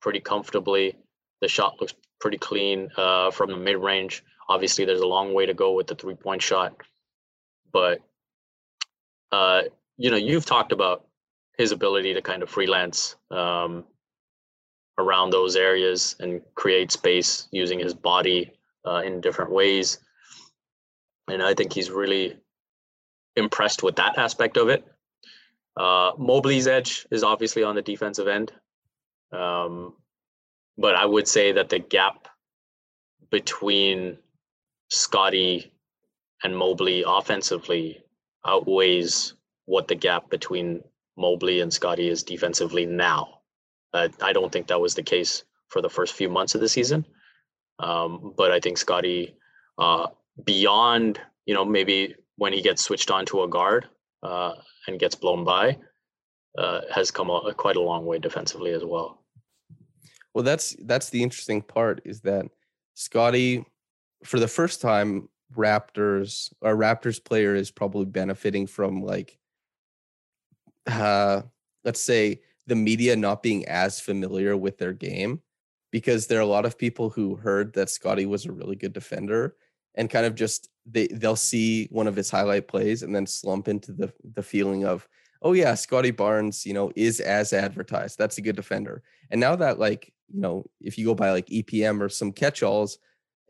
pretty 0.00 0.20
comfortably. 0.20 0.96
The 1.40 1.48
shot 1.48 1.80
looks 1.80 1.94
pretty 2.20 2.38
clean 2.38 2.90
uh, 2.96 3.30
from 3.30 3.50
the 3.50 3.56
mid 3.56 3.76
range. 3.76 4.24
Obviously, 4.48 4.84
there's 4.84 5.00
a 5.00 5.06
long 5.06 5.34
way 5.34 5.46
to 5.46 5.54
go 5.54 5.72
with 5.72 5.86
the 5.86 5.94
three 5.94 6.14
point 6.14 6.42
shot, 6.42 6.74
but 7.72 8.00
uh, 9.30 9.62
you 9.96 10.10
know 10.10 10.16
you've 10.16 10.46
talked 10.46 10.72
about 10.72 11.06
his 11.56 11.72
ability 11.72 12.14
to 12.14 12.22
kind 12.22 12.42
of 12.42 12.48
freelance 12.48 13.16
um, 13.30 13.84
around 14.96 15.30
those 15.30 15.56
areas 15.56 16.16
and 16.20 16.40
create 16.54 16.90
space 16.92 17.48
using 17.50 17.78
his 17.78 17.94
body 17.94 18.52
uh, 18.86 19.02
in 19.04 19.20
different 19.20 19.50
ways. 19.50 19.98
And 21.28 21.42
I 21.42 21.54
think 21.54 21.72
he's 21.72 21.90
really 21.90 22.36
impressed 23.36 23.82
with 23.82 23.96
that 23.96 24.18
aspect 24.18 24.56
of 24.56 24.68
it. 24.68 24.84
Uh, 25.78 26.12
Mobley's 26.18 26.66
edge 26.66 27.06
is 27.10 27.22
obviously 27.22 27.62
on 27.62 27.76
the 27.76 27.82
defensive 27.82 28.26
end. 28.26 28.52
Um, 29.32 29.94
but 30.76 30.96
I 30.96 31.06
would 31.06 31.28
say 31.28 31.52
that 31.52 31.68
the 31.68 31.78
gap 31.78 32.28
between 33.30 34.18
Scottie 34.90 35.72
and 36.42 36.56
Mobley 36.56 37.04
offensively 37.06 38.02
outweighs 38.44 39.34
what 39.66 39.86
the 39.86 39.94
gap 39.94 40.30
between 40.30 40.82
Mobley 41.16 41.60
and 41.60 41.72
Scottie 41.72 42.08
is 42.08 42.22
defensively 42.22 42.86
now. 42.86 43.40
Uh, 43.92 44.08
I 44.20 44.32
don't 44.32 44.50
think 44.50 44.68
that 44.68 44.80
was 44.80 44.94
the 44.94 45.02
case 45.02 45.44
for 45.68 45.82
the 45.82 45.90
first 45.90 46.14
few 46.14 46.28
months 46.28 46.54
of 46.54 46.60
the 46.60 46.68
season. 46.68 47.04
Um, 47.78 48.34
but 48.36 48.50
I 48.50 48.60
think 48.60 48.78
Scottie, 48.78 49.36
uh, 49.78 50.08
beyond, 50.44 51.20
you 51.46 51.54
know, 51.54 51.64
maybe 51.64 52.16
when 52.36 52.52
he 52.52 52.62
gets 52.62 52.82
switched 52.82 53.10
on 53.10 53.26
to 53.26 53.42
a 53.42 53.48
guard 53.48 53.88
uh, 54.22 54.54
and 54.86 54.98
gets 54.98 55.14
blown 55.14 55.44
by, 55.44 55.78
uh, 56.56 56.80
has 56.92 57.10
come 57.10 57.30
a, 57.30 57.54
quite 57.54 57.76
a 57.76 57.80
long 57.80 58.04
way 58.04 58.18
defensively 58.18 58.72
as 58.72 58.84
well. 58.84 59.22
Well, 60.34 60.44
that's 60.44 60.76
that's 60.84 61.10
the 61.10 61.22
interesting 61.22 61.62
part 61.62 62.00
is 62.04 62.20
that 62.22 62.46
Scottie, 62.94 63.64
for 64.24 64.38
the 64.38 64.48
first 64.48 64.80
time, 64.80 65.28
Raptors 65.56 66.52
or 66.60 66.76
Raptors 66.76 67.22
player 67.22 67.54
is 67.54 67.70
probably 67.70 68.04
benefiting 68.04 68.66
from 68.66 69.02
like, 69.02 69.38
uh, 70.86 71.42
let's 71.84 72.00
say 72.00 72.40
the 72.66 72.76
media 72.76 73.16
not 73.16 73.42
being 73.42 73.66
as 73.66 74.00
familiar 74.00 74.56
with 74.56 74.78
their 74.78 74.92
game 74.92 75.40
because 75.90 76.26
there 76.26 76.38
are 76.38 76.42
a 76.42 76.46
lot 76.46 76.66
of 76.66 76.78
people 76.78 77.08
who 77.08 77.34
heard 77.34 77.72
that 77.72 77.88
Scottie 77.88 78.26
was 78.26 78.44
a 78.44 78.52
really 78.52 78.76
good 78.76 78.92
defender 78.92 79.56
and 79.94 80.10
kind 80.10 80.26
of 80.26 80.34
just 80.34 80.68
they 80.90 81.06
they'll 81.08 81.36
see 81.36 81.86
one 81.90 82.06
of 82.06 82.16
his 82.16 82.30
highlight 82.30 82.68
plays 82.68 83.02
and 83.02 83.14
then 83.14 83.26
slump 83.26 83.68
into 83.68 83.92
the 83.92 84.12
the 84.34 84.42
feeling 84.42 84.84
of 84.84 85.08
oh 85.42 85.52
yeah 85.52 85.74
Scottie 85.74 86.10
Barnes 86.10 86.64
you 86.66 86.72
know 86.72 86.90
is 86.96 87.20
as 87.20 87.52
advertised. 87.52 88.18
That's 88.18 88.38
a 88.38 88.42
good 88.42 88.56
defender. 88.56 89.02
And 89.30 89.40
now 89.40 89.56
that 89.56 89.78
like 89.78 90.12
you 90.32 90.40
know 90.40 90.64
if 90.80 90.98
you 90.98 91.06
go 91.06 91.14
by 91.14 91.30
like 91.30 91.46
EPM 91.46 92.00
or 92.00 92.08
some 92.08 92.32
catch-alls 92.32 92.98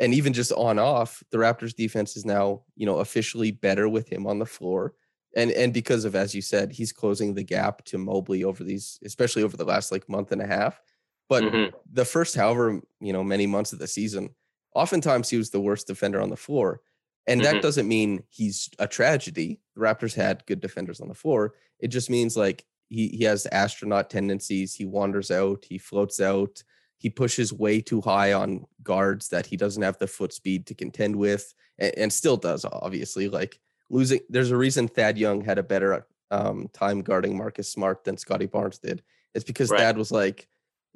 and 0.01 0.15
even 0.15 0.33
just 0.33 0.53
on 0.53 0.79
off 0.79 1.23
the 1.31 1.39
Raptors 1.39 1.75
defense 1.75 2.17
is 2.17 2.25
now 2.25 2.63
you 2.77 2.87
know 2.87 2.99
officially 2.99 3.51
better 3.51 3.89
with 3.89 4.11
him 4.11 4.27
on 4.27 4.39
the 4.39 4.47
floor. 4.47 4.95
And 5.37 5.51
and 5.53 5.73
because 5.73 6.05
of 6.05 6.15
as 6.15 6.35
you 6.35 6.43
said 6.43 6.73
he's 6.73 6.93
closing 6.93 7.35
the 7.35 7.45
gap 7.45 7.85
to 7.87 7.99
Mobley 7.99 8.45
over 8.45 8.65
these 8.65 8.99
especially 9.05 9.43
over 9.43 9.57
the 9.57 9.65
last 9.65 9.93
like 9.93 10.09
month 10.09 10.33
and 10.33 10.43
a 10.43 10.47
half. 10.47 10.81
But 11.29 11.45
mm-hmm. 11.45 11.77
the 11.93 12.05
first 12.05 12.35
however 12.35 12.81
you 13.01 13.13
know 13.13 13.23
many 13.23 13.47
months 13.47 13.73
of 13.73 13.79
the 13.79 13.87
season 13.87 14.31
oftentimes 14.75 15.29
he 15.29 15.37
was 15.37 15.51
the 15.51 15.61
worst 15.61 15.87
defender 15.87 16.21
on 16.21 16.31
the 16.31 16.37
floor 16.37 16.81
and 17.29 17.41
mm-hmm. 17.43 17.53
that 17.53 17.63
doesn't 17.63 17.87
mean 17.87 18.25
he's 18.31 18.71
a 18.79 18.89
tragedy. 18.89 19.61
The 19.77 19.83
Raptors 19.83 20.15
had 20.15 20.47
good 20.47 20.61
defenders 20.61 21.01
on 21.01 21.09
the 21.09 21.15
floor. 21.15 21.55
It 21.79 21.89
just 21.89 22.11
means 22.11 22.37
like 22.37 22.65
he 22.89 23.09
he 23.09 23.25
has 23.25 23.47
astronaut 23.53 24.11
tendencies. 24.11 24.75
He 24.75 24.87
wanders 24.87 25.31
out, 25.31 25.65
he 25.69 25.79
floats 25.79 26.21
out, 26.21 26.63
he 26.97 27.11
pushes 27.11 27.53
way 27.53 27.81
too 27.81 28.01
high 28.01 28.33
on 28.33 28.67
guards 28.83 29.29
that 29.29 29.47
he 29.47 29.57
doesn't 29.57 29.83
have 29.83 29.99
the 29.99 30.07
foot 30.07 30.33
speed 30.33 30.67
to 30.67 30.75
contend 30.75 31.15
with, 31.15 31.55
and, 31.79 31.97
and 31.99 32.13
still 32.13 32.37
does, 32.37 32.65
obviously. 32.65 33.29
Like 33.29 33.61
losing 33.91 34.21
there's 34.31 34.51
a 34.51 34.57
reason 34.57 34.89
Thad 34.89 35.19
Young 35.19 35.43
had 35.43 35.59
a 35.59 35.63
better 35.63 36.07
um, 36.31 36.69
time 36.73 37.03
guarding 37.03 37.37
Marcus 37.37 37.71
Smart 37.71 38.05
than 38.05 38.17
Scottie 38.17 38.47
Barnes 38.47 38.79
did. 38.79 39.03
It's 39.35 39.45
because 39.45 39.71
right. 39.71 39.81
Thad 39.81 39.99
was 39.99 40.11
like, 40.11 40.49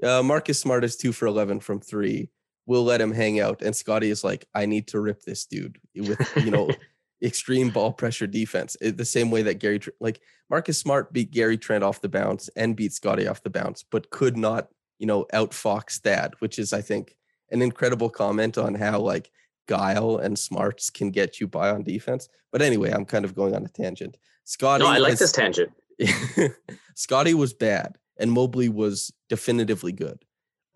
uh, 0.02 0.22
Marcus 0.22 0.58
Smart 0.58 0.82
is 0.82 0.96
two 0.96 1.12
for 1.12 1.26
11 1.26 1.60
from 1.60 1.80
three 1.80 2.30
we'll 2.66 2.84
let 2.84 3.00
him 3.00 3.12
hang 3.12 3.40
out. 3.40 3.62
And 3.62 3.74
Scottie 3.74 4.10
is 4.10 4.24
like, 4.24 4.46
I 4.54 4.66
need 4.66 4.88
to 4.88 5.00
rip 5.00 5.22
this 5.22 5.46
dude 5.46 5.78
with, 5.94 6.32
you 6.36 6.50
know, 6.50 6.70
extreme 7.22 7.70
ball 7.70 7.92
pressure 7.92 8.26
defense. 8.26 8.76
It, 8.80 8.96
the 8.96 9.04
same 9.04 9.30
way 9.30 9.42
that 9.42 9.58
Gary, 9.58 9.80
like 10.00 10.20
Marcus 10.50 10.78
Smart 10.78 11.12
beat 11.12 11.30
Gary 11.30 11.56
Trent 11.56 11.84
off 11.84 12.00
the 12.00 12.08
bounce 12.08 12.48
and 12.56 12.76
beat 12.76 12.92
Scottie 12.92 13.28
off 13.28 13.42
the 13.42 13.50
bounce, 13.50 13.82
but 13.82 14.10
could 14.10 14.36
not, 14.36 14.68
you 14.98 15.06
know, 15.06 15.26
outfox 15.32 16.00
that, 16.02 16.34
which 16.40 16.58
is, 16.58 16.72
I 16.72 16.80
think, 16.80 17.16
an 17.50 17.62
incredible 17.62 18.10
comment 18.10 18.58
on 18.58 18.74
how 18.74 18.98
like 19.00 19.30
guile 19.68 20.18
and 20.18 20.38
smarts 20.38 20.90
can 20.90 21.10
get 21.10 21.40
you 21.40 21.46
by 21.46 21.70
on 21.70 21.82
defense. 21.82 22.28
But 22.50 22.62
anyway, 22.62 22.90
I'm 22.90 23.04
kind 23.04 23.24
of 23.24 23.34
going 23.34 23.54
on 23.54 23.64
a 23.64 23.68
tangent. 23.68 24.16
Scottie. 24.44 24.84
No, 24.84 24.90
I 24.90 24.98
like 24.98 25.18
this 25.18 25.32
tangent. 25.32 25.72
Scottie 26.94 27.34
was 27.34 27.52
bad 27.52 27.98
and 28.18 28.32
Mobley 28.32 28.68
was 28.68 29.12
definitively 29.28 29.92
good, 29.92 30.24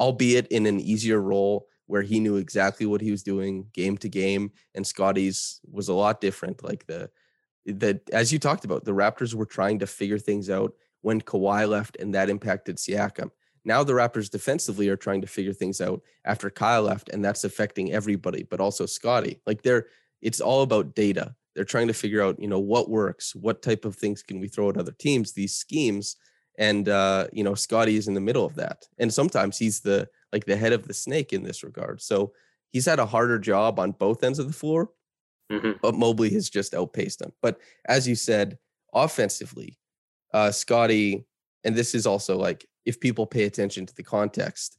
albeit 0.00 0.46
in 0.48 0.66
an 0.66 0.80
easier 0.80 1.20
role 1.20 1.66
where 1.86 2.02
he 2.02 2.20
knew 2.20 2.36
exactly 2.36 2.86
what 2.86 3.00
he 3.00 3.10
was 3.10 3.22
doing 3.22 3.66
game 3.72 3.96
to 3.98 4.08
game 4.08 4.50
and 4.74 4.86
Scottie's 4.86 5.60
was 5.70 5.88
a 5.88 5.94
lot 5.94 6.20
different 6.20 6.62
like 6.62 6.86
the 6.86 7.10
that 7.66 8.08
as 8.10 8.32
you 8.32 8.38
talked 8.38 8.64
about 8.64 8.84
the 8.84 8.92
Raptors 8.92 9.34
were 9.34 9.46
trying 9.46 9.78
to 9.80 9.86
figure 9.86 10.18
things 10.18 10.48
out 10.50 10.74
when 11.02 11.20
Kawhi 11.20 11.68
left 11.68 11.96
and 11.98 12.14
that 12.14 12.30
impacted 12.30 12.76
Siakam. 12.76 13.30
Now 13.64 13.82
the 13.82 13.92
Raptors 13.92 14.30
defensively 14.30 14.88
are 14.88 14.96
trying 14.96 15.20
to 15.20 15.26
figure 15.26 15.52
things 15.52 15.80
out 15.80 16.00
after 16.24 16.50
Kyle 16.50 16.82
left 16.82 17.08
and 17.08 17.24
that's 17.24 17.44
affecting 17.44 17.92
everybody 17.92 18.44
but 18.44 18.60
also 18.60 18.86
Scottie 18.86 19.40
like 19.46 19.62
they're 19.62 19.86
it's 20.22 20.40
all 20.40 20.62
about 20.62 20.94
data. 20.94 21.34
They're 21.54 21.64
trying 21.64 21.88
to 21.88 21.94
figure 21.94 22.22
out 22.22 22.40
you 22.40 22.48
know 22.48 22.60
what 22.60 22.90
works 22.90 23.34
what 23.34 23.62
type 23.62 23.84
of 23.84 23.96
things 23.96 24.22
can 24.22 24.40
we 24.40 24.48
throw 24.48 24.70
at 24.70 24.76
other 24.76 24.92
teams 24.92 25.32
these 25.32 25.54
schemes 25.54 26.16
and 26.58 26.88
uh, 26.88 27.26
you 27.32 27.44
know 27.44 27.54
Scottie 27.54 27.96
is 27.96 28.08
in 28.08 28.14
the 28.14 28.20
middle 28.20 28.44
of 28.44 28.54
that, 28.56 28.84
and 28.98 29.12
sometimes 29.12 29.58
he's 29.58 29.80
the 29.80 30.08
like 30.36 30.44
the 30.44 30.56
head 30.56 30.74
of 30.74 30.86
the 30.86 30.92
snake 30.92 31.32
in 31.32 31.42
this 31.42 31.64
regard. 31.64 32.02
So 32.02 32.34
he's 32.72 32.84
had 32.84 32.98
a 32.98 33.06
harder 33.06 33.38
job 33.38 33.78
on 33.78 33.92
both 33.92 34.22
ends 34.22 34.38
of 34.38 34.48
the 34.48 34.52
floor, 34.52 34.90
mm-hmm. 35.50 35.72
but 35.80 35.94
Mobley 35.94 36.28
has 36.34 36.50
just 36.50 36.74
outpaced 36.74 37.22
him. 37.22 37.32
But 37.40 37.58
as 37.86 38.06
you 38.06 38.14
said, 38.14 38.58
offensively, 38.92 39.78
uh, 40.34 40.50
Scottie, 40.50 41.24
and 41.64 41.74
this 41.74 41.94
is 41.94 42.06
also 42.06 42.36
like 42.36 42.66
if 42.84 43.00
people 43.00 43.26
pay 43.26 43.44
attention 43.44 43.86
to 43.86 43.94
the 43.94 44.02
context, 44.02 44.76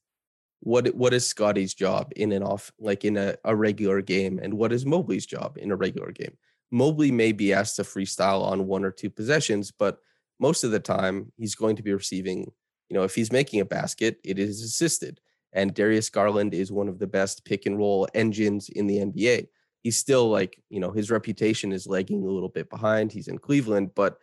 what 0.60 0.94
what 0.94 1.12
is 1.12 1.26
Scottie's 1.26 1.74
job 1.74 2.12
in 2.16 2.32
an 2.32 2.44
off 2.44 2.72
like 2.78 3.04
in 3.04 3.18
a, 3.18 3.36
a 3.44 3.56
regular 3.56 4.02
game, 4.02 4.40
and 4.44 4.54
what 4.54 4.72
is 4.72 4.86
Mobley's 4.86 5.26
job 5.26 5.58
in 5.58 5.72
a 5.72 5.76
regular 5.76 6.12
game? 6.12 6.38
Mobley 6.70 7.12
may 7.12 7.32
be 7.32 7.52
asked 7.52 7.78
to 7.78 7.84
freestyle 7.84 8.44
on 8.44 8.68
one 8.68 8.86
or 8.86 8.92
two 8.92 9.10
possessions, 9.10 9.72
but 9.72 9.98
most 10.40 10.64
of 10.64 10.70
the 10.70 10.80
time 10.80 11.32
he's 11.36 11.56
going 11.56 11.78
to 11.78 11.84
be 11.84 11.94
receiving, 11.94 12.52
you 12.90 12.94
know, 12.94 13.04
if 13.04 13.16
he's 13.16 13.32
making 13.32 13.60
a 13.60 13.66
basket, 13.66 14.20
it 14.24 14.38
is 14.38 14.62
assisted. 14.62 15.20
And 15.54 15.74
Darius 15.74 16.10
Garland 16.10 16.54
is 16.54 16.72
one 16.72 16.88
of 16.88 17.00
the 17.00 17.08
best 17.08 17.46
pick 17.46 17.66
and 17.66 17.78
roll 17.78 18.08
engines 18.14 18.70
in 18.70 18.88
the 18.88 18.98
NBA. 18.98 19.48
He's 19.82 19.98
still 19.98 20.30
like, 20.30 20.62
you 20.70 20.80
know, 20.80 20.92
his 20.92 21.10
reputation 21.10 21.72
is 21.72 21.88
lagging 21.88 22.24
a 22.24 22.30
little 22.30 22.50
bit 22.50 22.70
behind. 22.70 23.12
He's 23.12 23.28
in 23.28 23.38
Cleveland, 23.38 23.92
but 23.96 24.18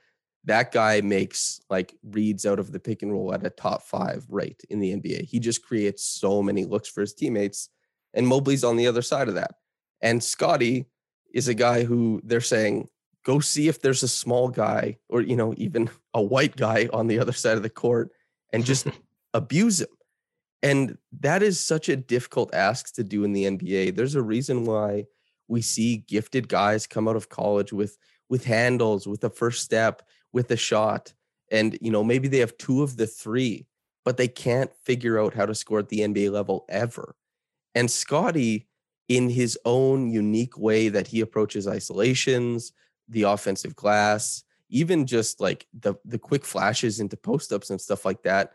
that 0.44 0.72
guy 0.72 1.00
makes 1.00 1.60
like 1.70 1.94
reads 2.02 2.44
out 2.44 2.58
of 2.58 2.70
the 2.70 2.80
pick 2.80 3.02
and 3.02 3.12
roll 3.12 3.32
at 3.32 3.46
a 3.46 3.50
top 3.50 3.82
five 3.82 4.26
rate 4.28 4.62
in 4.68 4.78
the 4.78 4.94
NBA. 4.94 5.24
He 5.24 5.38
just 5.38 5.64
creates 5.64 6.04
so 6.04 6.42
many 6.42 6.64
looks 6.64 6.88
for 6.88 7.00
his 7.00 7.14
teammates. 7.14 7.70
And 8.12 8.28
Mobley's 8.28 8.64
on 8.64 8.76
the 8.76 8.86
other 8.86 9.02
side 9.02 9.28
of 9.28 9.34
that. 9.34 9.52
And 10.02 10.22
Scottie 10.22 10.86
is 11.32 11.48
a 11.48 11.54
guy 11.54 11.84
who 11.84 12.20
they're 12.24 12.40
saying 12.40 12.88
go 13.24 13.40
see 13.40 13.68
if 13.68 13.80
there's 13.80 14.02
a 14.02 14.08
small 14.08 14.48
guy 14.48 14.98
or 15.08 15.20
you 15.20 15.34
know 15.34 15.54
even 15.56 15.90
a 16.12 16.22
white 16.22 16.56
guy 16.56 16.88
on 16.92 17.06
the 17.06 17.18
other 17.18 17.32
side 17.32 17.56
of 17.56 17.62
the 17.62 17.70
court 17.70 18.10
and 18.52 18.64
just 18.64 18.86
abuse 19.34 19.80
him 19.80 19.88
and 20.64 20.98
that 21.20 21.42
is 21.42 21.60
such 21.60 21.88
a 21.88 21.96
difficult 21.96 22.52
ask 22.54 22.92
to 22.94 23.04
do 23.04 23.22
in 23.22 23.32
the 23.32 23.44
NBA 23.44 23.94
there's 23.94 24.16
a 24.16 24.22
reason 24.22 24.64
why 24.64 25.04
we 25.46 25.62
see 25.62 25.98
gifted 26.08 26.48
guys 26.48 26.86
come 26.86 27.06
out 27.06 27.16
of 27.16 27.28
college 27.28 27.72
with 27.72 27.96
with 28.28 28.44
handles 28.44 29.06
with 29.06 29.22
a 29.22 29.30
first 29.30 29.62
step 29.62 30.02
with 30.32 30.50
a 30.50 30.56
shot 30.56 31.12
and 31.52 31.78
you 31.80 31.90
know 31.90 32.02
maybe 32.02 32.26
they 32.28 32.38
have 32.38 32.56
two 32.58 32.82
of 32.82 32.96
the 32.96 33.06
three 33.06 33.66
but 34.04 34.16
they 34.16 34.28
can't 34.28 34.74
figure 34.84 35.20
out 35.20 35.34
how 35.34 35.46
to 35.46 35.54
score 35.54 35.78
at 35.78 35.88
the 35.88 36.00
NBA 36.00 36.30
level 36.32 36.64
ever 36.68 37.14
and 37.74 37.90
Scottie, 37.90 38.68
in 39.08 39.28
his 39.28 39.58
own 39.64 40.10
unique 40.10 40.56
way 40.58 40.88
that 40.88 41.06
he 41.06 41.20
approaches 41.20 41.68
isolations, 41.68 42.72
the 43.08 43.22
offensive 43.22 43.76
glass, 43.76 44.44
even 44.70 45.06
just 45.06 45.40
like 45.40 45.66
the 45.78 45.94
the 46.04 46.18
quick 46.18 46.44
flashes 46.44 47.00
into 47.00 47.16
post 47.16 47.52
ups 47.52 47.70
and 47.70 47.80
stuff 47.80 48.04
like 48.04 48.22
that. 48.22 48.52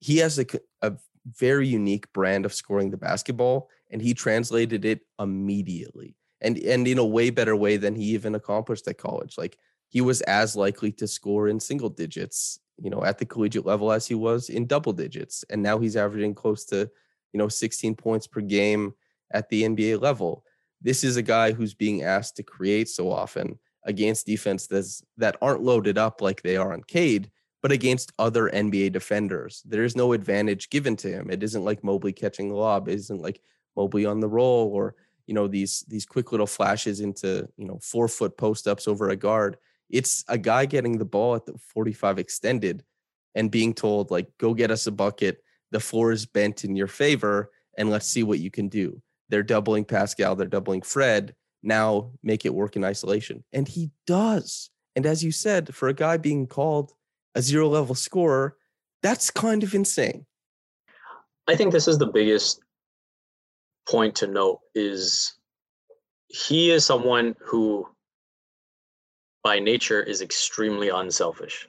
He 0.00 0.18
has 0.18 0.38
a, 0.38 0.46
a 0.82 0.94
very 1.26 1.66
unique 1.66 2.12
brand 2.12 2.44
of 2.44 2.54
scoring 2.54 2.90
the 2.90 2.96
basketball, 2.96 3.68
and 3.90 4.00
he 4.00 4.14
translated 4.14 4.84
it 4.84 5.00
immediately, 5.18 6.16
and 6.40 6.58
and 6.58 6.86
in 6.86 6.98
a 6.98 7.04
way 7.04 7.30
better 7.30 7.56
way 7.56 7.76
than 7.76 7.94
he 7.94 8.04
even 8.04 8.34
accomplished 8.34 8.86
at 8.88 8.98
college. 8.98 9.36
Like 9.38 9.58
he 9.88 10.00
was 10.00 10.20
as 10.22 10.56
likely 10.56 10.92
to 10.92 11.06
score 11.06 11.48
in 11.48 11.60
single 11.60 11.88
digits, 11.88 12.60
you 12.78 12.90
know, 12.90 13.04
at 13.04 13.18
the 13.18 13.26
collegiate 13.26 13.66
level 13.66 13.92
as 13.92 14.06
he 14.06 14.14
was 14.14 14.48
in 14.48 14.66
double 14.66 14.92
digits, 14.92 15.44
and 15.50 15.62
now 15.62 15.78
he's 15.78 15.96
averaging 15.96 16.34
close 16.34 16.64
to, 16.66 16.90
you 17.32 17.38
know, 17.38 17.48
16 17.48 17.94
points 17.94 18.26
per 18.26 18.40
game 18.40 18.94
at 19.32 19.48
the 19.48 19.62
NBA 19.62 20.00
level. 20.00 20.44
This 20.82 21.04
is 21.04 21.16
a 21.16 21.22
guy 21.22 21.52
who's 21.52 21.74
being 21.74 22.02
asked 22.02 22.36
to 22.36 22.42
create 22.42 22.88
so 22.88 23.10
often 23.10 23.58
against 23.84 24.26
defense 24.26 24.66
that's, 24.66 25.02
that 25.16 25.36
aren't 25.40 25.62
loaded 25.62 25.96
up 25.96 26.20
like 26.20 26.42
they 26.42 26.56
are 26.56 26.72
on 26.72 26.82
Cade, 26.82 27.30
but 27.62 27.72
against 27.72 28.12
other 28.18 28.50
NBA 28.50 28.92
defenders. 28.92 29.62
There 29.64 29.84
is 29.84 29.96
no 29.96 30.12
advantage 30.12 30.70
given 30.70 30.96
to 30.96 31.08
him. 31.08 31.30
It 31.30 31.42
isn't 31.42 31.64
like 31.64 31.82
Mobley 31.82 32.12
catching 32.12 32.48
the 32.48 32.56
lob. 32.56 32.88
It 32.88 32.94
isn't 32.94 33.20
like 33.20 33.40
Mobley 33.76 34.06
on 34.06 34.20
the 34.20 34.28
roll 34.28 34.68
or 34.72 34.94
you 35.26 35.34
know 35.34 35.48
these 35.48 35.84
these 35.88 36.06
quick 36.06 36.30
little 36.30 36.46
flashes 36.46 37.00
into 37.00 37.48
you 37.56 37.66
know 37.66 37.78
four 37.82 38.08
foot 38.08 38.36
post 38.36 38.66
ups 38.68 38.86
over 38.88 39.10
a 39.10 39.16
guard. 39.16 39.56
It's 39.90 40.24
a 40.28 40.38
guy 40.38 40.66
getting 40.66 40.98
the 40.98 41.04
ball 41.04 41.34
at 41.34 41.46
the 41.46 41.54
45 41.58 42.18
extended 42.18 42.84
and 43.34 43.50
being 43.50 43.74
told 43.74 44.10
like 44.10 44.28
go 44.38 44.54
get 44.54 44.70
us 44.70 44.86
a 44.86 44.92
bucket. 44.92 45.42
The 45.72 45.80
floor 45.80 46.12
is 46.12 46.26
bent 46.26 46.64
in 46.64 46.76
your 46.76 46.86
favor 46.86 47.50
and 47.76 47.90
let's 47.90 48.06
see 48.06 48.22
what 48.22 48.38
you 48.38 48.50
can 48.50 48.68
do. 48.68 49.02
They're 49.28 49.42
doubling 49.42 49.84
Pascal, 49.84 50.36
they're 50.36 50.46
doubling 50.46 50.82
Fred. 50.82 51.34
Now 51.62 52.12
make 52.22 52.44
it 52.44 52.54
work 52.54 52.76
in 52.76 52.84
isolation. 52.84 53.42
And 53.52 53.66
he 53.66 53.90
does. 54.06 54.70
And 54.94 55.04
as 55.04 55.24
you 55.24 55.32
said, 55.32 55.74
for 55.74 55.88
a 55.88 55.94
guy 55.94 56.16
being 56.16 56.46
called 56.46 56.92
a 57.36 57.42
zero 57.42 57.68
level 57.68 57.94
scorer, 57.94 58.56
that's 59.02 59.30
kind 59.30 59.62
of 59.62 59.74
insane. 59.74 60.26
I 61.46 61.54
think 61.54 61.70
this 61.70 61.86
is 61.86 61.98
the 61.98 62.06
biggest 62.06 62.60
point 63.88 64.16
to 64.16 64.26
note 64.26 64.60
is 64.74 65.34
he 66.28 66.70
is 66.70 66.84
someone 66.84 67.36
who 67.38 67.86
by 69.44 69.60
nature 69.60 70.02
is 70.02 70.22
extremely 70.22 70.88
unselfish. 70.88 71.68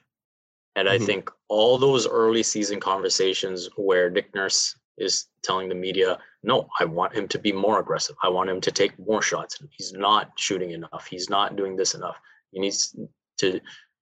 And 0.74 0.88
mm-hmm. 0.88 1.02
I 1.02 1.06
think 1.06 1.30
all 1.48 1.78
those 1.78 2.08
early 2.08 2.42
season 2.42 2.80
conversations 2.80 3.68
where 3.76 4.10
Nick 4.10 4.34
Nurse 4.34 4.74
is 4.96 5.26
telling 5.44 5.68
the 5.68 5.76
media, 5.76 6.18
no, 6.42 6.68
I 6.80 6.86
want 6.86 7.14
him 7.14 7.28
to 7.28 7.38
be 7.38 7.52
more 7.52 7.78
aggressive. 7.78 8.16
I 8.24 8.30
want 8.30 8.50
him 8.50 8.60
to 8.62 8.72
take 8.72 8.98
more 8.98 9.22
shots. 9.22 9.58
He's 9.70 9.92
not 9.92 10.32
shooting 10.36 10.72
enough. 10.72 11.06
He's 11.08 11.30
not 11.30 11.56
doing 11.56 11.76
this 11.76 11.94
enough. 11.94 12.16
He 12.50 12.58
needs 12.58 12.96
to, 13.38 13.60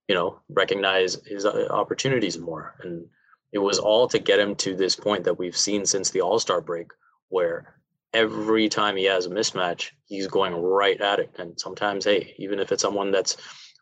you 0.08 0.14
know, 0.14 0.40
recognize 0.48 1.18
his 1.26 1.44
uh, 1.44 1.66
opportunities 1.70 2.38
more. 2.38 2.74
And 2.82 3.06
it 3.52 3.58
was 3.58 3.78
all 3.78 4.08
to 4.08 4.18
get 4.18 4.38
him 4.38 4.54
to 4.56 4.74
this 4.74 4.96
point 4.96 5.24
that 5.24 5.38
we've 5.38 5.56
seen 5.56 5.86
since 5.86 6.10
the 6.10 6.20
All 6.20 6.38
Star 6.38 6.60
break, 6.60 6.88
where 7.28 7.76
every 8.12 8.68
time 8.68 8.96
he 8.96 9.04
has 9.04 9.26
a 9.26 9.30
mismatch, 9.30 9.90
he's 10.06 10.26
going 10.26 10.54
right 10.54 11.00
at 11.00 11.18
it. 11.18 11.30
And 11.38 11.58
sometimes, 11.58 12.04
hey, 12.04 12.34
even 12.38 12.58
if 12.58 12.72
it's 12.72 12.82
someone 12.82 13.10
that's 13.10 13.36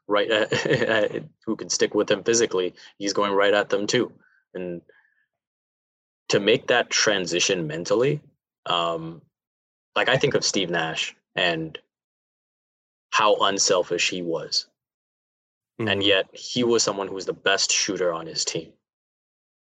right 0.07 0.31
at, 0.31 1.25
who 1.45 1.57
can 1.57 1.69
stick 1.69 1.95
with 1.95 2.11
him 2.11 2.23
physically, 2.23 2.75
he's 2.99 3.13
going 3.13 3.33
right 3.33 3.55
at 3.55 3.69
them 3.69 3.87
too. 3.87 4.13
And 4.55 4.83
to 6.29 6.41
make 6.41 6.69
that 6.69 6.91
transition 6.91 7.67
mentally, 7.67 8.21
um, 8.67 9.23
like 9.95 10.09
I 10.09 10.17
think 10.17 10.35
of 10.35 10.45
Steve 10.45 10.71
Nash 10.71 11.15
and 11.37 11.79
how 13.11 13.37
unselfish 13.37 14.11
he 14.11 14.23
was. 14.23 14.67
Mm-hmm. 15.81 15.89
And 15.89 16.03
yet 16.03 16.27
he 16.33 16.63
was 16.63 16.83
someone 16.83 17.09
who 17.09 17.15
was 17.15 17.27
the 17.27 17.33
best 17.33 17.73
shooter 17.73 18.13
on 18.13 18.27
his 18.27 18.45
team. 18.45 18.73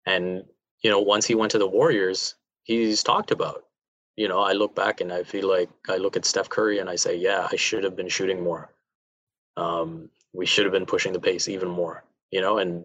And, 0.04 0.44
you 0.82 0.90
know, 0.90 1.00
once 1.00 1.26
he 1.26 1.34
went 1.34 1.52
to 1.52 1.58
the 1.58 1.66
Warriors, 1.66 2.34
he's 2.64 3.02
talked 3.02 3.30
about, 3.30 3.64
you 4.16 4.28
know, 4.28 4.40
I 4.40 4.52
look 4.52 4.74
back 4.74 5.00
and 5.00 5.12
I 5.12 5.22
feel 5.22 5.48
like 5.48 5.70
I 5.88 5.96
look 5.96 6.16
at 6.16 6.24
Steph 6.24 6.48
Curry 6.48 6.78
and 6.78 6.88
I 6.88 6.96
say, 6.96 7.16
yeah, 7.16 7.48
I 7.50 7.56
should 7.56 7.84
have 7.84 7.96
been 7.96 8.08
shooting 8.08 8.42
more. 8.42 8.70
Um, 9.56 10.10
we 10.32 10.44
should 10.46 10.64
have 10.64 10.72
been 10.72 10.86
pushing 10.86 11.12
the 11.12 11.20
pace 11.20 11.48
even 11.48 11.68
more, 11.68 12.04
you 12.30 12.42
know, 12.42 12.58
and 12.58 12.84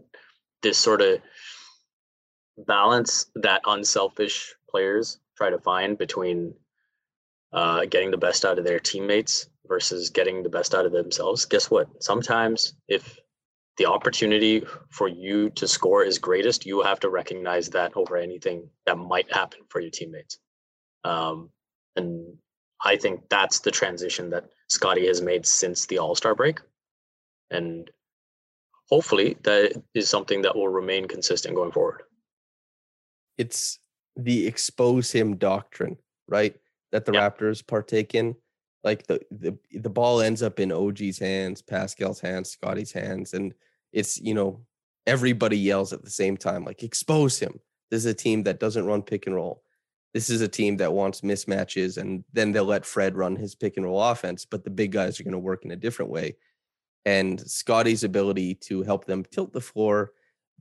this 0.61 0.77
sort 0.77 1.01
of 1.01 1.19
balance 2.57 3.27
that 3.35 3.61
unselfish 3.65 4.55
players 4.69 5.19
try 5.35 5.49
to 5.49 5.59
find 5.59 5.97
between 5.97 6.53
uh, 7.51 7.85
getting 7.85 8.11
the 8.11 8.17
best 8.17 8.45
out 8.45 8.57
of 8.57 8.63
their 8.63 8.79
teammates 8.79 9.49
versus 9.67 10.09
getting 10.09 10.43
the 10.43 10.49
best 10.49 10.73
out 10.73 10.85
of 10.85 10.91
themselves. 10.91 11.45
Guess 11.45 11.69
what? 11.69 12.03
Sometimes 12.03 12.73
if 12.87 13.19
the 13.77 13.85
opportunity 13.85 14.63
for 14.89 15.07
you 15.07 15.49
to 15.51 15.67
score 15.67 16.03
is 16.03 16.19
greatest, 16.19 16.65
you 16.65 16.81
have 16.81 16.99
to 16.99 17.09
recognize 17.09 17.69
that 17.69 17.95
over 17.95 18.17
anything 18.17 18.69
that 18.85 18.97
might 18.97 19.31
happen 19.33 19.61
for 19.69 19.79
your 19.79 19.91
teammates. 19.91 20.37
Um, 21.03 21.49
and 21.95 22.35
I 22.83 22.97
think 22.97 23.21
that's 23.29 23.59
the 23.59 23.71
transition 23.71 24.29
that 24.31 24.45
Scottie 24.67 25.07
has 25.07 25.21
made 25.21 25.45
since 25.45 25.85
the 25.85 25.99
All 25.99 26.15
Star 26.15 26.35
break. 26.35 26.59
And 27.49 27.89
hopefully 28.89 29.37
that 29.43 29.81
is 29.93 30.09
something 30.09 30.41
that 30.41 30.55
will 30.55 30.69
remain 30.69 31.07
consistent 31.07 31.55
going 31.55 31.71
forward 31.71 32.03
it's 33.41 33.79
the 34.15 34.45
expose 34.45 35.11
him 35.11 35.35
doctrine, 35.35 35.97
right? 36.27 36.55
That 36.91 37.05
the 37.05 37.13
yeah. 37.13 37.29
Raptors 37.29 37.65
partake 37.65 38.13
in. 38.13 38.35
Like 38.83 39.05
the, 39.07 39.21
the 39.29 39.57
the 39.73 39.89
ball 39.89 40.21
ends 40.21 40.41
up 40.41 40.59
in 40.59 40.71
OG's 40.71 41.19
hands, 41.19 41.61
Pascal's 41.61 42.19
hands, 42.19 42.49
Scottie's 42.49 42.91
hands, 42.91 43.33
and 43.33 43.53
it's 43.91 44.19
you 44.19 44.33
know 44.33 44.61
everybody 45.05 45.57
yells 45.57 45.93
at 45.93 46.03
the 46.03 46.09
same 46.09 46.37
time, 46.37 46.65
like 46.65 46.83
expose 46.83 47.39
him. 47.39 47.59
This 47.89 47.99
is 47.99 48.11
a 48.11 48.13
team 48.13 48.43
that 48.43 48.59
doesn't 48.59 48.85
run 48.85 49.03
pick 49.03 49.27
and 49.27 49.35
roll. 49.35 49.63
This 50.13 50.29
is 50.29 50.41
a 50.41 50.47
team 50.47 50.77
that 50.77 50.93
wants 50.93 51.21
mismatches, 51.21 51.97
and 51.97 52.23
then 52.33 52.51
they'll 52.51 52.65
let 52.65 52.85
Fred 52.85 53.15
run 53.15 53.35
his 53.35 53.55
pick 53.55 53.77
and 53.77 53.85
roll 53.85 54.01
offense, 54.01 54.45
but 54.45 54.63
the 54.63 54.69
big 54.69 54.91
guys 54.91 55.19
are 55.19 55.23
going 55.23 55.31
to 55.33 55.39
work 55.39 55.63
in 55.63 55.71
a 55.71 55.75
different 55.75 56.11
way. 56.11 56.35
And 57.05 57.39
Scottie's 57.39 58.03
ability 58.03 58.55
to 58.55 58.83
help 58.83 59.05
them 59.05 59.23
tilt 59.23 59.53
the 59.53 59.61
floor 59.61 60.11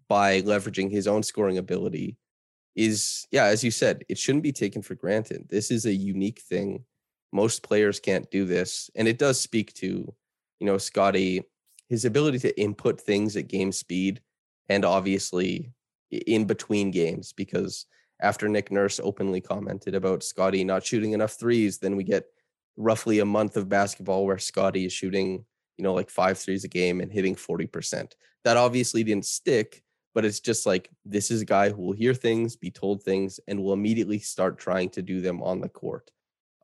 by 0.08 0.42
leveraging 0.42 0.90
his 0.90 1.06
own 1.06 1.22
scoring 1.22 1.58
ability 1.58 2.16
is 2.76 3.26
yeah, 3.30 3.44
as 3.44 3.64
you 3.64 3.70
said, 3.70 4.04
it 4.08 4.18
shouldn't 4.18 4.44
be 4.44 4.52
taken 4.52 4.82
for 4.82 4.94
granted. 4.94 5.46
This 5.48 5.70
is 5.70 5.86
a 5.86 5.92
unique 5.92 6.40
thing. 6.40 6.84
Most 7.32 7.62
players 7.62 8.00
can't 8.00 8.30
do 8.30 8.44
this, 8.44 8.90
and 8.94 9.06
it 9.06 9.18
does 9.18 9.40
speak 9.40 9.72
to 9.74 10.14
you 10.58 10.66
know 10.66 10.78
scotty 10.78 11.42
his 11.88 12.04
ability 12.04 12.38
to 12.38 12.60
input 12.60 13.00
things 13.00 13.36
at 13.36 13.48
game 13.48 13.72
speed 13.72 14.20
and 14.68 14.84
obviously 14.84 15.72
in 16.10 16.44
between 16.44 16.92
games 16.92 17.32
because 17.32 17.86
after 18.22 18.48
Nick 18.48 18.70
Nurse 18.70 19.00
openly 19.02 19.40
commented 19.40 19.94
about 19.94 20.22
scotty 20.22 20.62
not 20.62 20.84
shooting 20.84 21.12
enough 21.12 21.32
threes, 21.32 21.78
then 21.78 21.96
we 21.96 22.04
get 22.04 22.26
roughly 22.76 23.18
a 23.18 23.24
month 23.24 23.56
of 23.56 23.68
basketball 23.68 24.24
where 24.24 24.38
scotty 24.38 24.84
is 24.84 24.92
shooting, 24.92 25.44
you 25.76 25.82
know, 25.82 25.94
like 25.94 26.10
five 26.10 26.38
threes 26.38 26.64
a 26.64 26.68
game 26.68 27.00
and 27.00 27.12
hitting 27.12 27.34
40%. 27.34 28.12
That 28.44 28.56
obviously 28.56 29.02
didn't 29.02 29.26
stick, 29.26 29.82
but 30.14 30.24
it's 30.24 30.40
just 30.40 30.66
like 30.66 30.90
this 31.04 31.30
is 31.30 31.42
a 31.42 31.46
guy 31.46 31.70
who 31.70 31.82
will 31.82 31.92
hear 31.92 32.14
things, 32.14 32.56
be 32.56 32.70
told 32.70 33.02
things, 33.02 33.40
and 33.48 33.62
will 33.62 33.72
immediately 33.72 34.18
start 34.18 34.58
trying 34.58 34.90
to 34.90 35.02
do 35.02 35.20
them 35.20 35.42
on 35.42 35.60
the 35.60 35.68
court. 35.68 36.10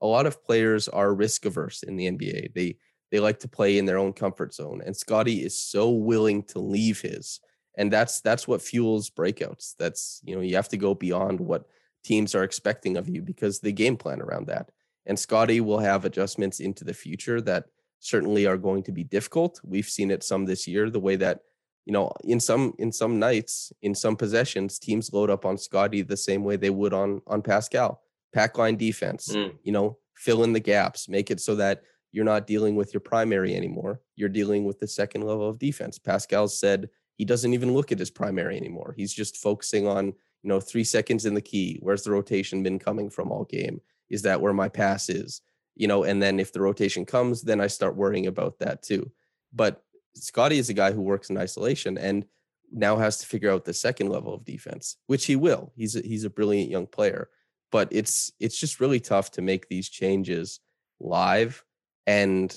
A 0.03 0.07
lot 0.07 0.27
of 0.27 0.45
players 0.45 0.89
are 0.89 1.15
risk 1.15 1.45
averse 1.47 1.83
in 1.83 1.97
the 1.97 2.07
NBA. 2.11 2.55
They 2.55 2.77
they 3.11 3.21
like 3.21 3.39
to 3.41 3.49
play 3.49 3.79
in 3.79 3.87
their 3.87 3.99
own 3.99 4.13
comfort 4.13 4.53
zone, 4.53 4.83
and 4.85 4.97
Scottie 4.97 5.45
is 5.45 5.59
so 5.59 5.91
willing 5.91 6.43
to 6.45 6.59
leave 6.59 7.01
his, 7.01 7.41
and 7.77 7.93
that's 7.93 8.21
that's 8.21 8.49
what 8.49 8.63
fuels 8.63 9.11
breakouts. 9.11 9.75
That's 9.79 10.21
you 10.25 10.35
know 10.35 10.43
you 10.43 10.57
have 10.57 10.69
to 10.71 10.77
go 10.77 10.95
beyond 10.95 11.41
what 11.41 11.67
teams 12.05 12.35
are 12.35 12.45
expecting 12.45 12.97
of 12.97 13.09
you 13.09 13.23
because 13.23 13.61
they 13.61 13.73
game 13.73 13.97
plan 13.97 14.23
around 14.23 14.47
that. 14.47 14.71
And 15.07 15.19
Scottie 15.19 15.61
will 15.61 15.79
have 15.79 16.05
adjustments 16.05 16.61
into 16.61 16.85
the 16.85 16.95
future 16.95 17.41
that 17.43 17.65
certainly 18.01 18.47
are 18.47 18.57
going 18.57 18.83
to 18.85 18.93
be 18.93 19.05
difficult. 19.05 19.61
We've 19.65 19.89
seen 19.89 20.11
it 20.11 20.23
some 20.23 20.45
this 20.45 20.67
year, 20.67 20.91
the 20.91 21.01
way 21.01 21.17
that 21.17 21.41
you 21.85 21.93
know, 21.93 22.13
in 22.25 22.41
some 22.41 22.75
in 22.79 22.91
some 22.91 23.19
nights, 23.21 23.73
in 23.83 23.95
some 23.95 24.17
possessions, 24.17 24.79
teams 24.79 25.13
load 25.13 25.31
up 25.31 25.47
on 25.47 25.57
Scottie 25.57 26.03
the 26.03 26.17
same 26.17 26.43
way 26.43 26.57
they 26.57 26.71
would 26.71 26.93
on 26.93 27.23
on 27.27 27.43
Pascal. 27.43 28.03
Pack 28.37 28.59
line 28.59 28.77
defense, 28.77 29.29
mm. 29.29 29.53
you 29.63 29.73
know, 29.73 29.97
fill 30.15 30.45
in 30.45 30.53
the 30.53 30.61
gaps, 30.61 31.09
make 31.09 31.31
it 31.31 31.41
so 31.41 31.55
that 31.55 31.83
you're 32.13 32.25
not 32.25 32.47
dealing 32.47 32.77
with 32.77 32.93
your 32.93 33.01
primary 33.01 33.57
anymore. 33.57 34.03
You're 34.15 34.29
dealing 34.29 34.65
with 34.65 34.79
the 34.79 34.87
second 34.87 35.23
level 35.23 35.49
of 35.49 35.59
defense. 35.59 35.99
Pascal 35.99 36.47
said 36.49 36.91
he 37.17 37.25
doesn't 37.25 37.55
even 37.55 37.73
look 37.73 37.93
at 37.93 37.99
his 37.99 38.11
primary 38.11 38.59
anymore. 38.59 38.95
He's 38.95 39.15
just 39.15 39.39
focusing 39.39 39.87
on, 39.87 40.07
you 40.07 40.49
know, 40.51 40.61
three 40.61 40.85
seconds 40.85 41.25
in 41.25 41.33
the 41.33 41.41
key. 41.41 41.79
Where's 41.81 42.03
the 42.03 42.11
rotation 42.11 42.63
been 42.63 42.79
coming 42.79 43.09
from 43.09 43.33
all 43.33 43.45
game? 43.45 43.81
Is 44.11 44.21
that 44.23 44.41
where 44.43 44.53
my 44.53 44.69
pass 44.69 45.09
is? 45.09 45.41
You 45.75 45.89
know, 45.89 46.05
and 46.05 46.23
then 46.23 46.39
if 46.39 46.53
the 46.53 46.61
rotation 46.61 47.07
comes, 47.07 47.41
then 47.41 47.61
I 47.63 47.69
start 47.69 47.97
worrying 47.97 48.27
about 48.27 48.59
that 48.59 48.83
too. 48.83 49.11
But 49.53 49.83
Scottie 50.15 50.59
is 50.59 50.69
a 50.69 50.75
guy 50.75 50.93
who 50.93 51.01
works 51.01 51.31
in 51.31 51.39
isolation 51.39 51.97
and 51.97 52.27
now 52.71 52.97
has 52.97 53.17
to 53.19 53.27
figure 53.27 53.51
out 53.51 53.65
the 53.65 53.73
second 53.73 54.09
level 54.09 54.35
of 54.35 54.45
defense, 54.45 54.97
which 55.07 55.25
he 55.25 55.37
will. 55.37 55.73
He's 55.75 55.97
a, 55.97 56.01
he's 56.01 56.25
a 56.25 56.31
brilliant 56.31 56.71
young 56.71 56.87
player, 56.87 57.31
but 57.73 57.89
it's 57.91 58.33
it's 58.41 58.59
just 58.59 58.81
really 58.81 59.01
tough 59.01 59.31
to 59.33 59.43
make 59.43 59.69
these 59.69 59.89
changes 59.89 60.61
live 61.01 61.65
and 62.07 62.57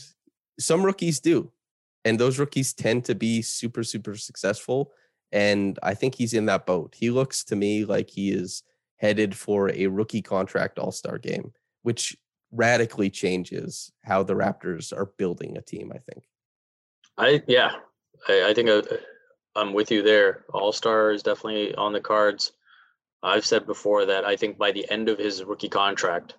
some 0.60 0.84
rookies 0.84 1.20
do 1.20 1.52
and 2.06 2.20
those 2.20 2.40
rookies 2.40 2.74
tend 2.74 3.06
to 3.06 3.16
be 3.16 3.42
super 3.42 3.84
super 3.84 4.16
successful 4.16 4.92
and 5.32 5.78
i 5.84 5.94
think 5.94 6.16
he's 6.16 6.34
in 6.34 6.46
that 6.46 6.66
boat. 6.66 6.96
He 6.98 7.10
looks 7.10 7.44
to 7.46 7.56
me 7.56 7.86
like 7.86 8.10
he 8.10 8.32
is 8.32 8.64
headed 8.98 9.36
for 9.36 9.70
a 9.72 9.88
rookie 9.88 10.22
contract 10.22 10.80
all-star 10.80 11.18
game 11.18 11.54
which 11.84 12.18
radically 12.52 13.10
changes 13.10 13.92
how 14.04 14.24
the 14.24 14.34
raptors 14.34 14.92
are 14.96 15.12
building 15.18 15.58
a 15.58 15.62
team 15.62 15.92
i 15.94 15.98
think. 15.98 16.24
I 17.18 17.44
yeah 17.48 17.72
i, 18.28 18.50
I 18.50 18.54
think 18.54 18.70
I, 18.70 18.82
i'm 19.56 19.74
with 19.74 19.92
you 19.92 20.02
there. 20.02 20.46
All-star 20.54 21.12
is 21.12 21.24
definitely 21.24 21.76
on 21.76 21.94
the 21.94 22.02
cards 22.02 22.54
i've 23.24 23.46
said 23.46 23.66
before 23.66 24.06
that 24.06 24.26
i 24.26 24.36
think 24.36 24.58
by 24.58 24.72
the 24.72 24.90
end 24.90 25.10
of 25.10 25.18
his 25.18 25.44
rookie 25.44 25.70
contract 25.70 26.36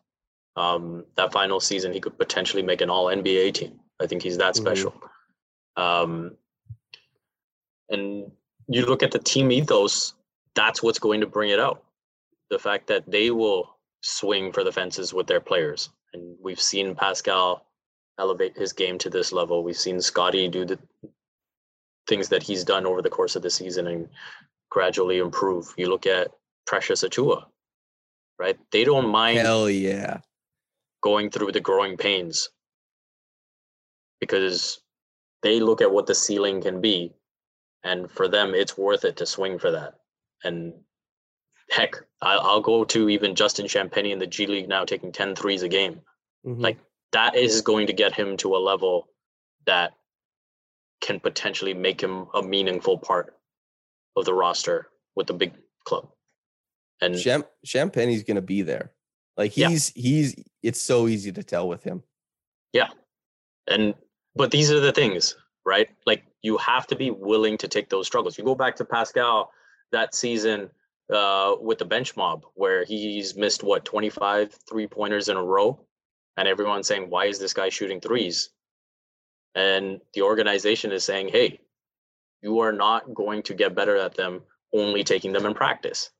um, 0.56 1.04
that 1.16 1.32
final 1.32 1.60
season 1.60 1.92
he 1.92 2.00
could 2.00 2.18
potentially 2.18 2.62
make 2.62 2.80
an 2.80 2.90
all 2.90 3.06
nba 3.06 3.52
team 3.54 3.78
i 4.00 4.06
think 4.06 4.22
he's 4.22 4.38
that 4.38 4.54
mm-hmm. 4.54 4.64
special 4.64 4.90
mm-hmm 4.90 5.06
um, 5.76 6.36
and 7.88 8.30
you 8.68 8.86
look 8.86 9.02
at 9.02 9.10
the 9.10 9.18
team 9.18 9.50
ethos, 9.50 10.14
that's 10.54 10.82
what's 10.82 10.98
going 10.98 11.20
to 11.20 11.26
bring 11.26 11.50
it 11.50 11.60
out. 11.60 11.82
The 12.50 12.58
fact 12.58 12.86
that 12.88 13.10
they 13.10 13.30
will 13.30 13.76
swing 14.02 14.52
for 14.52 14.64
the 14.64 14.72
fences 14.72 15.14
with 15.14 15.26
their 15.26 15.40
players. 15.40 15.90
And 16.12 16.36
we've 16.40 16.60
seen 16.60 16.94
Pascal 16.94 17.66
elevate 18.18 18.56
his 18.56 18.72
game 18.72 18.98
to 18.98 19.10
this 19.10 19.32
level. 19.32 19.62
We've 19.62 19.76
seen 19.76 20.00
Scottie 20.00 20.48
do 20.48 20.64
the 20.64 20.78
things 22.08 22.28
that 22.28 22.42
he's 22.42 22.64
done 22.64 22.86
over 22.86 23.02
the 23.02 23.10
course 23.10 23.36
of 23.36 23.42
the 23.42 23.50
season 23.50 23.86
and 23.86 24.08
gradually 24.70 25.18
improve. 25.18 25.72
You 25.76 25.88
look 25.88 26.06
at 26.06 26.32
Precious 26.70 27.02
Achiuwa, 27.02 27.46
right? 28.38 28.56
They 28.70 28.84
don't 28.84 29.08
mind 29.08 29.40
Hell 29.40 29.68
yeah. 29.68 30.18
going 31.02 31.28
through 31.28 31.50
the 31.50 31.58
growing 31.60 31.96
pains 31.96 32.48
because 34.20 34.80
they 35.42 35.58
look 35.58 35.82
at 35.82 35.90
what 35.90 36.06
the 36.06 36.14
ceiling 36.14 36.62
can 36.62 36.80
be 36.80 37.12
and 37.82 38.08
for 38.08 38.28
them 38.28 38.54
it's 38.54 38.78
worth 38.78 39.04
it 39.04 39.16
to 39.16 39.26
swing 39.26 39.58
for 39.58 39.72
that 39.72 39.94
and 40.44 40.72
heck 41.70 41.96
i'll, 42.22 42.60
go 42.60 42.84
to 42.84 43.08
even 43.08 43.34
justin 43.34 43.66
champagnie 43.66 44.12
in 44.12 44.18
the 44.18 44.26
g 44.26 44.46
league 44.46 44.68
now 44.68 44.84
taking 44.84 45.10
10 45.10 45.34
threes 45.34 45.62
a 45.62 45.68
game 45.68 46.00
mm-hmm. 46.46 46.60
like 46.60 46.78
that 47.12 47.34
is 47.34 47.62
going 47.62 47.86
to 47.86 47.92
get 47.94 48.14
him 48.14 48.36
to 48.36 48.54
a 48.54 48.58
level 48.58 49.08
that 49.66 49.92
can 51.00 51.18
potentially 51.18 51.72
make 51.72 52.00
him 52.00 52.26
a 52.34 52.42
meaningful 52.42 52.98
part 52.98 53.34
of 54.16 54.24
the 54.26 54.34
roster 54.34 54.88
with 55.16 55.26
the 55.26 55.32
big 55.32 55.54
club 55.84 56.06
and 57.00 57.18
Champ- 57.18 57.48
champagnie's 57.64 58.22
going 58.22 58.36
to 58.36 58.42
be 58.42 58.62
there 58.62 58.92
like 59.36 59.52
he's 59.52 59.92
yeah. 59.96 60.02
he's 60.02 60.34
it's 60.62 60.80
so 60.80 61.08
easy 61.08 61.32
to 61.32 61.42
tell 61.42 61.68
with 61.68 61.82
him 61.82 62.02
yeah 62.72 62.88
and 63.66 63.94
but 64.34 64.50
these 64.50 64.70
are 64.70 64.80
the 64.80 64.92
things, 64.92 65.36
right? 65.64 65.88
Like 66.06 66.24
you 66.42 66.56
have 66.58 66.86
to 66.88 66.96
be 66.96 67.10
willing 67.10 67.58
to 67.58 67.68
take 67.68 67.88
those 67.88 68.06
struggles. 68.06 68.38
You 68.38 68.44
go 68.44 68.54
back 68.54 68.76
to 68.76 68.84
Pascal 68.84 69.50
that 69.92 70.14
season 70.14 70.70
uh, 71.12 71.56
with 71.60 71.78
the 71.78 71.84
bench 71.84 72.16
mob 72.16 72.44
where 72.54 72.84
he's 72.84 73.36
missed 73.36 73.62
what 73.62 73.84
25 73.84 74.56
three 74.68 74.86
pointers 74.86 75.28
in 75.28 75.36
a 75.36 75.42
row, 75.42 75.80
and 76.36 76.46
everyone's 76.46 76.86
saying, 76.86 77.10
"Why 77.10 77.26
is 77.26 77.38
this 77.38 77.54
guy 77.54 77.68
shooting 77.68 78.00
threes? 78.00 78.50
And 79.54 80.00
the 80.14 80.22
organization 80.22 80.92
is 80.92 81.04
saying, 81.04 81.28
"Hey, 81.28 81.60
you 82.42 82.60
are 82.60 82.72
not 82.72 83.12
going 83.12 83.42
to 83.44 83.54
get 83.54 83.74
better 83.74 83.96
at 83.96 84.14
them 84.14 84.42
only 84.72 85.02
taking 85.02 85.32
them 85.32 85.46
in 85.46 85.54
practice. 85.54 86.10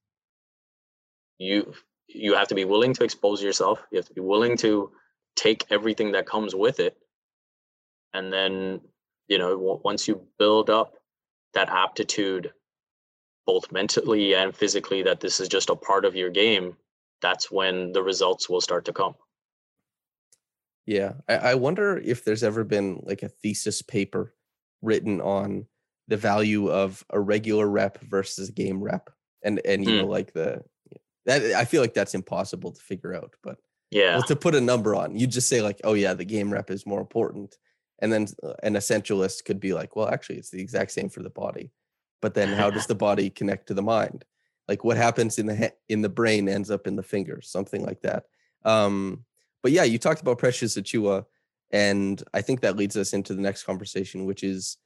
You 1.40 1.74
you 2.06 2.34
have 2.34 2.48
to 2.48 2.54
be 2.54 2.64
willing 2.64 2.94
to 2.94 3.04
expose 3.04 3.42
yourself. 3.42 3.82
You 3.90 3.98
have 3.98 4.06
to 4.06 4.14
be 4.14 4.20
willing 4.20 4.56
to 4.58 4.92
take 5.36 5.64
everything 5.70 6.12
that 6.12 6.26
comes 6.26 6.54
with 6.54 6.80
it 6.80 6.96
and 8.12 8.32
then 8.32 8.80
you 9.28 9.38
know 9.38 9.80
once 9.84 10.08
you 10.08 10.26
build 10.38 10.70
up 10.70 10.94
that 11.54 11.68
aptitude 11.68 12.52
both 13.46 13.70
mentally 13.72 14.34
and 14.34 14.56
physically 14.56 15.02
that 15.02 15.20
this 15.20 15.40
is 15.40 15.48
just 15.48 15.70
a 15.70 15.76
part 15.76 16.04
of 16.04 16.14
your 16.14 16.30
game 16.30 16.76
that's 17.22 17.50
when 17.50 17.92
the 17.92 18.02
results 18.02 18.48
will 18.48 18.60
start 18.60 18.84
to 18.84 18.92
come 18.92 19.14
yeah 20.86 21.12
I, 21.28 21.36
I 21.36 21.54
wonder 21.54 21.96
if 21.98 22.24
there's 22.24 22.42
ever 22.42 22.64
been 22.64 23.00
like 23.02 23.22
a 23.22 23.28
thesis 23.28 23.82
paper 23.82 24.34
written 24.82 25.20
on 25.20 25.66
the 26.08 26.16
value 26.16 26.70
of 26.70 27.04
a 27.10 27.20
regular 27.20 27.68
rep 27.68 28.00
versus 28.00 28.48
a 28.48 28.52
game 28.52 28.82
rep 28.82 29.10
and 29.42 29.60
and 29.64 29.84
you 29.84 29.92
mm. 29.92 29.98
know 30.02 30.06
like 30.06 30.32
the 30.32 30.62
that 31.26 31.42
i 31.54 31.64
feel 31.64 31.80
like 31.80 31.94
that's 31.94 32.14
impossible 32.14 32.72
to 32.72 32.80
figure 32.80 33.14
out 33.14 33.34
but 33.42 33.58
yeah. 33.90 34.14
well, 34.14 34.22
to 34.22 34.36
put 34.36 34.54
a 34.54 34.60
number 34.60 34.94
on 34.94 35.16
you 35.16 35.26
just 35.26 35.48
say 35.48 35.62
like 35.62 35.80
oh 35.84 35.94
yeah 35.94 36.14
the 36.14 36.24
game 36.24 36.52
rep 36.52 36.70
is 36.70 36.86
more 36.86 37.00
important 37.00 37.56
and 38.00 38.12
then 38.12 38.26
uh, 38.42 38.54
an 38.62 38.74
essentialist 38.74 39.44
could 39.44 39.60
be 39.60 39.72
like 39.72 39.96
well 39.96 40.08
actually 40.08 40.36
it's 40.36 40.50
the 40.50 40.60
exact 40.60 40.90
same 40.92 41.08
for 41.08 41.22
the 41.22 41.30
body 41.30 41.70
but 42.20 42.34
then 42.34 42.48
how 42.48 42.70
does 42.70 42.86
the 42.86 42.94
body 42.94 43.30
connect 43.30 43.66
to 43.68 43.74
the 43.74 43.82
mind? 43.82 44.24
Like 44.68 44.84
what 44.84 44.96
happens 44.96 45.38
in 45.38 45.46
the 45.46 45.56
he- 45.56 45.78
in 45.88 46.02
the 46.02 46.08
brain 46.08 46.48
ends 46.48 46.70
up 46.70 46.86
in 46.86 46.96
the 46.96 47.02
fingers 47.02 47.48
something 47.50 47.84
like 47.84 48.02
that. 48.02 48.24
Um 48.64 49.24
but 49.62 49.72
yeah 49.72 49.84
you 49.84 49.98
talked 49.98 50.20
about 50.20 50.38
precious 50.38 50.76
achiuwa 50.76 51.24
and 51.70 52.22
i 52.32 52.40
think 52.40 52.60
that 52.60 52.76
leads 52.76 52.96
us 52.96 53.12
into 53.12 53.34
the 53.34 53.42
next 53.42 53.62
conversation 53.62 54.24
which 54.24 54.42
is 54.42 54.78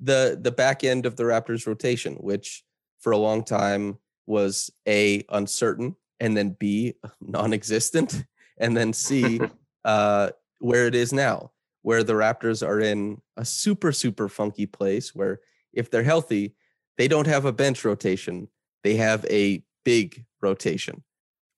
the 0.00 0.38
the 0.40 0.52
back 0.52 0.84
end 0.84 1.04
of 1.04 1.16
the 1.16 1.24
raptors 1.24 1.66
rotation 1.66 2.14
which 2.14 2.64
for 3.00 3.12
a 3.12 3.18
long 3.18 3.42
time 3.44 3.98
was 4.30 4.70
a 4.88 5.24
uncertain 5.28 5.96
and 6.20 6.36
then 6.36 6.56
b 6.58 6.94
non-existent 7.20 8.24
and 8.58 8.76
then 8.76 8.92
c 8.92 9.40
uh 9.84 10.30
where 10.60 10.86
it 10.86 10.94
is 10.94 11.12
now 11.12 11.50
where 11.82 12.04
the 12.04 12.12
Raptors 12.12 12.66
are 12.66 12.80
in 12.80 13.20
a 13.36 13.44
super, 13.44 13.92
super 13.92 14.28
funky 14.28 14.66
place 14.66 15.14
where 15.14 15.40
if 15.72 15.90
they're 15.90 16.02
healthy, 16.02 16.54
they 16.98 17.08
don't 17.08 17.26
have 17.26 17.44
a 17.44 17.52
bench 17.52 17.84
rotation. 17.84 18.48
They 18.82 18.96
have 18.96 19.24
a 19.30 19.62
big 19.84 20.24
rotation. 20.42 21.02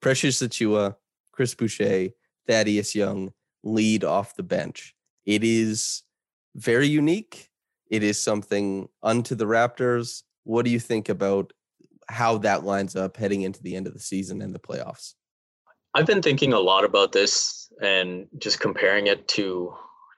Precious 0.00 0.40
Achiuwa, 0.42 0.96
Chris 1.32 1.54
Boucher, 1.54 2.10
Thaddeus 2.46 2.94
Young 2.94 3.32
lead 3.62 4.04
off 4.04 4.36
the 4.36 4.42
bench. 4.42 4.94
It 5.24 5.44
is 5.44 6.02
very 6.54 6.88
unique. 6.88 7.48
It 7.88 8.02
is 8.02 8.20
something 8.20 8.88
unto 9.02 9.34
the 9.34 9.44
Raptors. 9.44 10.22
What 10.44 10.64
do 10.64 10.70
you 10.70 10.80
think 10.80 11.08
about 11.08 11.52
how 12.08 12.38
that 12.38 12.64
lines 12.64 12.96
up 12.96 13.16
heading 13.16 13.42
into 13.42 13.62
the 13.62 13.76
end 13.76 13.86
of 13.86 13.92
the 13.92 14.00
season 14.00 14.42
and 14.42 14.54
the 14.54 14.58
playoffs? 14.58 15.14
I've 15.94 16.06
been 16.06 16.22
thinking 16.22 16.52
a 16.52 16.60
lot 16.60 16.84
about 16.84 17.12
this 17.12 17.70
and 17.80 18.26
just 18.38 18.60
comparing 18.60 19.08
it 19.08 19.28
to 19.28 19.74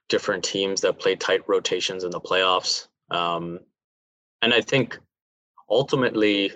different 0.08 0.44
teams 0.44 0.80
that 0.82 0.98
play 0.98 1.16
tight 1.16 1.42
rotations 1.48 2.04
in 2.04 2.10
the 2.10 2.20
playoffs. 2.20 2.88
Um, 3.10 3.60
and 4.42 4.52
I 4.54 4.60
think 4.60 4.98
ultimately, 5.68 6.52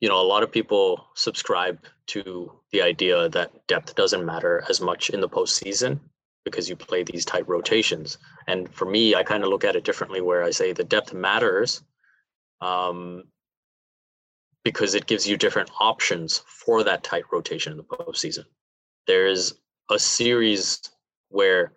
you 0.00 0.08
know, 0.08 0.20
a 0.20 0.26
lot 0.26 0.42
of 0.42 0.50
people 0.50 1.06
subscribe 1.14 1.78
to 2.08 2.52
the 2.72 2.82
idea 2.82 3.28
that 3.28 3.66
depth 3.66 3.94
doesn't 3.94 4.24
matter 4.24 4.64
as 4.68 4.80
much 4.80 5.10
in 5.10 5.20
the 5.20 5.28
postseason 5.28 6.00
because 6.44 6.68
you 6.68 6.76
play 6.76 7.02
these 7.02 7.24
tight 7.24 7.48
rotations. 7.48 8.18
And 8.46 8.72
for 8.74 8.84
me, 8.84 9.14
I 9.14 9.22
kind 9.22 9.44
of 9.44 9.50
look 9.50 9.64
at 9.64 9.76
it 9.76 9.84
differently 9.84 10.20
where 10.20 10.42
I 10.42 10.50
say 10.50 10.72
the 10.72 10.84
depth 10.84 11.14
matters 11.14 11.82
um, 12.60 13.24
because 14.64 14.94
it 14.94 15.06
gives 15.06 15.28
you 15.28 15.36
different 15.36 15.70
options 15.78 16.42
for 16.46 16.82
that 16.82 17.04
tight 17.04 17.24
rotation 17.30 17.72
in 17.72 17.78
the 17.78 17.84
postseason. 17.84 18.44
There's 19.06 19.54
a 19.90 19.98
series 19.98 20.80
where 21.28 21.72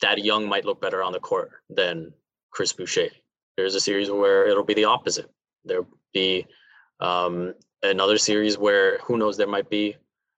Thad 0.00 0.18
Young 0.18 0.48
might 0.48 0.64
look 0.64 0.80
better 0.80 1.02
on 1.02 1.12
the 1.12 1.20
court 1.20 1.50
than 1.68 2.12
Chris 2.50 2.72
Boucher. 2.72 3.08
There's 3.56 3.74
a 3.74 3.80
series 3.80 4.10
where 4.10 4.46
it'll 4.46 4.64
be 4.64 4.74
the 4.74 4.84
opposite. 4.84 5.30
There'll 5.64 5.88
be 6.12 6.46
um, 7.00 7.54
another 7.82 8.18
series 8.18 8.56
where 8.56 8.98
who 8.98 9.18
knows 9.18 9.36
there 9.36 9.46
might 9.46 9.68
be, 9.68 9.96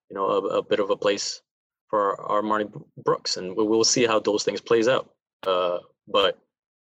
you 0.09 0.15
know, 0.15 0.27
a, 0.27 0.41
a 0.57 0.63
bit 0.63 0.79
of 0.79 0.89
a 0.89 0.97
place 0.97 1.41
for 1.89 2.17
Armoni 2.17 2.69
Brooks, 3.03 3.37
and 3.37 3.55
we'll 3.55 3.83
see 3.83 4.05
how 4.05 4.19
those 4.19 4.43
things 4.43 4.61
plays 4.61 4.87
out. 4.87 5.09
Uh, 5.45 5.79
but 6.07 6.39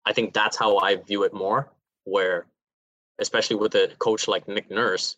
I 0.04 0.12
think 0.12 0.34
that's 0.34 0.56
how 0.56 0.78
I 0.78 0.96
view 0.96 1.22
it 1.22 1.32
more, 1.32 1.72
where 2.04 2.46
especially 3.20 3.56
with 3.56 3.74
a 3.74 3.92
coach 3.98 4.26
like 4.26 4.48
Nick 4.48 4.70
Nurse, 4.70 5.16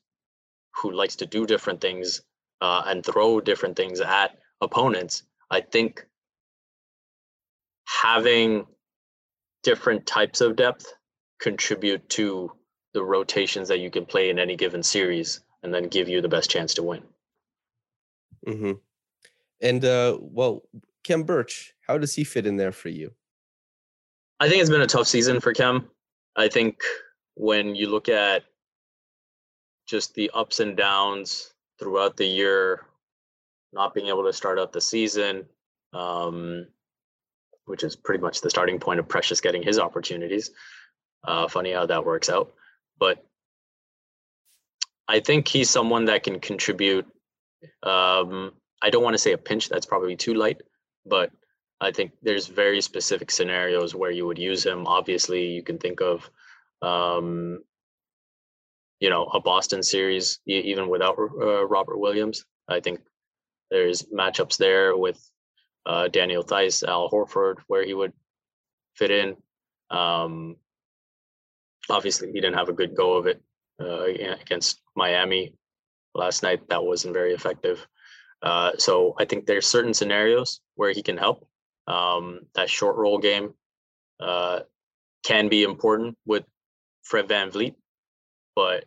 who 0.76 0.92
likes 0.92 1.16
to 1.16 1.26
do 1.26 1.46
different 1.46 1.80
things 1.80 2.22
uh, 2.60 2.82
and 2.86 3.04
throw 3.04 3.40
different 3.40 3.76
things 3.76 4.00
at 4.00 4.38
opponents. 4.60 5.22
I 5.50 5.60
think 5.60 6.04
having 7.86 8.66
different 9.62 10.06
types 10.06 10.40
of 10.40 10.56
depth 10.56 10.92
contribute 11.40 12.08
to 12.10 12.52
the 12.94 13.02
rotations 13.02 13.68
that 13.68 13.80
you 13.80 13.90
can 13.90 14.06
play 14.06 14.30
in 14.30 14.38
any 14.38 14.56
given 14.56 14.82
series 14.82 15.40
and 15.62 15.72
then 15.72 15.88
give 15.88 16.08
you 16.08 16.20
the 16.20 16.28
best 16.28 16.50
chance 16.50 16.74
to 16.74 16.82
win. 16.82 17.02
Mm-hmm. 18.46 18.72
And 19.60 19.84
uh, 19.84 20.18
well, 20.20 20.62
Khem 21.04 21.22
Birch, 21.22 21.74
how 21.86 21.98
does 21.98 22.14
he 22.14 22.24
fit 22.24 22.46
in 22.46 22.56
there 22.56 22.72
for 22.72 22.88
you? 22.88 23.12
I 24.40 24.48
think 24.48 24.60
it's 24.60 24.70
been 24.70 24.80
a 24.80 24.86
tough 24.86 25.06
season 25.06 25.40
for 25.40 25.52
Khem. 25.52 25.88
I 26.34 26.48
think 26.48 26.78
when 27.34 27.74
you 27.74 27.88
look 27.88 28.08
at 28.08 28.44
just 29.86 30.14
the 30.14 30.30
ups 30.34 30.60
and 30.60 30.76
downs, 30.76 31.52
throughout 31.82 32.16
the 32.16 32.26
year, 32.26 32.86
not 33.72 33.92
being 33.92 34.06
able 34.06 34.24
to 34.24 34.32
start 34.32 34.58
out 34.58 34.72
the 34.72 34.80
season, 34.80 35.44
um, 35.92 36.66
which 37.64 37.82
is 37.82 37.96
pretty 37.96 38.22
much 38.22 38.40
the 38.40 38.50
starting 38.50 38.78
point 38.78 39.00
of 39.00 39.08
Precious 39.08 39.40
getting 39.40 39.62
his 39.62 39.78
opportunities. 39.78 40.50
Uh, 41.24 41.48
funny 41.48 41.72
how 41.72 41.86
that 41.86 42.04
works 42.04 42.28
out, 42.28 42.52
but 42.98 43.24
I 45.08 45.20
think 45.20 45.48
he's 45.48 45.70
someone 45.70 46.04
that 46.06 46.22
can 46.24 46.40
contribute. 46.40 47.06
Um, 47.82 48.52
I 48.80 48.90
don't 48.90 49.04
want 49.04 49.14
to 49.14 49.18
say 49.18 49.32
a 49.32 49.38
pinch; 49.38 49.68
that's 49.68 49.86
probably 49.86 50.16
too 50.16 50.34
light, 50.34 50.62
but 51.06 51.30
I 51.80 51.92
think 51.92 52.12
there's 52.22 52.46
very 52.46 52.80
specific 52.80 53.30
scenarios 53.30 53.94
where 53.94 54.10
you 54.10 54.26
would 54.26 54.38
use 54.38 54.64
him. 54.64 54.86
Obviously, 54.86 55.46
you 55.46 55.62
can 55.62 55.78
think 55.78 56.00
of, 56.00 56.28
um, 56.82 57.60
you 59.00 59.10
know, 59.10 59.24
a 59.24 59.40
Boston 59.40 59.82
series 59.82 60.40
even 60.46 60.88
without 60.88 61.18
uh, 61.18 61.66
Robert 61.66 61.98
Williams. 61.98 62.44
I 62.68 62.80
think 62.80 63.00
there's 63.70 64.02
matchups 64.04 64.58
there 64.58 64.96
with 64.96 65.18
uh, 65.86 66.08
Daniel 66.08 66.44
Theis, 66.44 66.82
Al 66.86 67.10
Horford, 67.10 67.56
where 67.66 67.84
he 67.84 67.94
would 67.94 68.12
fit 68.94 69.10
in. 69.10 69.36
Um, 69.90 70.56
obviously, 71.90 72.28
he 72.28 72.40
didn't 72.40 72.58
have 72.58 72.68
a 72.68 72.74
good 72.74 72.94
go 72.94 73.14
of 73.14 73.26
it 73.26 73.42
uh, 73.80 74.04
against 74.04 74.80
Miami 74.94 75.54
last 76.14 76.42
night. 76.42 76.68
That 76.68 76.84
wasn't 76.84 77.14
very 77.14 77.32
effective. 77.34 77.84
Uh, 78.42 78.72
so 78.78 79.14
I 79.18 79.24
think 79.24 79.46
there's 79.46 79.66
certain 79.66 79.94
scenarios 79.94 80.60
where 80.74 80.92
he 80.92 81.02
can 81.02 81.16
help. 81.16 81.48
Um, 81.86 82.40
that 82.54 82.70
short 82.70 82.96
roll 82.96 83.18
game 83.18 83.54
uh, 84.20 84.60
can 85.24 85.48
be 85.48 85.62
important 85.62 86.16
with 86.26 86.44
Fred 87.02 87.28
VanVleet, 87.28 87.74
but 88.54 88.84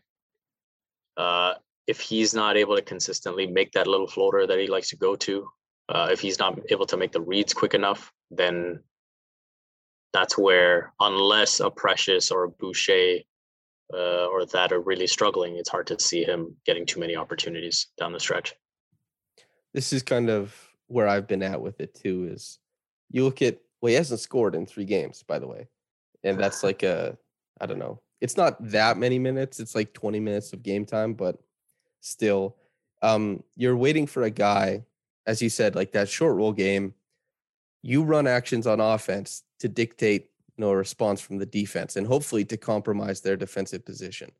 uh, 1.17 1.55
if 1.87 1.99
he's 1.99 2.33
not 2.33 2.57
able 2.57 2.75
to 2.75 2.81
consistently 2.81 3.47
make 3.47 3.71
that 3.73 3.87
little 3.87 4.07
floater 4.07 4.47
that 4.47 4.59
he 4.59 4.67
likes 4.67 4.89
to 4.89 4.97
go 4.97 5.15
to, 5.15 5.47
uh, 5.89 6.09
if 6.11 6.19
he's 6.19 6.39
not 6.39 6.59
able 6.69 6.85
to 6.87 6.97
make 6.97 7.11
the 7.11 7.21
reads 7.21 7.53
quick 7.53 7.73
enough, 7.73 8.11
then 8.31 8.79
that's 10.13 10.37
where, 10.37 10.93
unless 10.99 11.59
a 11.59 11.69
Precious 11.69 12.31
or 12.31 12.45
a 12.45 12.49
Boucher 12.49 13.19
uh, 13.93 14.25
or 14.27 14.45
that 14.47 14.71
are 14.71 14.79
really 14.79 15.07
struggling, 15.07 15.57
it's 15.57 15.69
hard 15.69 15.87
to 15.87 15.99
see 15.99 16.23
him 16.23 16.55
getting 16.65 16.85
too 16.85 16.99
many 16.99 17.15
opportunities 17.15 17.87
down 17.97 18.13
the 18.13 18.19
stretch. 18.19 18.55
This 19.73 19.93
is 19.93 20.01
kind 20.01 20.29
of 20.29 20.55
where 20.87 21.07
I've 21.07 21.27
been 21.27 21.43
at 21.43 21.61
with 21.61 21.79
it 21.81 21.93
too. 21.93 22.29
Is 22.31 22.59
you 23.11 23.23
look 23.25 23.41
at 23.41 23.59
well, 23.81 23.89
he 23.89 23.95
hasn't 23.95 24.21
scored 24.21 24.55
in 24.55 24.65
three 24.65 24.85
games, 24.85 25.21
by 25.21 25.37
the 25.37 25.47
way, 25.47 25.67
and 26.23 26.39
that's 26.39 26.63
like 26.69 26.81
a 26.83 27.17
I 27.59 27.65
don't 27.65 27.79
know. 27.79 28.01
It's 28.25 28.37
not 28.37 28.57
that 28.71 28.97
many 28.97 29.19
minutes. 29.19 29.59
It's 29.59 29.75
like 29.75 29.93
20 29.93 30.19
minutes 30.19 30.51
of 30.51 30.63
game 30.63 30.83
time, 30.83 31.13
but 31.13 31.37
still, 32.01 32.55
um, 33.03 33.43
you're 33.55 33.77
waiting 33.77 34.07
for 34.07 34.23
a 34.23 34.31
guy, 34.31 34.83
as 35.27 35.43
you 35.43 35.49
said, 35.49 35.75
like 35.75 35.91
that 35.91 36.09
short 36.09 36.35
roll 36.35 36.51
game. 36.51 36.95
You 37.83 38.01
run 38.01 38.25
actions 38.25 38.65
on 38.65 38.79
offense 38.79 39.43
to 39.59 39.69
dictate 39.69 40.31
you 40.57 40.63
know, 40.63 40.71
a 40.71 40.75
response 40.75 41.21
from 41.21 41.37
the 41.37 41.45
defense 41.45 41.97
and 41.97 42.07
hopefully 42.07 42.43
to 42.45 42.57
compromise 42.57 43.21
their 43.21 43.35
defensive 43.35 43.85
position. 43.85 44.31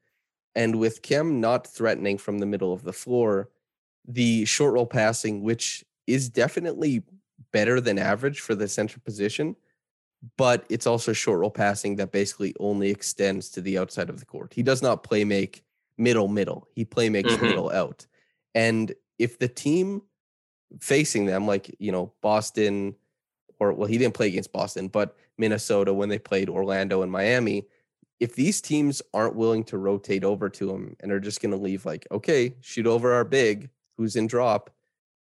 And 0.55 0.77
with 0.77 1.03
Khem 1.03 1.39
not 1.39 1.67
threatening 1.67 2.17
from 2.17 2.39
the 2.39 2.47
middle 2.47 2.73
of 2.73 2.81
the 2.81 2.91
floor, 2.91 3.51
the 4.07 4.45
short 4.45 4.73
roll 4.73 4.87
passing, 4.87 5.43
which 5.43 5.85
is 6.07 6.27
definitely 6.27 7.03
better 7.51 7.79
than 7.79 7.99
average 7.99 8.39
for 8.39 8.55
the 8.55 8.67
center 8.67 8.99
position, 8.99 9.55
but 10.37 10.65
it's 10.69 10.87
also 10.87 11.13
short 11.13 11.39
roll 11.39 11.51
passing 11.51 11.95
that 11.97 12.11
basically 12.11 12.55
only 12.59 12.89
extends 12.89 13.49
to 13.49 13.61
the 13.61 13.77
outside 13.77 14.09
of 14.09 14.19
the 14.19 14.25
court. 14.25 14.53
He 14.53 14.63
does 14.63 14.81
not 14.81 15.03
play 15.03 15.23
make 15.23 15.63
middle 15.97 16.27
middle. 16.27 16.67
He 16.73 16.85
play 16.85 17.09
makes 17.09 17.33
mm-hmm. 17.33 17.45
middle 17.45 17.69
out. 17.71 18.05
And 18.53 18.93
if 19.19 19.39
the 19.39 19.47
team 19.47 20.01
facing 20.79 21.25
them, 21.25 21.47
like 21.47 21.75
you 21.79 21.91
know 21.91 22.13
Boston, 22.21 22.95
or 23.59 23.73
well, 23.73 23.87
he 23.87 23.97
didn't 23.97 24.13
play 24.13 24.27
against 24.27 24.53
Boston, 24.53 24.87
but 24.87 25.15
Minnesota 25.37 25.93
when 25.93 26.09
they 26.09 26.19
played 26.19 26.49
Orlando 26.49 27.01
and 27.01 27.11
Miami, 27.11 27.67
if 28.19 28.35
these 28.35 28.61
teams 28.61 29.01
aren't 29.13 29.35
willing 29.35 29.63
to 29.65 29.77
rotate 29.77 30.23
over 30.23 30.49
to 30.49 30.69
him 30.69 30.95
and 31.01 31.11
are 31.11 31.19
just 31.19 31.41
going 31.41 31.51
to 31.51 31.57
leave 31.57 31.85
like, 31.85 32.07
okay, 32.11 32.55
shoot 32.61 32.87
over 32.87 33.13
our 33.13 33.25
big 33.25 33.69
who's 33.97 34.15
in 34.15 34.27
drop, 34.27 34.69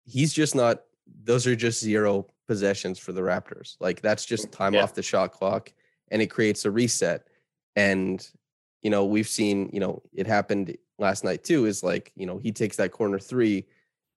he's 0.05 0.33
just 0.33 0.55
not. 0.55 0.83
Those 1.25 1.47
are 1.47 1.57
just 1.57 1.81
zero 1.81 2.27
possessions 2.47 2.99
for 2.99 3.13
the 3.13 3.21
Raptors. 3.21 3.77
Like 3.81 4.01
that's 4.01 4.25
just 4.25 4.53
time 4.53 4.75
yeah. 4.75 4.83
off 4.83 4.95
the 4.95 5.03
shot 5.03 5.33
clock, 5.33 5.73
and 6.11 6.23
it 6.23 6.29
creates 6.29 6.65
a 6.65 6.71
reset. 6.71 7.27
And 7.77 8.27
you 8.83 8.91
know, 8.91 9.05
we've 9.05 9.29
seen, 9.29 9.71
you 9.73 9.81
know, 9.81 10.03
it 10.13 10.27
happened 10.27 10.77
last 10.99 11.25
night 11.25 11.45
too. 11.45 11.67
Is 11.67 11.83
like, 11.83 12.13
you 12.17 12.27
know, 12.27 12.39
he 12.39 12.53
takes 12.53 12.77
that 12.77 12.93
corner 12.93 13.19
three 13.19 13.67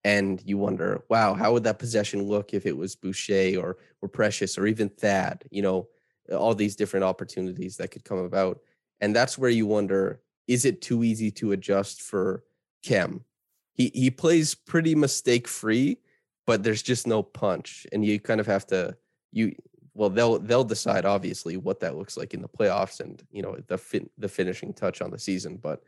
and 0.05 0.39
you 0.45 0.59
wonder, 0.59 1.03
wow, 1.09 1.34
how 1.34 1.51
would 1.51 1.63
that 1.63 1.80
possession 1.80 2.21
look 2.21 2.53
if 2.53 2.67
it 2.67 2.78
was 2.78 2.95
Boucher 2.95 3.59
or 3.59 3.78
or 4.01 4.07
Precious 4.07 4.55
or 4.55 4.67
even 4.67 4.88
Thad? 4.88 5.43
You 5.49 5.63
know, 5.63 5.88
all 6.32 6.53
these 6.53 6.76
different 6.76 7.03
opportunities 7.03 7.78
that 7.78 7.89
could 7.89 8.03
come 8.03 8.19
about, 8.19 8.59
and 9.01 9.15
that's 9.15 9.38
where 9.38 9.49
you 9.49 9.65
wonder: 9.65 10.21
is 10.47 10.63
it 10.63 10.82
too 10.82 11.03
easy 11.03 11.32
to 11.32 11.53
adjust 11.53 12.03
for 12.03 12.43
Khem? 12.86 13.26
He 13.73 13.91
he 13.95 14.11
plays 14.11 14.53
pretty 14.53 14.93
mistake 14.93 15.47
free, 15.47 15.97
but 16.46 16.64
there's 16.64 16.84
just 16.84 17.08
no 17.08 17.24
punch, 17.24 17.88
and 17.91 18.06
you 18.06 18.20
kind 18.20 18.39
of 18.39 18.48
have 18.48 18.66
to 18.68 18.96
you. 19.32 19.56
Well, 19.93 20.10
they'll 20.10 20.39
they'll 20.39 20.66
decide 20.66 21.06
obviously 21.06 21.58
what 21.58 21.80
that 21.80 21.96
looks 21.96 22.18
like 22.18 22.34
in 22.34 22.41
the 22.41 22.50
playoffs, 22.50 23.00
and 23.00 23.22
you 23.32 23.41
know 23.41 23.58
the 23.68 23.78
fin- 23.78 24.10
the 24.18 24.30
finishing 24.30 24.74
touch 24.74 25.02
on 25.02 25.12
the 25.12 25.20
season, 25.20 25.58
but 25.58 25.84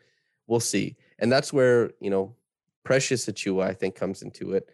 we'll 0.48 0.60
see. 0.60 0.96
And 1.20 1.32
that's 1.32 1.52
where 1.52 1.92
you 2.00 2.10
know 2.10 2.36
Precious 2.84 3.26
Achiuwa, 3.26 3.66
I 3.66 3.74
think, 3.74 3.96
comes 3.96 4.22
into 4.22 4.54
it, 4.54 4.70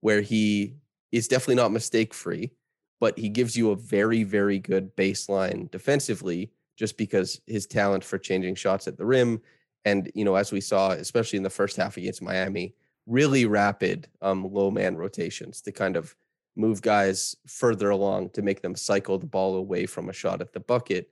where 0.00 0.20
he 0.20 0.76
is 1.10 1.26
definitely 1.26 1.56
not 1.56 1.72
mistake 1.72 2.14
free, 2.14 2.52
but 3.00 3.18
he 3.18 3.28
gives 3.28 3.56
you 3.56 3.70
a 3.70 3.76
very, 3.76 4.22
very 4.22 4.58
good 4.58 4.94
baseline 4.96 5.70
defensively 5.70 6.52
just 6.76 6.96
because 6.96 7.40
his 7.46 7.66
talent 7.66 8.04
for 8.04 8.18
changing 8.18 8.54
shots 8.54 8.86
at 8.86 8.96
the 8.96 9.04
rim. 9.04 9.40
And, 9.84 10.10
you 10.14 10.24
know, 10.24 10.36
as 10.36 10.52
we 10.52 10.60
saw, 10.60 10.90
especially 10.90 11.38
in 11.38 11.42
the 11.42 11.50
first 11.50 11.76
half 11.76 11.96
against 11.96 12.22
Miami, 12.22 12.74
really 13.06 13.46
rapid 13.46 14.08
um, 14.20 14.52
low 14.52 14.70
man 14.70 14.96
rotations 14.96 15.60
to 15.62 15.72
kind 15.72 15.96
of 15.96 16.14
move 16.56 16.82
guys 16.82 17.36
further 17.46 17.90
along 17.90 18.30
to 18.30 18.42
make 18.42 18.62
them 18.62 18.74
cycle 18.74 19.18
the 19.18 19.26
ball 19.26 19.56
away 19.56 19.86
from 19.86 20.08
a 20.08 20.12
shot 20.12 20.40
at 20.40 20.52
the 20.52 20.60
bucket. 20.60 21.10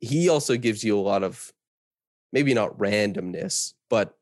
He 0.00 0.28
also 0.28 0.56
gives 0.56 0.82
you 0.82 0.98
a 0.98 1.00
lot 1.00 1.22
of 1.22 1.52
maybe 2.32 2.52
not 2.52 2.76
randomness, 2.78 3.74
but 3.88 4.16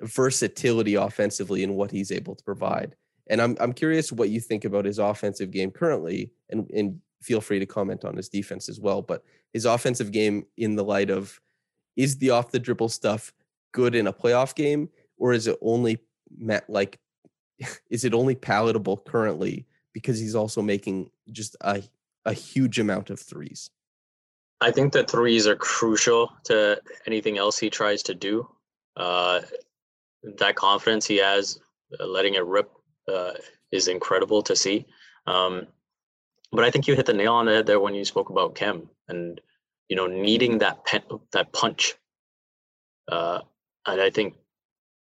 versatility 0.00 0.94
offensively 0.94 1.62
in 1.62 1.74
what 1.74 1.90
he's 1.90 2.12
able 2.12 2.34
to 2.34 2.44
provide. 2.44 2.96
And 3.28 3.40
I'm 3.40 3.56
I'm 3.60 3.72
curious 3.72 4.12
what 4.12 4.30
you 4.30 4.40
think 4.40 4.64
about 4.64 4.84
his 4.84 4.98
offensive 4.98 5.50
game 5.50 5.70
currently, 5.70 6.32
and 6.50 6.68
and 6.70 7.00
feel 7.22 7.40
free 7.40 7.60
to 7.60 7.66
comment 7.66 8.04
on 8.04 8.16
his 8.16 8.28
defense 8.28 8.68
as 8.68 8.80
well. 8.80 9.00
But 9.00 9.24
his 9.52 9.64
offensive 9.64 10.10
game 10.10 10.44
in 10.56 10.74
the 10.74 10.84
light 10.84 11.08
of 11.08 11.40
is 11.96 12.18
the 12.18 12.30
off 12.30 12.50
the 12.50 12.58
dribble 12.58 12.88
stuff 12.88 13.32
good 13.72 13.94
in 13.94 14.06
a 14.06 14.12
playoff 14.12 14.54
game, 14.54 14.88
or 15.18 15.32
is 15.32 15.46
it 15.46 15.58
only 15.62 15.98
like 16.68 16.98
is 17.90 18.04
it 18.04 18.14
only 18.14 18.34
palatable 18.34 18.98
currently 18.98 19.66
because 19.92 20.18
he's 20.18 20.34
also 20.34 20.62
making 20.62 21.10
just 21.30 21.56
a 21.60 21.82
a 22.24 22.32
huge 22.32 22.78
amount 22.78 23.10
of 23.10 23.20
threes? 23.20 23.70
I 24.60 24.70
think 24.70 24.92
the 24.92 25.02
threes 25.02 25.46
are 25.46 25.56
crucial 25.56 26.32
to 26.44 26.80
anything 27.06 27.36
else 27.36 27.58
he 27.58 27.68
tries 27.68 28.02
to 28.04 28.14
do. 28.14 28.48
Uh, 28.96 29.40
that 30.38 30.54
confidence 30.54 31.04
he 31.04 31.16
has, 31.16 31.58
uh, 31.98 32.06
letting 32.06 32.34
it 32.34 32.44
rip, 32.44 32.70
uh, 33.12 33.32
is 33.72 33.88
incredible 33.88 34.40
to 34.42 34.54
see. 34.54 34.86
Um, 35.26 35.66
but 36.52 36.64
I 36.64 36.70
think 36.70 36.86
you 36.86 36.94
hit 36.94 37.06
the 37.06 37.12
nail 37.12 37.34
on 37.34 37.46
the 37.46 37.54
head 37.54 37.66
there 37.66 37.80
when 37.80 37.94
you 37.94 38.04
spoke 38.04 38.30
about 38.30 38.54
Khem 38.54 38.88
and 39.08 39.40
you 39.88 39.96
know 39.96 40.06
needing 40.06 40.58
that 40.58 40.78
that 41.32 41.52
punch. 41.52 41.94
Uh, 43.08 43.40
and 43.86 44.00
I 44.00 44.10
think 44.10 44.34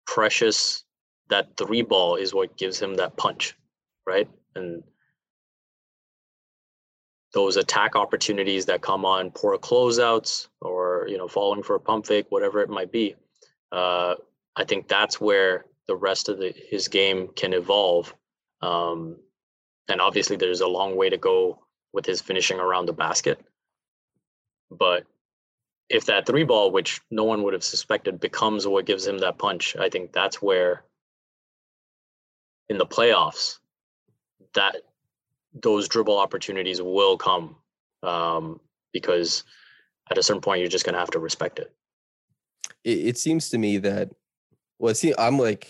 Precious 0.06 0.84
that 1.30 1.58
three 1.58 1.82
ball 1.82 2.16
is 2.16 2.34
what 2.34 2.58
gives 2.58 2.80
him 2.80 2.96
that 2.96 3.18
punch, 3.18 3.56
right? 4.06 4.30
And 4.56 4.84
those 7.34 7.58
attack 7.58 7.96
opportunities 7.96 8.66
that 8.68 8.82
come 8.82 9.06
on 9.06 9.32
poor 9.32 9.58
closeouts 9.58 10.48
or 10.62 11.06
you 11.10 11.18
know 11.18 11.28
falling 11.28 11.64
for 11.64 11.76
a 11.76 11.80
pump 11.80 12.06
fake, 12.06 12.28
whatever 12.30 12.62
it 12.62 12.70
might 12.70 12.92
be. 12.92 13.16
Uh, 13.72 14.16
I 14.56 14.64
think 14.66 14.88
that's 14.88 15.20
where 15.20 15.66
the 15.88 15.96
rest 15.96 16.30
of 16.30 16.38
the, 16.38 16.54
his 16.70 16.88
game 16.88 17.30
can 17.36 17.54
evolve. 17.54 18.14
Um, 18.62 19.18
and 19.90 20.00
obviously, 20.00 20.38
there's 20.38 20.62
a 20.62 20.68
long 20.68 20.96
way 20.96 21.10
to 21.10 21.18
go 21.18 21.60
with 21.92 22.06
his 22.06 22.22
finishing 22.22 22.60
around 22.60 22.86
the 22.86 22.94
basket. 22.94 23.40
But 24.72 25.06
if 25.90 26.06
that 26.06 26.26
three 26.26 26.44
ball, 26.44 26.72
which 26.72 27.02
no 27.12 27.24
one 27.24 27.44
would 27.44 27.54
have 27.54 27.64
suspected, 27.64 28.20
becomes 28.20 28.66
what 28.66 28.86
gives 28.86 29.06
him 29.06 29.18
that 29.20 29.38
punch, 29.38 29.76
I 29.76 29.90
think 29.90 30.14
that's 30.14 30.42
where 30.42 30.84
in 32.70 32.78
the 32.78 32.86
playoffs 32.86 33.60
that 34.54 34.78
those 35.54 35.88
dribble 35.88 36.18
opportunities 36.18 36.82
will 36.82 37.18
come 37.18 37.56
um, 38.02 38.60
because 38.92 39.44
at 40.12 40.18
a 40.18 40.24
certain 40.24 40.42
point 40.42 40.60
you're 40.60 40.70
just 40.70 40.86
going 40.86 40.94
to 40.94 41.00
have 41.00 41.12
to 41.12 41.20
respect 41.20 41.60
it. 41.60 41.72
it. 42.84 43.00
It 43.00 43.18
seems 43.18 43.50
to 43.50 43.58
me 43.58 43.78
that 43.80 44.10
well, 44.80 44.94
see, 44.96 45.14
I'm 45.18 45.38
like 45.40 45.68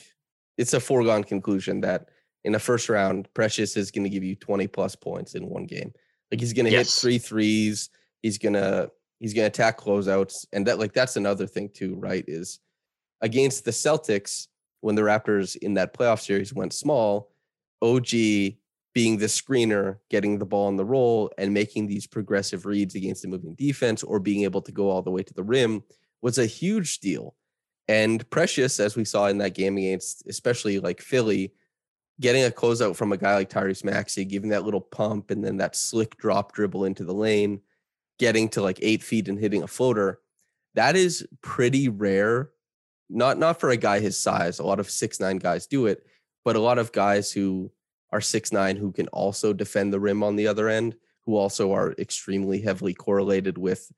it's 0.57 0.73
a 0.73 0.79
foregone 0.79 1.23
conclusion 1.23 1.81
that 1.81 2.09
in 2.43 2.53
the 2.53 2.59
first 2.59 2.89
round, 2.89 3.27
Precious 3.33 3.77
is 3.77 3.91
going 3.91 4.03
to 4.03 4.09
give 4.09 4.23
you 4.23 4.35
20 4.35 4.67
plus 4.67 4.95
points 4.95 5.35
in 5.35 5.47
one 5.47 5.65
game. 5.65 5.93
Like 6.31 6.39
he's 6.39 6.53
going 6.53 6.65
to 6.65 6.71
yes. 6.71 6.95
hit 6.95 7.01
three 7.01 7.17
threes. 7.17 7.89
He's 8.21 8.37
going 8.37 8.53
to 8.53 8.89
he's 9.19 9.33
going 9.33 9.43
to 9.43 9.47
attack 9.47 9.79
closeouts, 9.79 10.47
and 10.51 10.65
that 10.67 10.79
like 10.79 10.93
that's 10.93 11.15
another 11.15 11.45
thing 11.47 11.69
too, 11.69 11.95
right? 11.95 12.23
Is 12.27 12.59
against 13.21 13.65
the 13.65 13.71
Celtics 13.71 14.47
when 14.83 14.95
the 14.95 15.01
Raptors 15.01 15.55
in 15.55 15.75
that 15.75 15.93
playoff 15.93 16.19
series 16.19 16.53
went 16.53 16.73
small, 16.73 17.31
OG 17.81 18.09
being 18.93 19.17
the 19.17 19.25
screener, 19.25 19.97
getting 20.09 20.37
the 20.37 20.45
ball 20.45 20.67
on 20.67 20.75
the 20.75 20.85
roll, 20.85 21.31
and 21.37 21.53
making 21.53 21.87
these 21.87 22.05
progressive 22.05 22.65
reads 22.65 22.93
against 22.93 23.21
the 23.21 23.27
moving 23.29 23.55
defense, 23.55 24.03
or 24.03 24.19
being 24.19 24.43
able 24.43 24.61
to 24.61 24.71
go 24.71 24.89
all 24.89 25.01
the 25.01 25.09
way 25.09 25.23
to 25.23 25.33
the 25.33 25.43
rim 25.43 25.83
was 26.21 26.37
a 26.37 26.45
huge 26.45 26.99
deal. 26.99 27.33
And 27.87 28.29
Precious, 28.29 28.79
as 28.79 28.95
we 28.95 29.05
saw 29.05 29.27
in 29.27 29.37
that 29.37 29.55
game 29.55 29.77
against, 29.77 30.27
especially 30.27 30.79
like 30.79 31.01
Philly, 31.01 31.53
getting 32.19 32.43
a 32.43 32.49
closeout 32.49 32.95
from 32.95 33.13
a 33.13 33.17
guy 33.17 33.35
like 33.35 33.49
Tyrese 33.49 33.83
Maxey, 33.85 34.25
giving 34.25 34.49
that 34.49 34.63
little 34.63 34.81
pump 34.81 35.31
and 35.31 35.43
then 35.43 35.57
that 35.57 35.75
slick 35.75 36.17
drop 36.17 36.53
dribble 36.53 36.85
into 36.85 37.05
the 37.05 37.13
lane, 37.13 37.61
getting 38.19 38.49
to 38.49 38.61
like 38.61 38.79
eight 38.81 39.01
feet 39.01 39.29
and 39.29 39.39
hitting 39.39 39.63
a 39.63 39.67
floater, 39.67 40.19
that 40.75 40.95
is 40.95 41.25
pretty 41.41 41.89
rare. 41.89 42.49
Not 43.13 43.37
not 43.37 43.59
for 43.59 43.69
a 43.69 43.77
guy 43.77 43.99
his 43.99 44.17
size. 44.17 44.59
A 44.59 44.65
lot 44.65 44.79
of 44.79 44.89
six 44.89 45.19
nine 45.19 45.37
guys 45.37 45.67
do 45.67 45.85
it, 45.85 46.05
but 46.43 46.55
a 46.55 46.61
lot 46.61 46.79
of 46.79 46.91
guys 46.91 47.31
who 47.31 47.71
are 48.11 48.21
six 48.21 48.51
nine 48.51 48.75
who 48.75 48.91
can 48.91 49.07
also 49.09 49.53
defend 49.53 49.93
the 49.93 49.99
rim 49.99 50.23
on 50.23 50.35
the 50.35 50.47
other 50.47 50.67
end, 50.69 50.95
who 51.25 51.35
also 51.35 51.73
are 51.73 51.93
extremely 51.93 52.61
heavily 52.61 52.93
correlated 52.93 53.57
with 53.57 53.91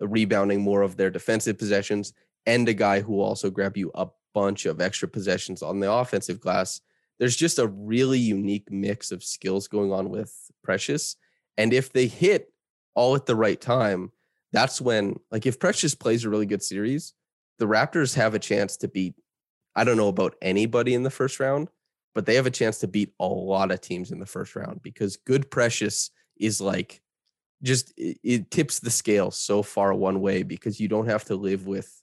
rebounding 0.00 0.60
more 0.62 0.82
of 0.82 0.96
their 0.96 1.10
defensive 1.10 1.58
possessions, 1.58 2.12
and 2.46 2.68
a 2.68 2.74
guy 2.74 3.00
who 3.00 3.14
will 3.14 3.24
also 3.24 3.50
grab 3.50 3.76
you 3.76 3.90
a 3.94 4.06
bunch 4.32 4.64
of 4.64 4.80
extra 4.80 5.08
possessions 5.08 5.62
on 5.62 5.80
the 5.80 5.90
offensive 5.90 6.40
glass 6.40 6.80
there's 7.20 7.36
just 7.36 7.58
a 7.58 7.68
really 7.68 8.18
unique 8.18 8.72
mix 8.72 9.12
of 9.12 9.22
skills 9.22 9.68
going 9.68 9.92
on 9.92 10.08
with 10.08 10.34
Precious. 10.64 11.16
And 11.58 11.72
if 11.72 11.92
they 11.92 12.06
hit 12.06 12.50
all 12.94 13.14
at 13.14 13.26
the 13.26 13.36
right 13.36 13.60
time, 13.60 14.10
that's 14.52 14.80
when, 14.80 15.20
like, 15.30 15.44
if 15.44 15.60
Precious 15.60 15.94
plays 15.94 16.24
a 16.24 16.30
really 16.30 16.46
good 16.46 16.62
series, 16.62 17.12
the 17.60 17.66
Raptors 17.66 18.16
have 18.16 18.34
a 18.34 18.40
chance 18.40 18.76
to 18.78 18.88
beat, 18.88 19.14
I 19.76 19.84
don't 19.84 19.96
know 19.96 20.08
about 20.08 20.34
anybody 20.42 20.94
in 20.94 21.04
the 21.04 21.10
first 21.10 21.38
round, 21.38 21.68
but 22.14 22.26
they 22.26 22.34
have 22.34 22.46
a 22.46 22.50
chance 22.50 22.78
to 22.78 22.88
beat 22.88 23.12
a 23.20 23.26
lot 23.26 23.70
of 23.70 23.80
teams 23.80 24.10
in 24.10 24.18
the 24.18 24.26
first 24.26 24.56
round 24.56 24.82
because 24.82 25.16
good 25.16 25.48
Precious 25.50 26.10
is 26.36 26.60
like, 26.60 27.00
just 27.62 27.92
it, 27.96 28.50
tips 28.50 28.80
the 28.80 28.90
scale 28.90 29.30
so 29.30 29.62
far 29.62 29.94
one 29.94 30.20
way 30.20 30.42
because 30.42 30.80
you 30.80 30.88
don't 30.88 31.08
have 31.08 31.24
to 31.26 31.36
live 31.36 31.66
with 31.66 32.02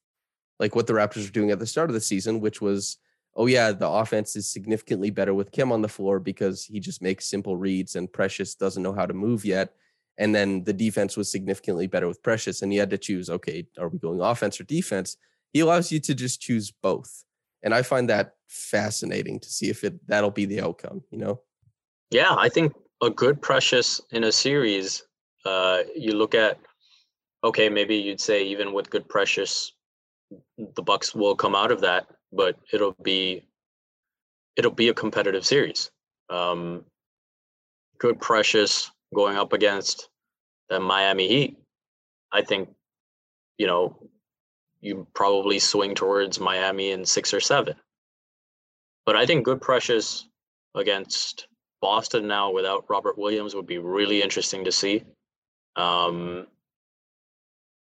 like 0.59 0.75
what 0.75 0.87
the 0.87 0.93
Raptors 0.93 1.27
are 1.27 1.31
doing 1.31 1.51
at 1.51 1.59
the 1.59 1.65
start 1.65 1.89
of 1.89 1.95
the 1.95 1.99
season, 1.99 2.39
which 2.39 2.61
was 2.61 2.97
oh 3.35 3.45
yeah, 3.45 3.71
the 3.71 3.87
offense 3.87 4.35
is 4.35 4.47
significantly 4.47 5.11
better 5.11 5.33
with 5.33 5.51
Khem 5.51 5.71
on 5.71 5.81
the 5.81 5.87
floor 5.87 6.19
because 6.19 6.65
he 6.65 6.79
just 6.79 7.01
makes 7.01 7.29
simple 7.29 7.55
reads 7.55 7.95
and 7.95 8.11
Precious 8.11 8.55
doesn't 8.55 8.83
know 8.83 8.93
how 8.93 9.05
to 9.05 9.13
move 9.13 9.45
yet. 9.45 9.73
And 10.17 10.33
then 10.33 10.63
the 10.63 10.73
defense 10.73 11.15
was 11.15 11.31
significantly 11.31 11.85
better 11.85 12.07
with 12.07 12.23
Precious, 12.23 12.63
and 12.63 12.71
he 12.71 12.79
had 12.79 12.89
to 12.89 12.97
choose, 12.97 13.29
okay, 13.29 13.67
are 13.77 13.87
we 13.87 13.99
going 13.99 14.19
offense 14.19 14.59
or 14.59 14.63
defense? 14.63 15.15
He 15.53 15.59
allows 15.61 15.91
you 15.91 15.99
to 16.01 16.13
just 16.13 16.41
choose 16.41 16.71
both. 16.71 17.23
And 17.63 17.73
I 17.73 17.81
find 17.81 18.09
that 18.09 18.35
fascinating 18.47 19.39
to 19.39 19.49
see 19.49 19.69
if 19.69 19.83
it 19.83 19.95
that'll 20.07 20.31
be 20.31 20.45
the 20.45 20.61
outcome, 20.61 21.03
you 21.11 21.17
know? 21.17 21.41
Yeah, 22.11 22.35
I 22.37 22.49
think 22.49 22.73
a 23.01 23.09
good 23.09 23.41
Precious 23.41 23.99
in 24.11 24.23
a 24.23 24.31
series, 24.31 25.03
uh, 25.45 25.79
you 25.95 26.13
look 26.13 26.35
at 26.35 26.59
okay, 27.43 27.69
maybe 27.69 27.95
you'd 27.95 28.19
say 28.19 28.43
even 28.43 28.73
with 28.73 28.89
good 28.89 29.07
Precious, 29.07 29.73
the 30.57 30.81
Bucks 30.81 31.13
will 31.13 31.35
come 31.35 31.55
out 31.55 31.71
of 31.71 31.81
that 31.81 32.07
but 32.31 32.57
it'll 32.73 32.95
be 33.03 33.43
it'll 34.55 34.71
be 34.71 34.89
a 34.89 34.93
competitive 34.93 35.45
series. 35.45 35.91
Um, 36.29 36.83
good 37.99 38.19
Precious 38.19 38.91
going 39.13 39.37
up 39.37 39.53
against 39.53 40.09
the 40.69 40.79
Miami 40.79 41.27
Heat. 41.27 41.57
I 42.31 42.41
think, 42.41 42.69
you 43.57 43.67
know, 43.67 44.09
you 44.87 45.07
probably 45.13 45.59
swing 45.59 45.93
towards 45.93 46.39
Miami 46.39 46.91
in 46.91 47.05
six 47.05 47.33
or 47.33 47.39
seven. 47.39 47.75
But 49.05 49.15
I 49.15 49.25
think 49.25 49.45
good 49.45 49.61
Precious 49.61 50.27
against 50.75 51.47
Boston 51.81 52.27
now 52.27 52.51
without 52.51 52.85
Robert 52.89 53.17
Williams 53.17 53.55
would 53.55 53.67
be 53.67 53.77
really 53.77 54.21
interesting 54.21 54.65
to 54.65 54.71
see. 54.71 55.03
Um, 55.75 56.47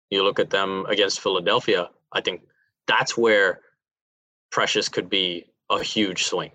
you 0.10 0.24
look 0.24 0.40
at 0.40 0.50
them 0.50 0.86
against 0.88 1.22
Philadelphia, 1.22 1.90
I 2.12 2.22
think 2.22 2.42
that's 2.88 3.18
where 3.18 3.60
Precious 4.52 4.90
could 4.90 5.10
be 5.10 5.46
a 5.70 5.84
huge 5.84 6.24
swing, 6.24 6.52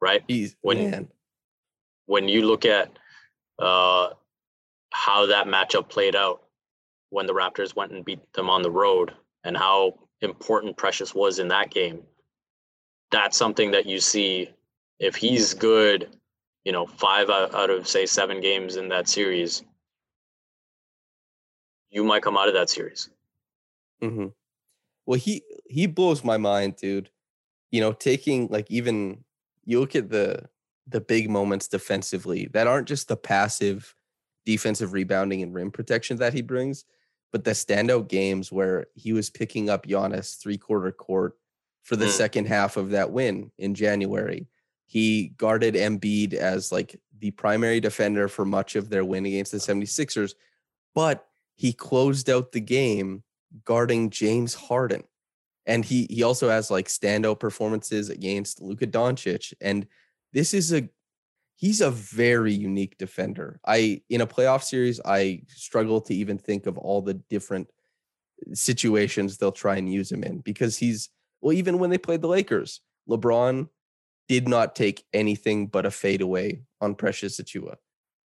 right? 0.00 0.22
He's, 0.26 0.56
when 0.60 0.90
man. 0.90 1.08
when 2.06 2.28
you 2.28 2.46
look 2.46 2.64
at 2.64 2.90
uh, 3.58 4.10
how 4.92 5.26
that 5.26 5.46
matchup 5.46 5.88
played 5.88 6.16
out 6.16 6.42
when 7.10 7.26
the 7.26 7.34
Raptors 7.34 7.74
went 7.74 7.92
and 7.92 8.04
beat 8.04 8.20
them 8.32 8.50
on 8.50 8.62
the 8.62 8.70
road, 8.70 9.12
and 9.44 9.56
how 9.56 9.94
important 10.20 10.76
Precious 10.76 11.14
was 11.14 11.38
in 11.38 11.48
that 11.48 11.70
game, 11.70 12.02
that's 13.10 13.36
something 13.36 13.70
that 13.70 13.86
you 13.86 14.00
see 14.00 14.50
if 14.98 15.16
he's 15.16 15.54
good, 15.54 16.16
you 16.64 16.72
know, 16.72 16.86
five 16.86 17.30
out 17.30 17.70
of 17.70 17.88
say 17.88 18.06
seven 18.06 18.40
games 18.40 18.76
in 18.76 18.88
that 18.88 19.08
series, 19.08 19.62
you 21.90 22.04
might 22.04 22.22
come 22.22 22.36
out 22.36 22.48
of 22.48 22.54
that 22.54 22.70
series. 22.70 23.08
Mm-hmm. 24.02 24.26
Well, 25.06 25.18
he 25.18 25.42
he 25.68 25.86
blows 25.86 26.22
my 26.22 26.36
mind, 26.36 26.76
dude 26.76 27.10
you 27.70 27.80
know, 27.80 27.92
taking 27.92 28.48
like 28.48 28.70
even 28.70 29.24
you 29.64 29.80
look 29.80 29.94
at 29.94 30.10
the 30.10 30.44
the 30.86 31.00
big 31.00 31.30
moments 31.30 31.68
defensively 31.68 32.48
that 32.52 32.66
aren't 32.66 32.88
just 32.88 33.08
the 33.08 33.16
passive 33.16 33.94
defensive 34.44 34.92
rebounding 34.92 35.42
and 35.42 35.54
rim 35.54 35.70
protection 35.70 36.16
that 36.16 36.34
he 36.34 36.42
brings, 36.42 36.84
but 37.32 37.44
the 37.44 37.52
standout 37.52 38.08
games 38.08 38.50
where 38.50 38.86
he 38.94 39.12
was 39.12 39.30
picking 39.30 39.70
up 39.70 39.86
Giannis 39.86 40.40
three 40.40 40.58
quarter 40.58 40.92
court 40.92 41.36
for 41.82 41.96
the 41.96 42.06
mm. 42.06 42.10
second 42.10 42.46
half 42.46 42.76
of 42.76 42.90
that 42.90 43.10
win 43.10 43.50
in 43.58 43.74
January. 43.74 44.46
He 44.86 45.28
guarded 45.36 45.74
Embiid 45.74 46.34
as 46.34 46.72
like 46.72 47.00
the 47.18 47.30
primary 47.30 47.80
defender 47.80 48.28
for 48.28 48.44
much 48.44 48.76
of 48.76 48.88
their 48.88 49.04
win 49.04 49.26
against 49.26 49.52
the 49.52 49.58
76ers, 49.58 50.34
but 50.94 51.26
he 51.54 51.72
closed 51.72 52.28
out 52.28 52.52
the 52.52 52.60
game 52.60 53.22
guarding 53.64 54.10
James 54.10 54.54
Harden 54.54 55.04
and 55.66 55.84
he 55.84 56.06
he 56.10 56.22
also 56.22 56.48
has 56.48 56.70
like 56.70 56.88
standout 56.88 57.38
performances 57.38 58.10
against 58.10 58.60
Luka 58.60 58.86
Doncic, 58.86 59.52
and 59.60 59.86
this 60.32 60.54
is 60.54 60.72
a 60.72 60.88
he's 61.60 61.82
a 61.82 61.90
very 61.90 62.54
unique 62.54 62.96
defender. 62.96 63.60
I 63.66 64.02
in 64.08 64.22
a 64.22 64.26
playoff 64.26 64.62
series, 64.62 64.98
I 65.04 65.42
struggle 65.48 66.00
to 66.02 66.14
even 66.14 66.38
think 66.38 66.66
of 66.66 66.78
all 66.78 67.02
the 67.02 67.14
different 67.14 67.68
uh, 67.70 68.54
situations 68.54 69.36
they'll 69.36 69.52
try 69.52 69.76
and 69.76 69.92
use 69.92 70.10
him 70.10 70.24
in 70.24 70.38
because 70.38 70.78
he's 70.78 71.10
well, 71.42 71.52
even 71.52 71.78
when 71.78 71.90
they 71.90 71.98
played 71.98 72.22
the 72.22 72.28
Lakers, 72.28 72.80
LeBron 73.08 73.68
did 74.28 74.48
not 74.48 74.74
take 74.74 75.04
anything 75.12 75.66
but 75.66 75.86
a 75.86 75.90
fadeaway 75.90 76.62
on 76.80 76.94
Precious 76.94 77.40
Achiuwa. 77.40 77.76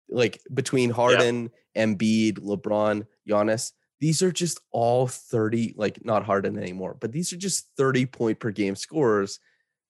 Like 0.10 0.42
between 0.54 0.90
Harden, 0.90 1.52
yeah. 1.76 1.86
Embiid, 1.86 2.40
LeBron, 2.40 3.06
Giannis, 3.30 3.72
these 4.02 4.22
are 4.22 4.32
just 4.32 4.60
all 4.72 5.08
30, 5.08 5.76
like 5.78 6.04
not 6.04 6.26
Harden 6.26 6.58
anymore, 6.58 6.98
but 7.00 7.12
these 7.12 7.32
are 7.32 7.38
just 7.38 7.70
30 7.78 8.08
point 8.08 8.40
per 8.40 8.52
game 8.52 8.76
scorers 8.76 9.40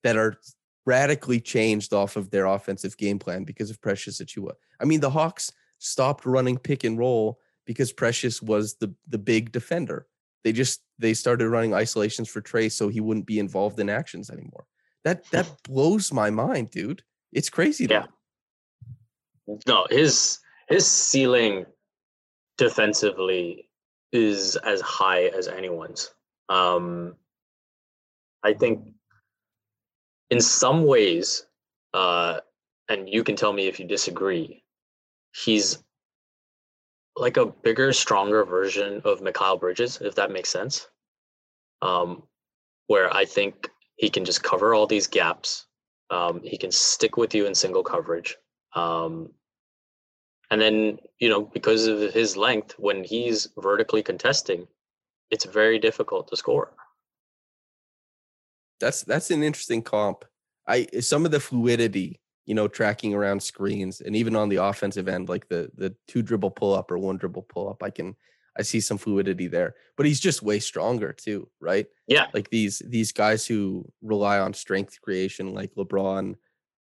that 0.03 0.17
are 0.17 0.37
radically 0.85 1.39
changed 1.39 1.93
off 1.93 2.15
of 2.15 2.31
their 2.31 2.45
offensive 2.45 2.97
game 2.97 3.19
plan 3.19 3.43
because 3.43 3.69
of 3.69 3.81
Precious 3.81 4.21
Achiuwa. 4.21 4.53
I 4.79 4.85
mean, 4.85 4.99
the 4.99 5.09
Hawks 5.09 5.51
stopped 5.79 6.25
running 6.25 6.57
pick 6.57 6.83
and 6.83 6.97
roll 6.97 7.39
because 7.65 7.91
Precious 7.91 8.41
was 8.41 8.75
the 8.75 8.93
the 9.07 9.17
big 9.17 9.51
defender. 9.51 10.07
They 10.43 10.51
just 10.51 10.81
they 10.97 11.13
started 11.13 11.49
running 11.49 11.73
isolations 11.73 12.29
for 12.29 12.41
Trae 12.41 12.71
so 12.71 12.89
he 12.89 12.99
wouldn't 12.99 13.25
be 13.25 13.39
involved 13.39 13.79
in 13.79 13.89
actions 13.89 14.29
anymore. 14.29 14.65
That 15.03 15.29
that 15.31 15.49
blows 15.63 16.11
my 16.11 16.29
mind, 16.29 16.71
dude. 16.71 17.03
It's 17.31 17.49
crazy. 17.49 17.87
Yeah. 17.89 18.05
No, 19.67 19.85
his 19.89 20.39
his 20.67 20.87
ceiling 20.87 21.65
defensively 22.57 23.69
is 24.11 24.55
as 24.57 24.81
high 24.81 25.25
as 25.27 25.47
anyone's. 25.47 26.11
Um, 26.49 27.15
I 28.43 28.53
think 28.53 28.81
in 30.31 30.41
some 30.41 30.85
ways, 30.85 31.45
uh, 31.93 32.39
and 32.89 33.07
you 33.07 33.23
can 33.23 33.35
tell 33.35 33.53
me 33.53 33.67
if 33.67 33.79
you 33.79 33.85
disagree, 33.85 34.63
he's 35.35 35.83
like 37.17 37.37
a 37.37 37.45
bigger, 37.45 37.91
stronger 37.91 38.45
version 38.45 39.01
of 39.03 39.19
Mikal 39.19 39.59
Bridges, 39.59 39.99
if 40.01 40.15
that 40.15 40.31
makes 40.31 40.49
sense. 40.49 40.87
Um, 41.81 42.23
where 42.87 43.13
I 43.13 43.25
think 43.25 43.69
he 43.97 44.09
can 44.09 44.25
just 44.25 44.41
cover 44.43 44.73
all 44.73 44.87
these 44.87 45.07
gaps. 45.07 45.67
Um, 46.09 46.41
he 46.43 46.57
can 46.57 46.71
stick 46.71 47.17
with 47.17 47.35
you 47.35 47.45
in 47.45 47.53
single 47.53 47.83
coverage. 47.83 48.37
Um, 48.73 49.31
and 50.49 50.61
then, 50.61 50.99
you 51.19 51.29
know, 51.29 51.41
because 51.41 51.87
of 51.87 52.13
his 52.13 52.35
length, 52.35 52.75
when 52.77 53.03
he's 53.03 53.49
vertically 53.57 54.03
contesting, 54.03 54.67
it's 55.29 55.45
very 55.45 55.79
difficult 55.79 56.27
to 56.29 56.37
score. 56.37 56.73
That's 58.81 59.03
that's 59.03 59.31
an 59.31 59.43
interesting 59.43 59.81
comp. 59.81 60.25
I 60.67 60.87
some 60.99 61.25
of 61.25 61.31
the 61.31 61.39
fluidity, 61.39 62.19
you 62.45 62.55
know, 62.55 62.67
tracking 62.67 63.13
around 63.13 63.41
screens 63.41 64.01
and 64.01 64.15
even 64.15 64.35
on 64.35 64.49
the 64.49 64.57
offensive 64.57 65.07
end, 65.07 65.29
like 65.29 65.47
the 65.47 65.71
the 65.75 65.95
two 66.07 66.21
dribble 66.21 66.51
pull 66.51 66.73
up 66.73 66.91
or 66.91 66.97
one 66.97 67.17
dribble 67.17 67.43
pull 67.43 67.69
up, 67.69 67.81
I 67.81 67.89
can 67.89 68.15
I 68.57 68.63
see 68.63 68.81
some 68.81 68.97
fluidity 68.97 69.47
there. 69.47 69.75
But 69.95 70.05
he's 70.05 70.19
just 70.19 70.43
way 70.43 70.59
stronger 70.59 71.13
too, 71.13 71.47
right? 71.59 71.87
Yeah. 72.07 72.27
Like 72.33 72.49
these 72.49 72.81
these 72.85 73.11
guys 73.11 73.45
who 73.45 73.89
rely 74.01 74.39
on 74.39 74.53
strength 74.53 74.99
creation, 75.01 75.53
like 75.53 75.73
LeBron, 75.75 76.35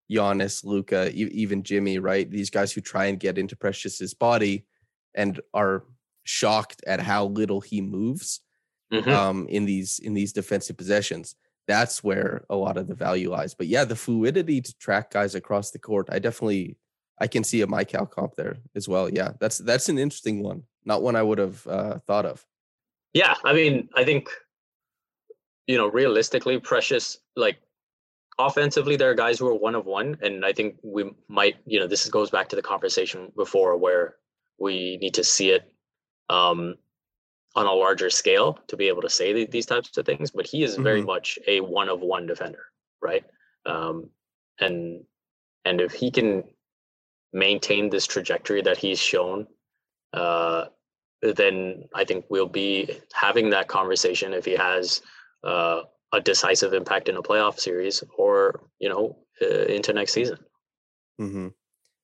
Giannis, 0.09 0.63
Luka, 0.63 1.11
even 1.13 1.63
Jimmy, 1.63 1.99
right? 1.99 2.29
These 2.29 2.49
guys 2.49 2.71
who 2.71 2.81
try 2.81 3.05
and 3.05 3.19
get 3.19 3.37
into 3.37 3.55
Precious's 3.55 4.13
body 4.13 4.65
and 5.13 5.41
are 5.53 5.83
shocked 6.23 6.83
at 6.87 6.99
how 6.99 7.25
little 7.25 7.61
he 7.61 7.81
moves 7.81 8.41
mm-hmm. 8.93 9.09
um, 9.09 9.47
in 9.49 9.65
these 9.65 9.99
in 9.99 10.13
these 10.13 10.33
defensive 10.33 10.77
possessions. 10.77 11.35
That's 11.67 12.03
where 12.03 12.45
a 12.49 12.55
lot 12.55 12.77
of 12.77 12.87
the 12.87 12.95
value 12.95 13.29
lies. 13.31 13.53
But 13.53 13.67
yeah, 13.67 13.83
the 13.83 13.95
fluidity 13.95 14.61
to 14.61 14.77
track 14.77 15.11
guys 15.11 15.35
across 15.35 15.71
the 15.71 15.79
court, 15.79 16.07
I 16.09 16.19
definitely 16.19 16.77
I 17.19 17.27
can 17.27 17.43
see 17.43 17.61
a 17.61 17.67
Mikal 17.67 18.09
comp 18.09 18.35
there 18.35 18.57
as 18.75 18.87
well. 18.87 19.09
Yeah, 19.09 19.33
that's 19.39 19.57
that's 19.57 19.89
an 19.89 19.97
interesting 19.97 20.43
one. 20.43 20.63
Not 20.85 21.01
one 21.01 21.15
I 21.15 21.23
would 21.23 21.39
have 21.39 21.67
uh, 21.67 21.99
thought 22.07 22.25
of. 22.25 22.45
Yeah, 23.13 23.35
I 23.43 23.53
mean, 23.53 23.89
I 23.95 24.03
think 24.03 24.29
you 25.67 25.77
know, 25.77 25.87
realistically, 25.87 26.59
Precious 26.59 27.17
like 27.35 27.57
offensively, 28.39 28.95
there 28.95 29.11
are 29.11 29.15
guys 29.15 29.37
who 29.39 29.47
are 29.47 29.55
one 29.55 29.75
of 29.75 29.85
one, 29.85 30.17
and 30.21 30.45
I 30.45 30.53
think 30.53 30.77
we 30.81 31.11
might, 31.27 31.57
you 31.65 31.79
know, 31.79 31.87
this 31.87 32.07
goes 32.09 32.29
back 32.29 32.49
to 32.49 32.55
the 32.55 32.61
conversation 32.61 33.31
before 33.35 33.77
where 33.77 34.15
we 34.57 34.97
need 34.97 35.13
to 35.15 35.23
see 35.23 35.51
it 35.51 35.71
um, 36.29 36.75
on 37.57 37.65
a 37.65 37.73
larger 37.73 38.11
scale 38.11 38.59
to 38.67 38.77
be 38.77 38.87
able 38.87 39.01
to 39.01 39.09
say 39.09 39.45
these 39.45 39.65
types 39.65 39.97
of 39.97 40.05
things. 40.05 40.29
But 40.29 40.45
he 40.45 40.63
is 40.63 40.75
very 40.75 40.99
mm-hmm. 40.99 41.07
much 41.07 41.39
a 41.47 41.59
one 41.59 41.89
of 41.89 42.01
one 42.01 42.27
defender, 42.27 42.65
right? 43.01 43.25
Um, 43.65 44.11
and 44.59 45.03
and 45.65 45.81
if 45.81 45.91
he 45.91 46.11
can 46.11 46.43
maintain 47.33 47.89
this 47.89 48.05
trajectory 48.05 48.61
that 48.61 48.77
he's 48.77 48.99
shown, 48.99 49.47
uh, 50.13 50.65
then 51.21 51.89
I 51.95 52.05
think 52.05 52.25
we'll 52.29 52.45
be 52.45 52.99
having 53.11 53.49
that 53.49 53.67
conversation 53.67 54.33
if 54.33 54.45
he 54.45 54.55
has 54.55 55.01
uh, 55.43 55.81
a 56.13 56.21
decisive 56.21 56.73
impact 56.73 57.09
in 57.09 57.17
a 57.17 57.23
playoff 57.23 57.59
series 57.59 58.03
or 58.17 58.69
you 58.79 58.87
know 58.87 59.17
uh, 59.41 59.65
into 59.65 59.93
next 59.93 60.13
season. 60.13 60.37
Mm-hmm. 61.19 61.47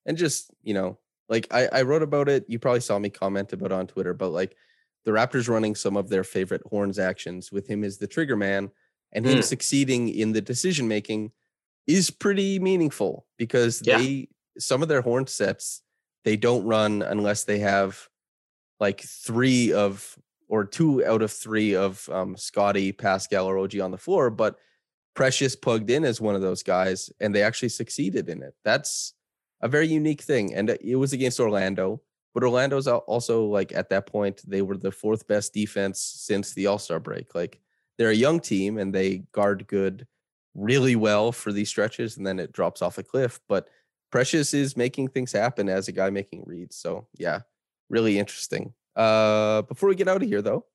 And 0.07 0.17
just 0.17 0.51
you 0.63 0.73
know, 0.73 0.97
like 1.29 1.45
I, 1.53 1.67
I 1.71 1.81
wrote 1.83 2.01
about 2.01 2.27
it. 2.27 2.45
You 2.47 2.57
probably 2.57 2.81
saw 2.81 2.97
me 2.97 3.11
comment 3.11 3.53
about 3.53 3.71
on 3.71 3.85
Twitter, 3.85 4.15
but 4.15 4.29
like 4.29 4.57
the 5.05 5.11
Raptors 5.11 5.49
running 5.49 5.75
some 5.75 5.97
of 5.97 6.09
their 6.09 6.23
favorite 6.23 6.61
horns 6.69 6.99
actions 6.99 7.51
with 7.51 7.67
him 7.67 7.83
as 7.83 7.97
the 7.97 8.07
trigger 8.07 8.35
man 8.35 8.71
and 9.11 9.25
him 9.25 9.39
mm. 9.39 9.43
succeeding 9.43 10.09
in 10.09 10.31
the 10.31 10.41
decision 10.41 10.87
making 10.87 11.31
is 11.87 12.09
pretty 12.09 12.59
meaningful 12.59 13.25
because 13.37 13.81
yeah. 13.85 13.97
they 13.97 14.29
some 14.57 14.81
of 14.81 14.87
their 14.87 15.01
horn 15.01 15.27
sets 15.27 15.81
they 16.23 16.37
don't 16.37 16.63
run 16.63 17.01
unless 17.01 17.43
they 17.43 17.59
have 17.59 18.07
like 18.79 19.01
three 19.01 19.73
of 19.73 20.17
or 20.47 20.65
two 20.65 21.05
out 21.05 21.21
of 21.21 21.31
three 21.31 21.75
of 21.75 22.07
um, 22.09 22.37
Scottie, 22.37 22.91
Pascal, 22.91 23.45
or 23.45 23.57
OG 23.57 23.79
on 23.79 23.91
the 23.91 23.97
floor, 23.97 24.29
but 24.29 24.57
Precious 25.15 25.55
plugged 25.55 25.89
in 25.89 26.03
as 26.03 26.19
one 26.19 26.35
of 26.35 26.41
those 26.41 26.63
guys, 26.63 27.11
and 27.19 27.33
they 27.33 27.43
actually 27.43 27.69
succeeded 27.69 28.29
in 28.29 28.41
it. 28.41 28.55
That's 28.63 29.13
a 29.61 29.67
very 29.67 29.87
unique 29.87 30.21
thing, 30.21 30.53
and 30.53 30.69
it 30.69 30.95
was 30.95 31.13
against 31.13 31.39
Orlando. 31.39 32.01
But 32.33 32.43
Orlando's 32.43 32.87
also 32.87 33.45
like 33.45 33.71
at 33.73 33.89
that 33.89 34.07
point 34.07 34.41
they 34.47 34.61
were 34.61 34.77
the 34.77 34.91
fourth 34.91 35.27
best 35.27 35.53
defense 35.53 35.99
since 35.99 36.53
the 36.53 36.67
All 36.67 36.79
Star 36.79 36.99
break. 36.99 37.35
Like 37.35 37.59
they're 37.97 38.09
a 38.09 38.15
young 38.15 38.39
team 38.39 38.77
and 38.77 38.93
they 38.93 39.23
guard 39.31 39.67
good 39.67 40.07
really 40.55 40.95
well 40.95 41.31
for 41.31 41.51
these 41.51 41.69
stretches, 41.69 42.17
and 42.17 42.25
then 42.25 42.39
it 42.39 42.51
drops 42.51 42.81
off 42.81 42.97
a 42.97 43.03
cliff. 43.03 43.39
But 43.47 43.67
Precious 44.11 44.53
is 44.53 44.77
making 44.77 45.09
things 45.09 45.31
happen 45.31 45.69
as 45.69 45.87
a 45.87 45.91
guy 45.91 46.09
making 46.09 46.43
reads. 46.45 46.75
So 46.75 47.07
yeah, 47.17 47.41
really 47.89 48.19
interesting. 48.19 48.73
Uh, 48.95 49.63
before 49.63 49.89
we 49.89 49.95
get 49.95 50.07
out 50.07 50.21
of 50.21 50.27
here, 50.27 50.41
though, 50.41 50.65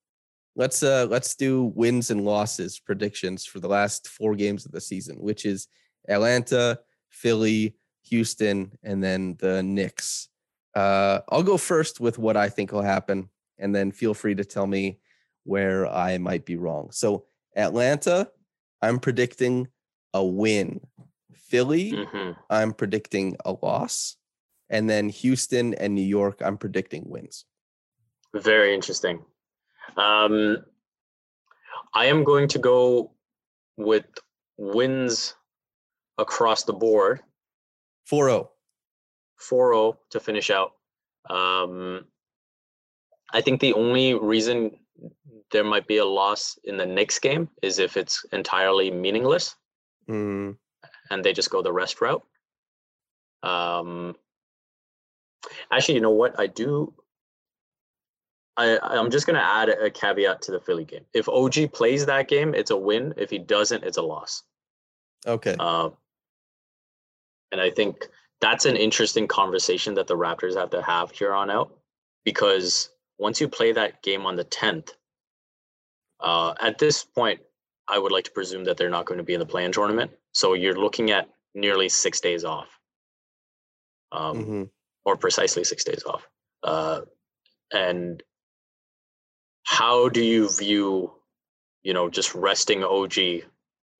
let's 0.56 0.82
uh 0.82 1.06
let's 1.08 1.34
do 1.34 1.72
wins 1.74 2.10
and 2.10 2.24
losses 2.24 2.78
predictions 2.80 3.44
for 3.44 3.60
the 3.60 3.68
last 3.68 4.08
four 4.08 4.34
games 4.34 4.66
of 4.66 4.72
the 4.72 4.80
season, 4.80 5.16
which 5.20 5.46
is 5.46 5.68
Atlanta, 6.08 6.80
Philly, 7.10 7.76
Houston, 8.04 8.72
and 8.82 9.02
then 9.02 9.36
the 9.38 9.62
Knicks. 9.62 10.28
Uh, 10.74 11.20
I'll 11.28 11.42
go 11.42 11.56
first 11.56 12.00
with 12.00 12.18
what 12.18 12.36
I 12.36 12.48
think 12.48 12.72
will 12.72 12.82
happen, 12.82 13.28
and 13.58 13.74
then 13.74 13.90
feel 13.90 14.14
free 14.14 14.34
to 14.34 14.44
tell 14.44 14.66
me 14.66 14.98
where 15.44 15.86
I 15.86 16.18
might 16.18 16.44
be 16.44 16.56
wrong. 16.56 16.90
So 16.90 17.24
Atlanta, 17.56 18.30
I'm 18.82 18.98
predicting 18.98 19.68
a 20.14 20.24
win. 20.24 20.80
Philly, 21.32 21.92
mm-hmm. 21.92 22.32
I'm 22.50 22.72
predicting 22.72 23.36
a 23.44 23.56
loss. 23.62 24.16
And 24.70 24.88
then 24.88 25.08
Houston 25.08 25.72
and 25.74 25.94
New 25.94 26.02
York, 26.02 26.42
I'm 26.44 26.58
predicting 26.58 27.04
wins. 27.06 27.46
Very 28.34 28.74
interesting. 28.74 29.24
Um, 29.96 30.58
I 31.94 32.06
am 32.06 32.22
going 32.22 32.48
to 32.48 32.58
go 32.58 33.12
with 33.78 34.04
wins 34.58 35.34
across 36.18 36.64
the 36.64 36.74
board. 36.74 37.20
4 38.06 38.28
0. 38.28 38.50
4 39.38 39.72
0 39.72 39.98
to 40.10 40.20
finish 40.20 40.50
out. 40.50 40.72
Um, 41.30 42.04
I 43.32 43.40
think 43.40 43.60
the 43.60 43.74
only 43.74 44.14
reason 44.14 44.78
there 45.50 45.64
might 45.64 45.86
be 45.86 45.98
a 45.98 46.04
loss 46.04 46.58
in 46.64 46.76
the 46.76 46.86
Knicks 46.86 47.18
game 47.18 47.48
is 47.62 47.78
if 47.78 47.96
it's 47.96 48.24
entirely 48.32 48.90
meaningless 48.90 49.56
mm. 50.08 50.56
and 51.10 51.24
they 51.24 51.32
just 51.32 51.50
go 51.50 51.62
the 51.62 51.72
rest 51.72 52.00
route. 52.00 52.24
Um, 53.42 54.16
actually, 55.70 55.94
you 55.94 56.00
know 56.00 56.10
what? 56.10 56.38
I 56.38 56.46
do 56.46 56.92
I, 58.58 58.76
I'm 58.82 59.10
just 59.10 59.24
going 59.24 59.36
to 59.38 59.46
add 59.46 59.68
a 59.68 59.88
caveat 59.88 60.42
to 60.42 60.52
the 60.52 60.58
Philly 60.58 60.84
game. 60.84 61.04
If 61.14 61.28
OG 61.28 61.72
plays 61.72 62.04
that 62.06 62.26
game, 62.26 62.54
it's 62.54 62.72
a 62.72 62.76
win. 62.76 63.14
If 63.16 63.30
he 63.30 63.38
doesn't, 63.38 63.84
it's 63.84 63.98
a 63.98 64.02
loss. 64.02 64.42
Okay. 65.24 65.54
Uh, 65.56 65.90
and 67.52 67.60
I 67.60 67.70
think 67.70 68.08
that's 68.40 68.64
an 68.64 68.76
interesting 68.76 69.26
conversation 69.26 69.94
that 69.94 70.06
the 70.06 70.16
Raptors 70.16 70.56
have 70.56 70.70
to 70.70 70.82
have 70.82 71.10
here 71.10 71.32
on 71.32 71.50
out 71.50 71.72
because 72.24 72.90
once 73.18 73.40
you 73.40 73.48
play 73.48 73.72
that 73.72 74.02
game 74.02 74.26
on 74.26 74.36
the 74.36 74.44
10th, 74.44 74.90
uh, 76.20 76.54
at 76.60 76.78
this 76.78 77.04
point, 77.04 77.40
I 77.88 77.98
would 77.98 78.12
like 78.12 78.24
to 78.24 78.30
presume 78.30 78.64
that 78.64 78.76
they're 78.76 78.90
not 78.90 79.06
going 79.06 79.18
to 79.18 79.24
be 79.24 79.34
in 79.34 79.40
the 79.40 79.46
play-in 79.46 79.72
tournament. 79.72 80.10
So 80.32 80.52
you're 80.52 80.78
looking 80.78 81.10
at 81.10 81.28
nearly 81.54 81.88
six 81.88 82.20
days 82.20 82.44
off, 82.44 82.68
um, 84.12 84.38
mm-hmm. 84.38 84.62
or 85.04 85.16
precisely 85.16 85.64
six 85.64 85.84
days 85.84 86.04
off. 86.04 86.28
Uh, 86.62 87.02
and 87.72 88.22
how 89.64 90.08
do 90.08 90.22
you 90.22 90.48
view, 90.48 91.12
you 91.82 91.94
know, 91.94 92.08
just 92.08 92.34
resting 92.34 92.84
OG 92.84 93.14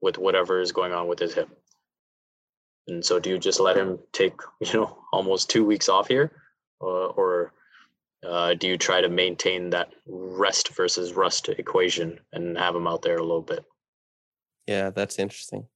with 0.01 0.19
whatever 0.19 0.61
is 0.61 0.73
going 0.73 0.93
on 0.93 1.09
with 1.09 1.19
his 1.19 1.35
hip? 1.35 1.49
And 2.89 3.05
so, 3.05 3.21
do 3.21 3.31
you 3.31 3.39
just 3.39 3.61
let 3.61 3.77
him 3.77 3.99
take, 4.13 4.35
you 4.61 4.73
know, 4.73 4.99
almost 5.13 5.51
two 5.51 5.65
weeks 5.65 5.89
off 5.89 6.09
here, 6.09 6.33
uh, 6.81 7.07
or 7.07 7.53
uh, 8.27 8.55
do 8.55 8.67
you 8.67 8.77
try 8.77 9.01
to 9.01 9.09
maintain 9.09 9.71
that 9.71 9.93
rest 10.07 10.75
versus 10.75 11.13
rust 11.13 11.49
equation 11.49 12.19
and 12.33 12.59
have 12.59 12.75
him 12.75 12.87
out 12.87 13.03
there 13.03 13.19
a 13.19 13.23
little 13.23 13.43
bit? 13.43 13.65
Yeah, 14.67 14.91
that's 14.91 15.19
interesting. 15.19 15.67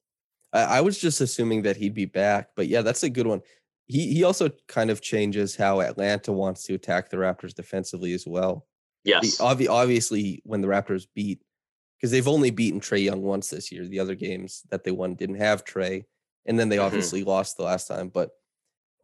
I, 0.53 0.63
I 0.63 0.81
was 0.81 0.99
just 0.99 1.21
assuming 1.21 1.63
that 1.63 1.77
he'd 1.77 1.95
be 1.95 2.07
back, 2.07 2.49
but 2.57 2.69
yeah, 2.69 2.83
that's 2.83 3.03
a 3.03 3.11
good 3.11 3.27
one. 3.27 3.43
He 3.87 4.13
he 4.15 4.25
also 4.25 4.51
kind 4.69 4.91
of 4.91 5.01
changes 5.01 5.57
how 5.57 5.81
Atlanta 5.81 6.33
wants 6.33 6.65
to 6.65 6.75
attack 6.75 7.11
the 7.11 7.17
Raptors 7.17 7.55
defensively 7.55 8.13
as 8.13 8.27
well. 8.27 8.67
Yes. 9.05 9.39
The, 9.39 9.45
obvi- 9.45 9.69
obviously, 9.69 10.41
when 10.45 10.61
the 10.61 10.69
Raptors 10.69 11.07
beat, 11.15 11.43
because 11.97 12.11
they've 12.11 12.29
only 12.29 12.51
beaten 12.51 12.81
Trae 12.81 13.05
Young 13.05 13.23
once 13.23 13.51
this 13.51 13.73
year. 13.73 13.87
The 13.87 13.99
other 13.99 14.15
games 14.15 14.63
that 14.71 14.85
they 14.85 14.93
won 14.93 15.15
didn't 15.15 15.37
have 15.37 15.65
Trae, 15.65 16.05
and 16.47 16.59
then 16.59 16.69
they 16.69 16.77
mm-hmm. 16.77 16.87
obviously 16.87 17.25
lost 17.25 17.57
the 17.57 17.65
last 17.65 17.89
time. 17.89 18.09
But 18.09 18.31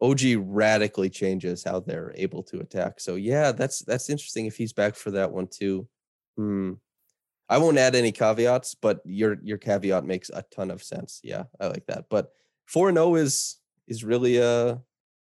OG 0.01 0.21
radically 0.37 1.09
changes 1.09 1.63
how 1.63 1.79
they're 1.79 2.13
able 2.15 2.43
to 2.43 2.59
attack. 2.59 2.99
So 2.99 3.15
yeah, 3.15 3.51
that's 3.51 3.79
that's 3.79 4.09
interesting. 4.09 4.45
If 4.45 4.55
he's 4.55 4.73
back 4.73 4.95
for 4.95 5.11
that 5.11 5.31
one 5.31 5.47
too, 5.47 5.87
hmm. 6.37 6.73
I 7.49 7.57
won't 7.57 7.79
add 7.79 7.95
any 7.95 8.11
caveats, 8.11 8.75
but 8.75 9.01
your 9.05 9.37
your 9.43 9.57
caveat 9.57 10.05
makes 10.05 10.29
a 10.29 10.43
ton 10.51 10.71
of 10.71 10.83
sense. 10.83 11.19
Yeah, 11.23 11.43
I 11.59 11.67
like 11.67 11.85
that. 11.87 12.05
But 12.09 12.31
four 12.65 12.89
and 12.89 12.97
zero 12.97 13.09
oh 13.09 13.15
is 13.15 13.57
is 13.87 14.03
really 14.03 14.41
uh 14.41 14.75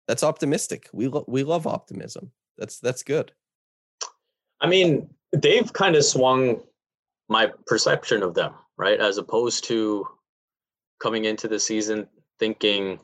that's 0.06 0.24
optimistic. 0.24 0.88
We 0.92 1.08
lo- 1.08 1.24
we 1.28 1.44
love 1.44 1.66
optimism. 1.66 2.32
That's 2.58 2.80
that's 2.80 3.02
good. 3.02 3.32
I 4.60 4.66
mean, 4.66 5.08
they've 5.32 5.72
kind 5.72 5.94
of 5.94 6.04
swung 6.04 6.60
my 7.28 7.52
perception 7.66 8.22
of 8.22 8.34
them, 8.34 8.52
right? 8.76 8.98
As 8.98 9.18
opposed 9.18 9.64
to 9.64 10.06
coming 11.00 11.24
into 11.24 11.48
the 11.48 11.60
season 11.60 12.06
thinking 12.38 12.98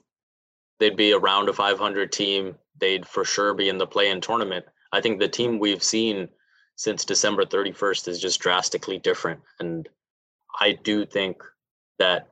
they'd 0.78 0.96
be 0.96 1.12
around 1.12 1.48
a 1.48 1.52
500 1.52 2.12
team, 2.12 2.56
they'd 2.80 3.06
for 3.06 3.24
sure 3.24 3.54
be 3.54 3.68
in 3.68 3.78
the 3.78 3.86
play 3.86 4.10
in 4.10 4.20
tournament. 4.20 4.64
I 4.92 5.00
think 5.00 5.18
the 5.18 5.28
team 5.28 5.58
we've 5.58 5.82
seen 5.82 6.28
since 6.76 7.04
December 7.04 7.44
31st 7.44 8.08
is 8.08 8.20
just 8.20 8.40
drastically 8.40 8.98
different. 8.98 9.40
And 9.60 9.88
I 10.60 10.72
do 10.72 11.06
think 11.06 11.42
that 11.98 12.28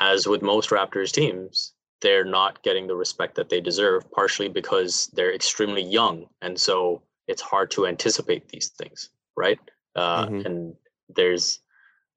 as 0.00 0.26
with 0.26 0.42
most 0.42 0.70
Raptors 0.70 1.12
teams, 1.12 1.74
they're 2.00 2.24
not 2.24 2.62
getting 2.62 2.86
the 2.86 2.96
respect 2.96 3.36
that 3.36 3.48
they 3.48 3.60
deserve, 3.60 4.10
partially 4.10 4.48
because 4.48 5.08
they're 5.14 5.34
extremely 5.34 5.82
young. 5.82 6.26
And 6.40 6.58
so 6.58 7.02
it's 7.28 7.42
hard 7.42 7.70
to 7.72 7.86
anticipate 7.86 8.48
these 8.48 8.68
things, 8.70 9.10
right? 9.36 9.58
Uh, 9.94 10.26
mm-hmm. 10.26 10.46
And 10.46 10.74
there's 11.14 11.60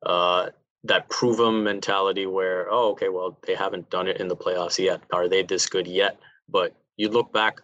uh, 0.06 0.48
that 0.86 1.10
prove 1.10 1.38
them 1.38 1.64
mentality 1.64 2.26
where, 2.26 2.68
oh, 2.72 2.92
okay, 2.92 3.10
well, 3.10 3.38
they 3.46 3.56
haven't 3.56 3.90
done 3.90 4.08
it 4.08 4.18
in 4.18 4.28
the 4.28 4.36
playoffs 4.36 4.78
yet. 4.78 5.02
Are 5.12 5.28
they 5.28 5.42
this 5.44 5.66
good 5.66 5.88
yet? 5.88 6.20
But 6.48 6.76
you 6.96 7.10
look 7.10 7.34
back 7.34 7.62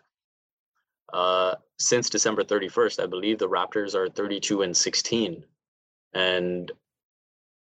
uh, 1.13 1.55
since 1.77 2.09
December 2.09 2.43
31st, 2.43 3.03
I 3.03 3.05
believe 3.05 3.37
the 3.37 3.47
Raptors 3.47 3.93
are 3.95 4.09
32 4.09 4.63
and 4.63 4.75
16. 4.75 5.43
And 6.13 6.71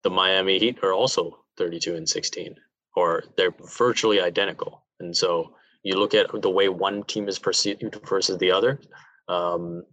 the 0.03 0.11
Miami 0.11 0.59
Heat 0.59 0.79
are 0.83 0.93
also 0.93 1.39
32 1.57 1.97
and 1.97 2.09
16, 2.09 2.55
or 2.95 3.25
they're 3.37 3.55
virtually 3.77 4.21
identical. 4.21 4.85
And 5.01 5.17
so 5.17 5.55
you 5.83 5.99
look 5.99 6.15
at 6.15 6.27
the 6.43 6.51
way 6.51 6.69
one 6.69 7.03
team 7.05 7.29
is 7.29 7.39
perceived 7.39 7.83
versus 8.07 8.39
the 8.39 8.51
other. 8.51 8.79
Um, 9.29 9.85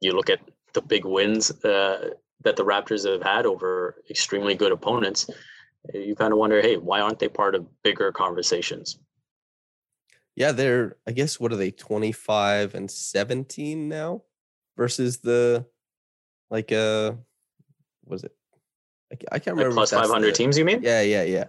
you 0.00 0.12
look 0.12 0.30
at 0.30 0.40
the 0.74 0.82
big 0.82 1.04
wins 1.04 1.50
uh, 1.64 2.10
that 2.44 2.56
the 2.56 2.64
Raptors 2.64 3.10
have 3.10 3.22
had 3.22 3.46
over 3.46 4.02
extremely 4.08 4.54
good 4.54 4.72
opponents. 4.72 5.28
You 5.92 6.14
kind 6.14 6.32
of 6.32 6.38
wonder, 6.38 6.60
hey, 6.60 6.76
why 6.76 7.00
aren't 7.00 7.18
they 7.18 7.28
part 7.28 7.54
of 7.54 7.66
bigger 7.82 8.12
conversations? 8.12 8.98
Yeah, 10.36 10.52
they're 10.52 10.96
I 11.06 11.12
guess 11.12 11.40
what 11.40 11.52
are 11.52 11.56
they 11.56 11.72
25 11.72 12.74
and 12.74 12.88
17 12.88 13.88
now 13.88 14.22
versus 14.76 15.18
the 15.18 15.66
like 16.48 16.70
uh 16.70 17.14
was 18.04 18.22
it 18.22 18.32
I, 19.12 19.16
I 19.32 19.38
can't 19.38 19.56
remember. 19.56 19.70
Like 19.70 19.88
plus 19.88 19.90
500 19.90 20.28
the, 20.28 20.32
teams, 20.32 20.58
you 20.58 20.64
mean? 20.64 20.82
Yeah, 20.82 21.00
yeah, 21.02 21.22
yeah. 21.22 21.44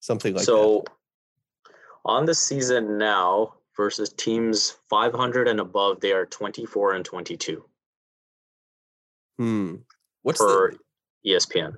Something 0.00 0.34
like 0.34 0.44
so, 0.44 0.84
that. 0.84 1.72
So 1.72 1.72
on 2.04 2.24
the 2.24 2.34
season 2.34 2.98
now 2.98 3.54
versus 3.76 4.12
teams 4.12 4.76
500 4.88 5.48
and 5.48 5.60
above, 5.60 6.00
they 6.00 6.12
are 6.12 6.26
24 6.26 6.94
and 6.94 7.04
22. 7.04 7.64
Hmm. 9.38 9.76
What's 10.22 10.38
per 10.38 10.72
the 11.24 11.30
ESPN? 11.30 11.76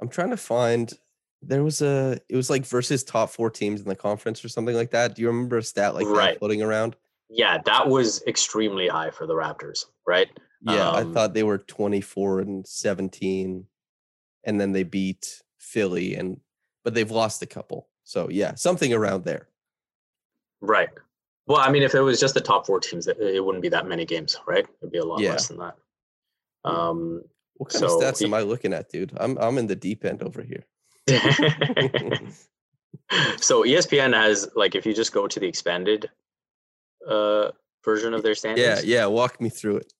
I'm 0.00 0.08
trying 0.08 0.30
to 0.30 0.36
find. 0.36 0.92
There 1.42 1.62
was 1.62 1.82
a. 1.82 2.18
It 2.28 2.36
was 2.36 2.50
like 2.50 2.64
versus 2.66 3.04
top 3.04 3.30
four 3.30 3.50
teams 3.50 3.80
in 3.80 3.88
the 3.88 3.94
conference 3.94 4.44
or 4.44 4.48
something 4.48 4.74
like 4.74 4.90
that. 4.90 5.14
Do 5.14 5.22
you 5.22 5.28
remember 5.28 5.58
a 5.58 5.62
stat 5.62 5.94
like 5.94 6.06
right. 6.06 6.32
that 6.32 6.38
floating 6.38 6.62
around? 6.62 6.96
Yeah, 7.28 7.58
that 7.64 7.88
was 7.88 8.22
extremely 8.26 8.88
high 8.88 9.10
for 9.10 9.26
the 9.26 9.34
Raptors, 9.34 9.84
right? 10.06 10.28
Yeah, 10.62 10.88
um, 10.88 11.10
I 11.10 11.12
thought 11.12 11.34
they 11.34 11.42
were 11.42 11.58
24 11.58 12.40
and 12.40 12.66
17 12.66 13.66
and 14.44 14.60
then 14.60 14.72
they 14.72 14.84
beat 14.84 15.42
Philly 15.58 16.14
and 16.14 16.40
but 16.84 16.94
they've 16.94 17.10
lost 17.10 17.42
a 17.42 17.46
couple. 17.46 17.88
So 18.04 18.28
yeah, 18.30 18.54
something 18.54 18.94
around 18.94 19.24
there. 19.24 19.48
Right. 20.60 20.88
Well, 21.46 21.58
I 21.58 21.70
mean, 21.70 21.82
if 21.82 21.94
it 21.94 22.00
was 22.00 22.18
just 22.18 22.34
the 22.34 22.40
top 22.40 22.66
four 22.66 22.80
teams, 22.80 23.06
it 23.06 23.44
wouldn't 23.44 23.62
be 23.62 23.68
that 23.68 23.86
many 23.86 24.04
games, 24.04 24.36
right? 24.46 24.66
It'd 24.80 24.92
be 24.92 24.98
a 24.98 25.04
lot 25.04 25.20
yeah. 25.20 25.32
less 25.32 25.48
than 25.48 25.58
that. 25.58 25.76
Um, 26.66 27.22
what 27.54 27.70
kind 27.70 27.80
so 27.80 27.86
of 27.86 28.02
stats 28.02 28.22
am 28.24 28.34
I 28.34 28.40
looking 28.40 28.72
at, 28.72 28.90
dude? 28.90 29.12
I'm 29.18 29.38
I'm 29.38 29.58
in 29.58 29.66
the 29.66 29.76
deep 29.76 30.04
end 30.04 30.22
over 30.22 30.42
here. 30.42 30.64
so 33.38 33.62
ESPN 33.62 34.14
has 34.14 34.48
like 34.56 34.74
if 34.74 34.84
you 34.84 34.92
just 34.92 35.12
go 35.12 35.26
to 35.26 35.40
the 35.40 35.46
expanded 35.46 36.10
uh 37.08 37.50
version 37.84 38.12
of 38.12 38.22
their 38.22 38.34
standings. 38.34 38.84
Yeah, 38.84 39.00
yeah. 39.02 39.06
Walk 39.06 39.40
me 39.40 39.48
through 39.48 39.78
it. 39.78 39.92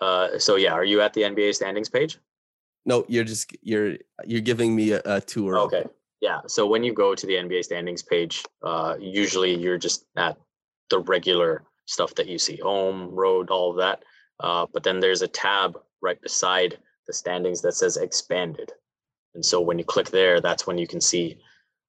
Uh, 0.00 0.38
so 0.38 0.56
yeah, 0.56 0.72
are 0.72 0.84
you 0.84 1.00
at 1.00 1.12
the 1.12 1.22
NBA 1.22 1.54
standings 1.54 1.88
page? 1.88 2.18
No, 2.86 3.04
you're 3.08 3.24
just 3.24 3.54
you're 3.62 3.96
you're 4.24 4.40
giving 4.40 4.74
me 4.74 4.92
a, 4.92 5.02
a 5.04 5.20
tour. 5.20 5.58
Okay. 5.58 5.84
Yeah. 6.20 6.40
So 6.48 6.66
when 6.66 6.82
you 6.82 6.92
go 6.92 7.14
to 7.14 7.26
the 7.26 7.34
NBA 7.34 7.64
standings 7.64 8.02
page, 8.02 8.44
uh, 8.62 8.96
usually 8.98 9.54
you're 9.54 9.78
just 9.78 10.06
at 10.16 10.36
the 10.90 10.98
regular 11.00 11.64
stuff 11.86 12.14
that 12.16 12.26
you 12.26 12.38
see, 12.38 12.56
home, 12.56 13.10
road, 13.10 13.50
all 13.50 13.70
of 13.70 13.76
that. 13.76 14.02
Uh, 14.40 14.66
but 14.72 14.82
then 14.82 15.00
there's 15.00 15.22
a 15.22 15.28
tab 15.28 15.78
right 16.00 16.20
beside 16.20 16.78
the 17.06 17.12
standings 17.12 17.60
that 17.62 17.74
says 17.74 17.96
expanded. 17.96 18.72
And 19.34 19.44
so 19.44 19.60
when 19.60 19.78
you 19.78 19.84
click 19.84 20.10
there, 20.10 20.40
that's 20.40 20.66
when 20.66 20.78
you 20.78 20.86
can 20.86 21.00
see 21.00 21.38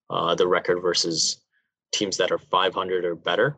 uh, 0.10 0.36
the 0.36 0.48
record 0.48 0.82
versus 0.82 1.42
teams 1.92 2.18
that 2.18 2.32
are 2.32 2.38
500 2.38 3.06
or 3.06 3.16
better. 3.16 3.58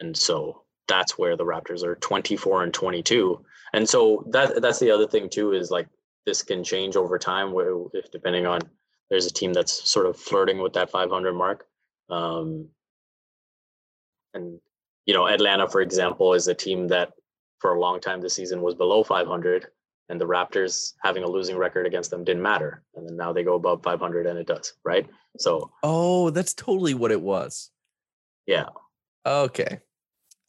And 0.00 0.16
so 0.16 0.62
that's 0.88 1.18
where 1.18 1.36
the 1.36 1.44
Raptors 1.44 1.82
are 1.82 1.96
24 1.96 2.64
and 2.64 2.74
22. 2.74 3.44
And 3.72 3.88
so 3.88 4.24
that 4.30 4.62
that's 4.62 4.78
the 4.78 4.90
other 4.90 5.06
thing 5.06 5.28
too 5.28 5.52
is 5.52 5.70
like 5.70 5.88
this 6.24 6.42
can 6.42 6.62
change 6.64 6.96
over 6.96 7.18
time 7.18 7.52
where 7.52 7.76
if 7.92 8.10
depending 8.10 8.46
on 8.46 8.60
there's 9.10 9.26
a 9.26 9.32
team 9.32 9.52
that's 9.52 9.88
sort 9.88 10.06
of 10.06 10.16
flirting 10.18 10.58
with 10.58 10.72
that 10.74 10.90
500 10.90 11.32
mark 11.32 11.66
um, 12.10 12.68
and 14.34 14.58
you 15.06 15.14
know 15.14 15.26
atlanta 15.26 15.68
for 15.68 15.80
example 15.80 16.34
is 16.34 16.48
a 16.48 16.54
team 16.54 16.88
that 16.88 17.12
for 17.58 17.74
a 17.74 17.80
long 17.80 18.00
time 18.00 18.20
this 18.20 18.34
season 18.34 18.60
was 18.60 18.74
below 18.74 19.02
500 19.02 19.66
and 20.08 20.20
the 20.20 20.26
raptors 20.26 20.92
having 21.02 21.24
a 21.24 21.28
losing 21.28 21.56
record 21.56 21.86
against 21.86 22.10
them 22.10 22.24
didn't 22.24 22.42
matter 22.42 22.82
and 22.94 23.08
then 23.08 23.16
now 23.16 23.32
they 23.32 23.42
go 23.42 23.54
above 23.54 23.82
500 23.82 24.26
and 24.26 24.38
it 24.38 24.46
does 24.46 24.74
right 24.84 25.08
so 25.38 25.70
oh 25.82 26.30
that's 26.30 26.54
totally 26.54 26.94
what 26.94 27.10
it 27.10 27.20
was 27.20 27.70
yeah 28.46 28.66
okay 29.26 29.80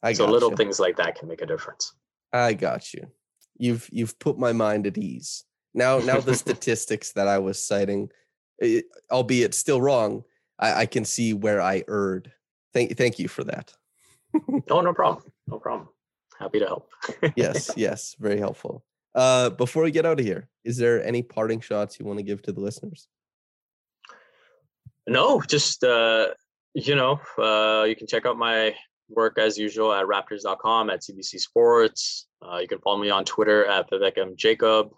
I 0.02 0.12
so 0.12 0.26
little 0.26 0.50
you. 0.50 0.56
things 0.56 0.78
like 0.78 0.96
that 0.96 1.16
can 1.16 1.28
make 1.28 1.42
a 1.42 1.46
difference 1.46 1.92
i 2.32 2.52
got 2.52 2.94
you 2.94 3.08
you've 3.56 3.88
you've 3.90 4.18
put 4.18 4.38
my 4.38 4.52
mind 4.52 4.86
at 4.86 4.96
ease 4.96 5.44
now, 5.74 5.98
now 5.98 6.20
the 6.20 6.34
statistics 6.44 7.12
that 7.12 7.28
I 7.28 7.38
was 7.38 7.64
citing, 7.64 8.10
it, 8.58 8.84
eh, 8.84 8.98
albeit 9.12 9.54
still 9.54 9.80
wrong, 9.80 10.24
I, 10.58 10.82
I 10.82 10.86
can 10.86 11.04
see 11.04 11.32
where 11.32 11.60
I 11.60 11.84
erred. 11.88 12.32
Thank, 12.74 12.96
thank 12.96 13.18
you 13.18 13.28
for 13.28 13.44
that. 13.44 13.72
oh, 14.70 14.80
no 14.80 14.92
problem. 14.92 15.24
No 15.46 15.58
problem. 15.58 15.88
Happy 16.38 16.58
to 16.60 16.66
help. 16.66 16.90
yes, 17.36 17.70
yes, 17.76 18.16
very 18.18 18.38
helpful. 18.38 18.84
Uh, 19.14 19.50
before 19.50 19.82
we 19.82 19.90
get 19.90 20.06
out 20.06 20.20
of 20.20 20.26
here, 20.26 20.48
is 20.64 20.76
there 20.76 21.04
any 21.04 21.22
parting 21.22 21.60
shots 21.60 21.98
you 21.98 22.06
want 22.06 22.18
to 22.18 22.22
give 22.22 22.42
to 22.42 22.52
the 22.52 22.60
listeners? 22.60 23.08
No, 25.06 25.40
just 25.40 25.82
uh, 25.82 26.28
you 26.74 26.94
know, 26.94 27.20
uh, 27.38 27.84
you 27.84 27.96
can 27.96 28.06
check 28.06 28.26
out 28.26 28.36
my 28.36 28.74
work 29.08 29.38
as 29.38 29.58
usual 29.58 29.92
at 29.92 30.06
raptors.com 30.06 30.90
at 30.90 31.00
CBC 31.00 31.40
Sports. 31.40 32.26
Uh, 32.42 32.58
you 32.58 32.68
can 32.68 32.78
follow 32.80 32.98
me 32.98 33.10
on 33.10 33.24
Twitter 33.24 33.66
at 33.66 33.90
Vivek 33.90 34.18
M. 34.18 34.34
Jacob. 34.36 34.90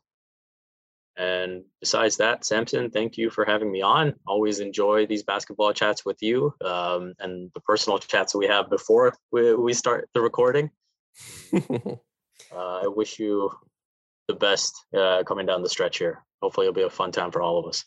And 1.17 1.65
besides 1.81 2.17
that, 2.17 2.45
Samson, 2.45 2.91
thank 2.91 3.19
you 3.19 3.31
for 3.31 3.45
having 3.45 3.71
me 3.71 3.83
on. 3.83 4.15
Always 4.27 4.61
enjoy 4.61 5.07
these 5.07 5.23
basketball 5.23 5.73
chats 5.73 6.05
with 6.05 6.17
you 6.23 6.55
um, 6.65 7.15
and 7.19 7.51
the 7.55 7.61
personal 7.61 7.99
chats 7.99 8.35
we 8.35 8.47
have 8.47 8.71
before 8.71 9.13
we, 9.31 9.55
we 9.55 9.75
start 9.75 10.09
the 10.15 10.21
recording. 10.21 10.71
Uh, 11.53 12.81
I 12.83 12.87
wish 12.87 13.19
you 13.19 13.51
the 14.29 14.35
best 14.35 14.75
uh, 14.97 15.23
coming 15.25 15.47
down 15.47 15.63
the 15.63 15.69
stretch 15.69 15.99
here. 15.99 16.23
Hopefully, 16.43 16.67
it'll 16.67 16.75
be 16.75 16.83
a 16.83 16.91
fun 16.91 17.13
time 17.13 17.31
for 17.31 17.43
all 17.43 17.59
of 17.59 17.67
us. 17.67 17.85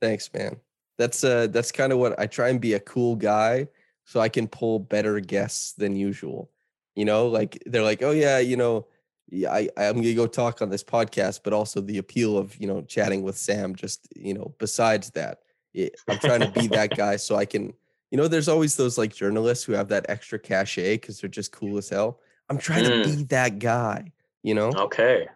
Thanks, 0.00 0.30
man. 0.34 0.56
That's 0.98 1.24
uh, 1.24 1.48
that's 1.48 1.72
kind 1.72 1.92
of 1.92 1.98
what 1.98 2.18
I 2.18 2.26
try 2.26 2.48
and 2.48 2.60
be 2.60 2.74
a 2.74 2.80
cool 2.80 3.16
guy 3.16 3.68
so 4.04 4.20
I 4.20 4.28
can 4.28 4.48
pull 4.48 4.78
better 4.78 5.20
guests 5.20 5.72
than 5.72 5.96
usual. 5.96 6.50
You 6.94 7.04
know, 7.04 7.28
like 7.28 7.62
they're 7.66 7.82
like, 7.82 8.02
oh 8.02 8.12
yeah, 8.12 8.38
you 8.38 8.56
know 8.56 8.86
yeah, 9.28 9.52
I, 9.52 9.68
I'm 9.76 9.96
gonna 9.96 10.14
go 10.14 10.26
talk 10.26 10.62
on 10.62 10.70
this 10.70 10.84
podcast, 10.84 11.40
but 11.42 11.52
also 11.52 11.80
the 11.80 11.98
appeal 11.98 12.38
of 12.38 12.56
you 12.60 12.66
know 12.66 12.82
chatting 12.82 13.22
with 13.22 13.36
Sam. 13.36 13.74
Just 13.74 14.08
you 14.14 14.34
know, 14.34 14.54
besides 14.58 15.10
that, 15.10 15.40
it, 15.74 15.96
I'm 16.08 16.18
trying 16.18 16.40
to 16.40 16.50
be 16.50 16.68
that 16.68 16.90
guy 16.96 17.16
so 17.16 17.36
I 17.36 17.44
can. 17.44 17.72
You 18.12 18.18
know, 18.18 18.28
there's 18.28 18.48
always 18.48 18.76
those 18.76 18.98
like 18.98 19.12
journalists 19.12 19.64
who 19.64 19.72
have 19.72 19.88
that 19.88 20.06
extra 20.08 20.38
cachet 20.38 20.98
because 20.98 21.20
they're 21.20 21.28
just 21.28 21.50
cool 21.50 21.76
as 21.76 21.88
hell. 21.88 22.20
I'm 22.48 22.58
trying 22.58 22.84
mm. 22.84 23.04
to 23.04 23.16
be 23.16 23.22
that 23.24 23.58
guy. 23.58 24.12
You 24.42 24.54
know. 24.54 24.72
Okay. 24.74 25.28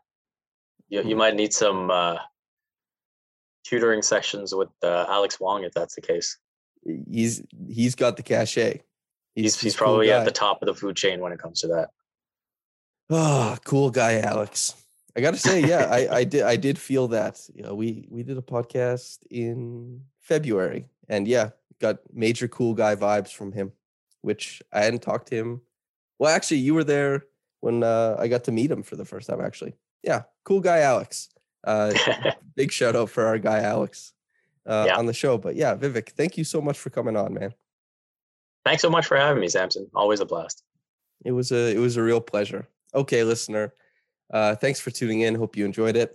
You 0.88 1.02
you 1.02 1.14
mm. 1.14 1.18
might 1.18 1.34
need 1.34 1.52
some 1.52 1.90
uh, 1.90 2.16
tutoring 3.64 4.02
sessions 4.02 4.54
with 4.54 4.70
uh, 4.82 5.06
Alex 5.08 5.40
Wong 5.40 5.64
if 5.64 5.72
that's 5.72 5.94
the 5.94 6.00
case. 6.00 6.38
He's 7.10 7.42
he's 7.68 7.94
got 7.94 8.16
the 8.16 8.22
cachet. 8.22 8.82
He's, 9.34 9.54
he's, 9.54 9.60
he's 9.60 9.76
probably 9.76 10.08
cool 10.08 10.16
at 10.16 10.24
the 10.24 10.30
top 10.30 10.62
of 10.62 10.66
the 10.66 10.74
food 10.74 10.96
chain 10.96 11.20
when 11.20 11.32
it 11.32 11.38
comes 11.38 11.60
to 11.60 11.68
that. 11.68 11.90
Oh, 13.08 13.56
cool 13.64 13.90
guy, 13.90 14.20
Alex. 14.20 14.74
I 15.16 15.20
gotta 15.20 15.36
say, 15.36 15.60
yeah, 15.60 15.88
I, 15.90 16.18
I 16.18 16.24
did 16.32 16.42
I 16.42 16.56
did 16.56 16.78
feel 16.78 17.08
that. 17.08 17.40
You 17.54 17.62
know, 17.62 17.74
we 17.74 18.06
we 18.10 18.22
did 18.22 18.38
a 18.38 18.42
podcast 18.42 19.18
in 19.30 20.02
February, 20.20 20.86
and 21.08 21.26
yeah, 21.26 21.50
got 21.80 21.98
major 22.12 22.48
cool 22.48 22.74
guy 22.74 22.94
vibes 22.94 23.32
from 23.32 23.52
him, 23.52 23.72
which 24.22 24.62
I 24.72 24.82
hadn't 24.82 25.02
talked 25.02 25.28
to 25.28 25.36
him. 25.36 25.60
Well, 26.20 26.32
actually, 26.32 26.58
you 26.58 26.74
were 26.74 26.84
there 26.84 27.24
when 27.60 27.82
uh, 27.82 28.14
I 28.18 28.28
got 28.28 28.44
to 28.44 28.52
meet 28.52 28.70
him 28.70 28.82
for 28.82 28.94
the 28.94 29.06
first 29.06 29.26
time. 29.26 29.40
Actually, 29.40 29.74
yeah, 30.02 30.24
cool 30.44 30.60
guy, 30.60 30.80
Alex. 30.80 31.30
Uh, 31.64 31.92
big 32.54 32.70
shout 32.70 32.94
out 32.94 33.08
for 33.08 33.24
our 33.24 33.38
guy 33.38 33.60
Alex 33.60 34.12
uh, 34.66 34.84
yeah. 34.86 34.96
on 34.96 35.06
the 35.06 35.14
show. 35.14 35.38
But 35.38 35.56
yeah, 35.56 35.74
Vivek, 35.74 36.10
thank 36.10 36.36
you 36.36 36.44
so 36.44 36.60
much 36.60 36.78
for 36.78 36.90
coming 36.90 37.16
on, 37.16 37.32
man. 37.32 37.54
Thanks 38.66 38.82
so 38.82 38.90
much 38.90 39.06
for 39.06 39.16
having 39.16 39.40
me, 39.40 39.48
Samson. 39.48 39.90
Always 39.94 40.20
a 40.20 40.26
blast. 40.26 40.62
It 41.24 41.32
was 41.32 41.52
a 41.52 41.74
it 41.74 41.78
was 41.78 41.96
a 41.96 42.02
real 42.02 42.20
pleasure. 42.20 42.68
Okay, 42.94 43.24
listener. 43.24 43.72
Uh, 44.30 44.54
thanks 44.54 44.78
for 44.78 44.90
tuning 44.90 45.22
in. 45.22 45.34
Hope 45.34 45.56
you 45.56 45.64
enjoyed 45.64 45.96
it. 45.96 46.14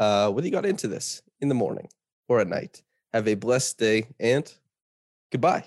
Uh, 0.00 0.30
whether 0.32 0.46
you 0.46 0.52
got 0.52 0.66
into 0.66 0.88
this 0.88 1.22
in 1.40 1.48
the 1.48 1.54
morning 1.54 1.88
or 2.28 2.40
at 2.40 2.48
night, 2.48 2.82
Have 3.12 3.28
a 3.28 3.36
blessed 3.36 3.78
day 3.78 4.08
and 4.18 4.52
goodbye. 5.30 5.64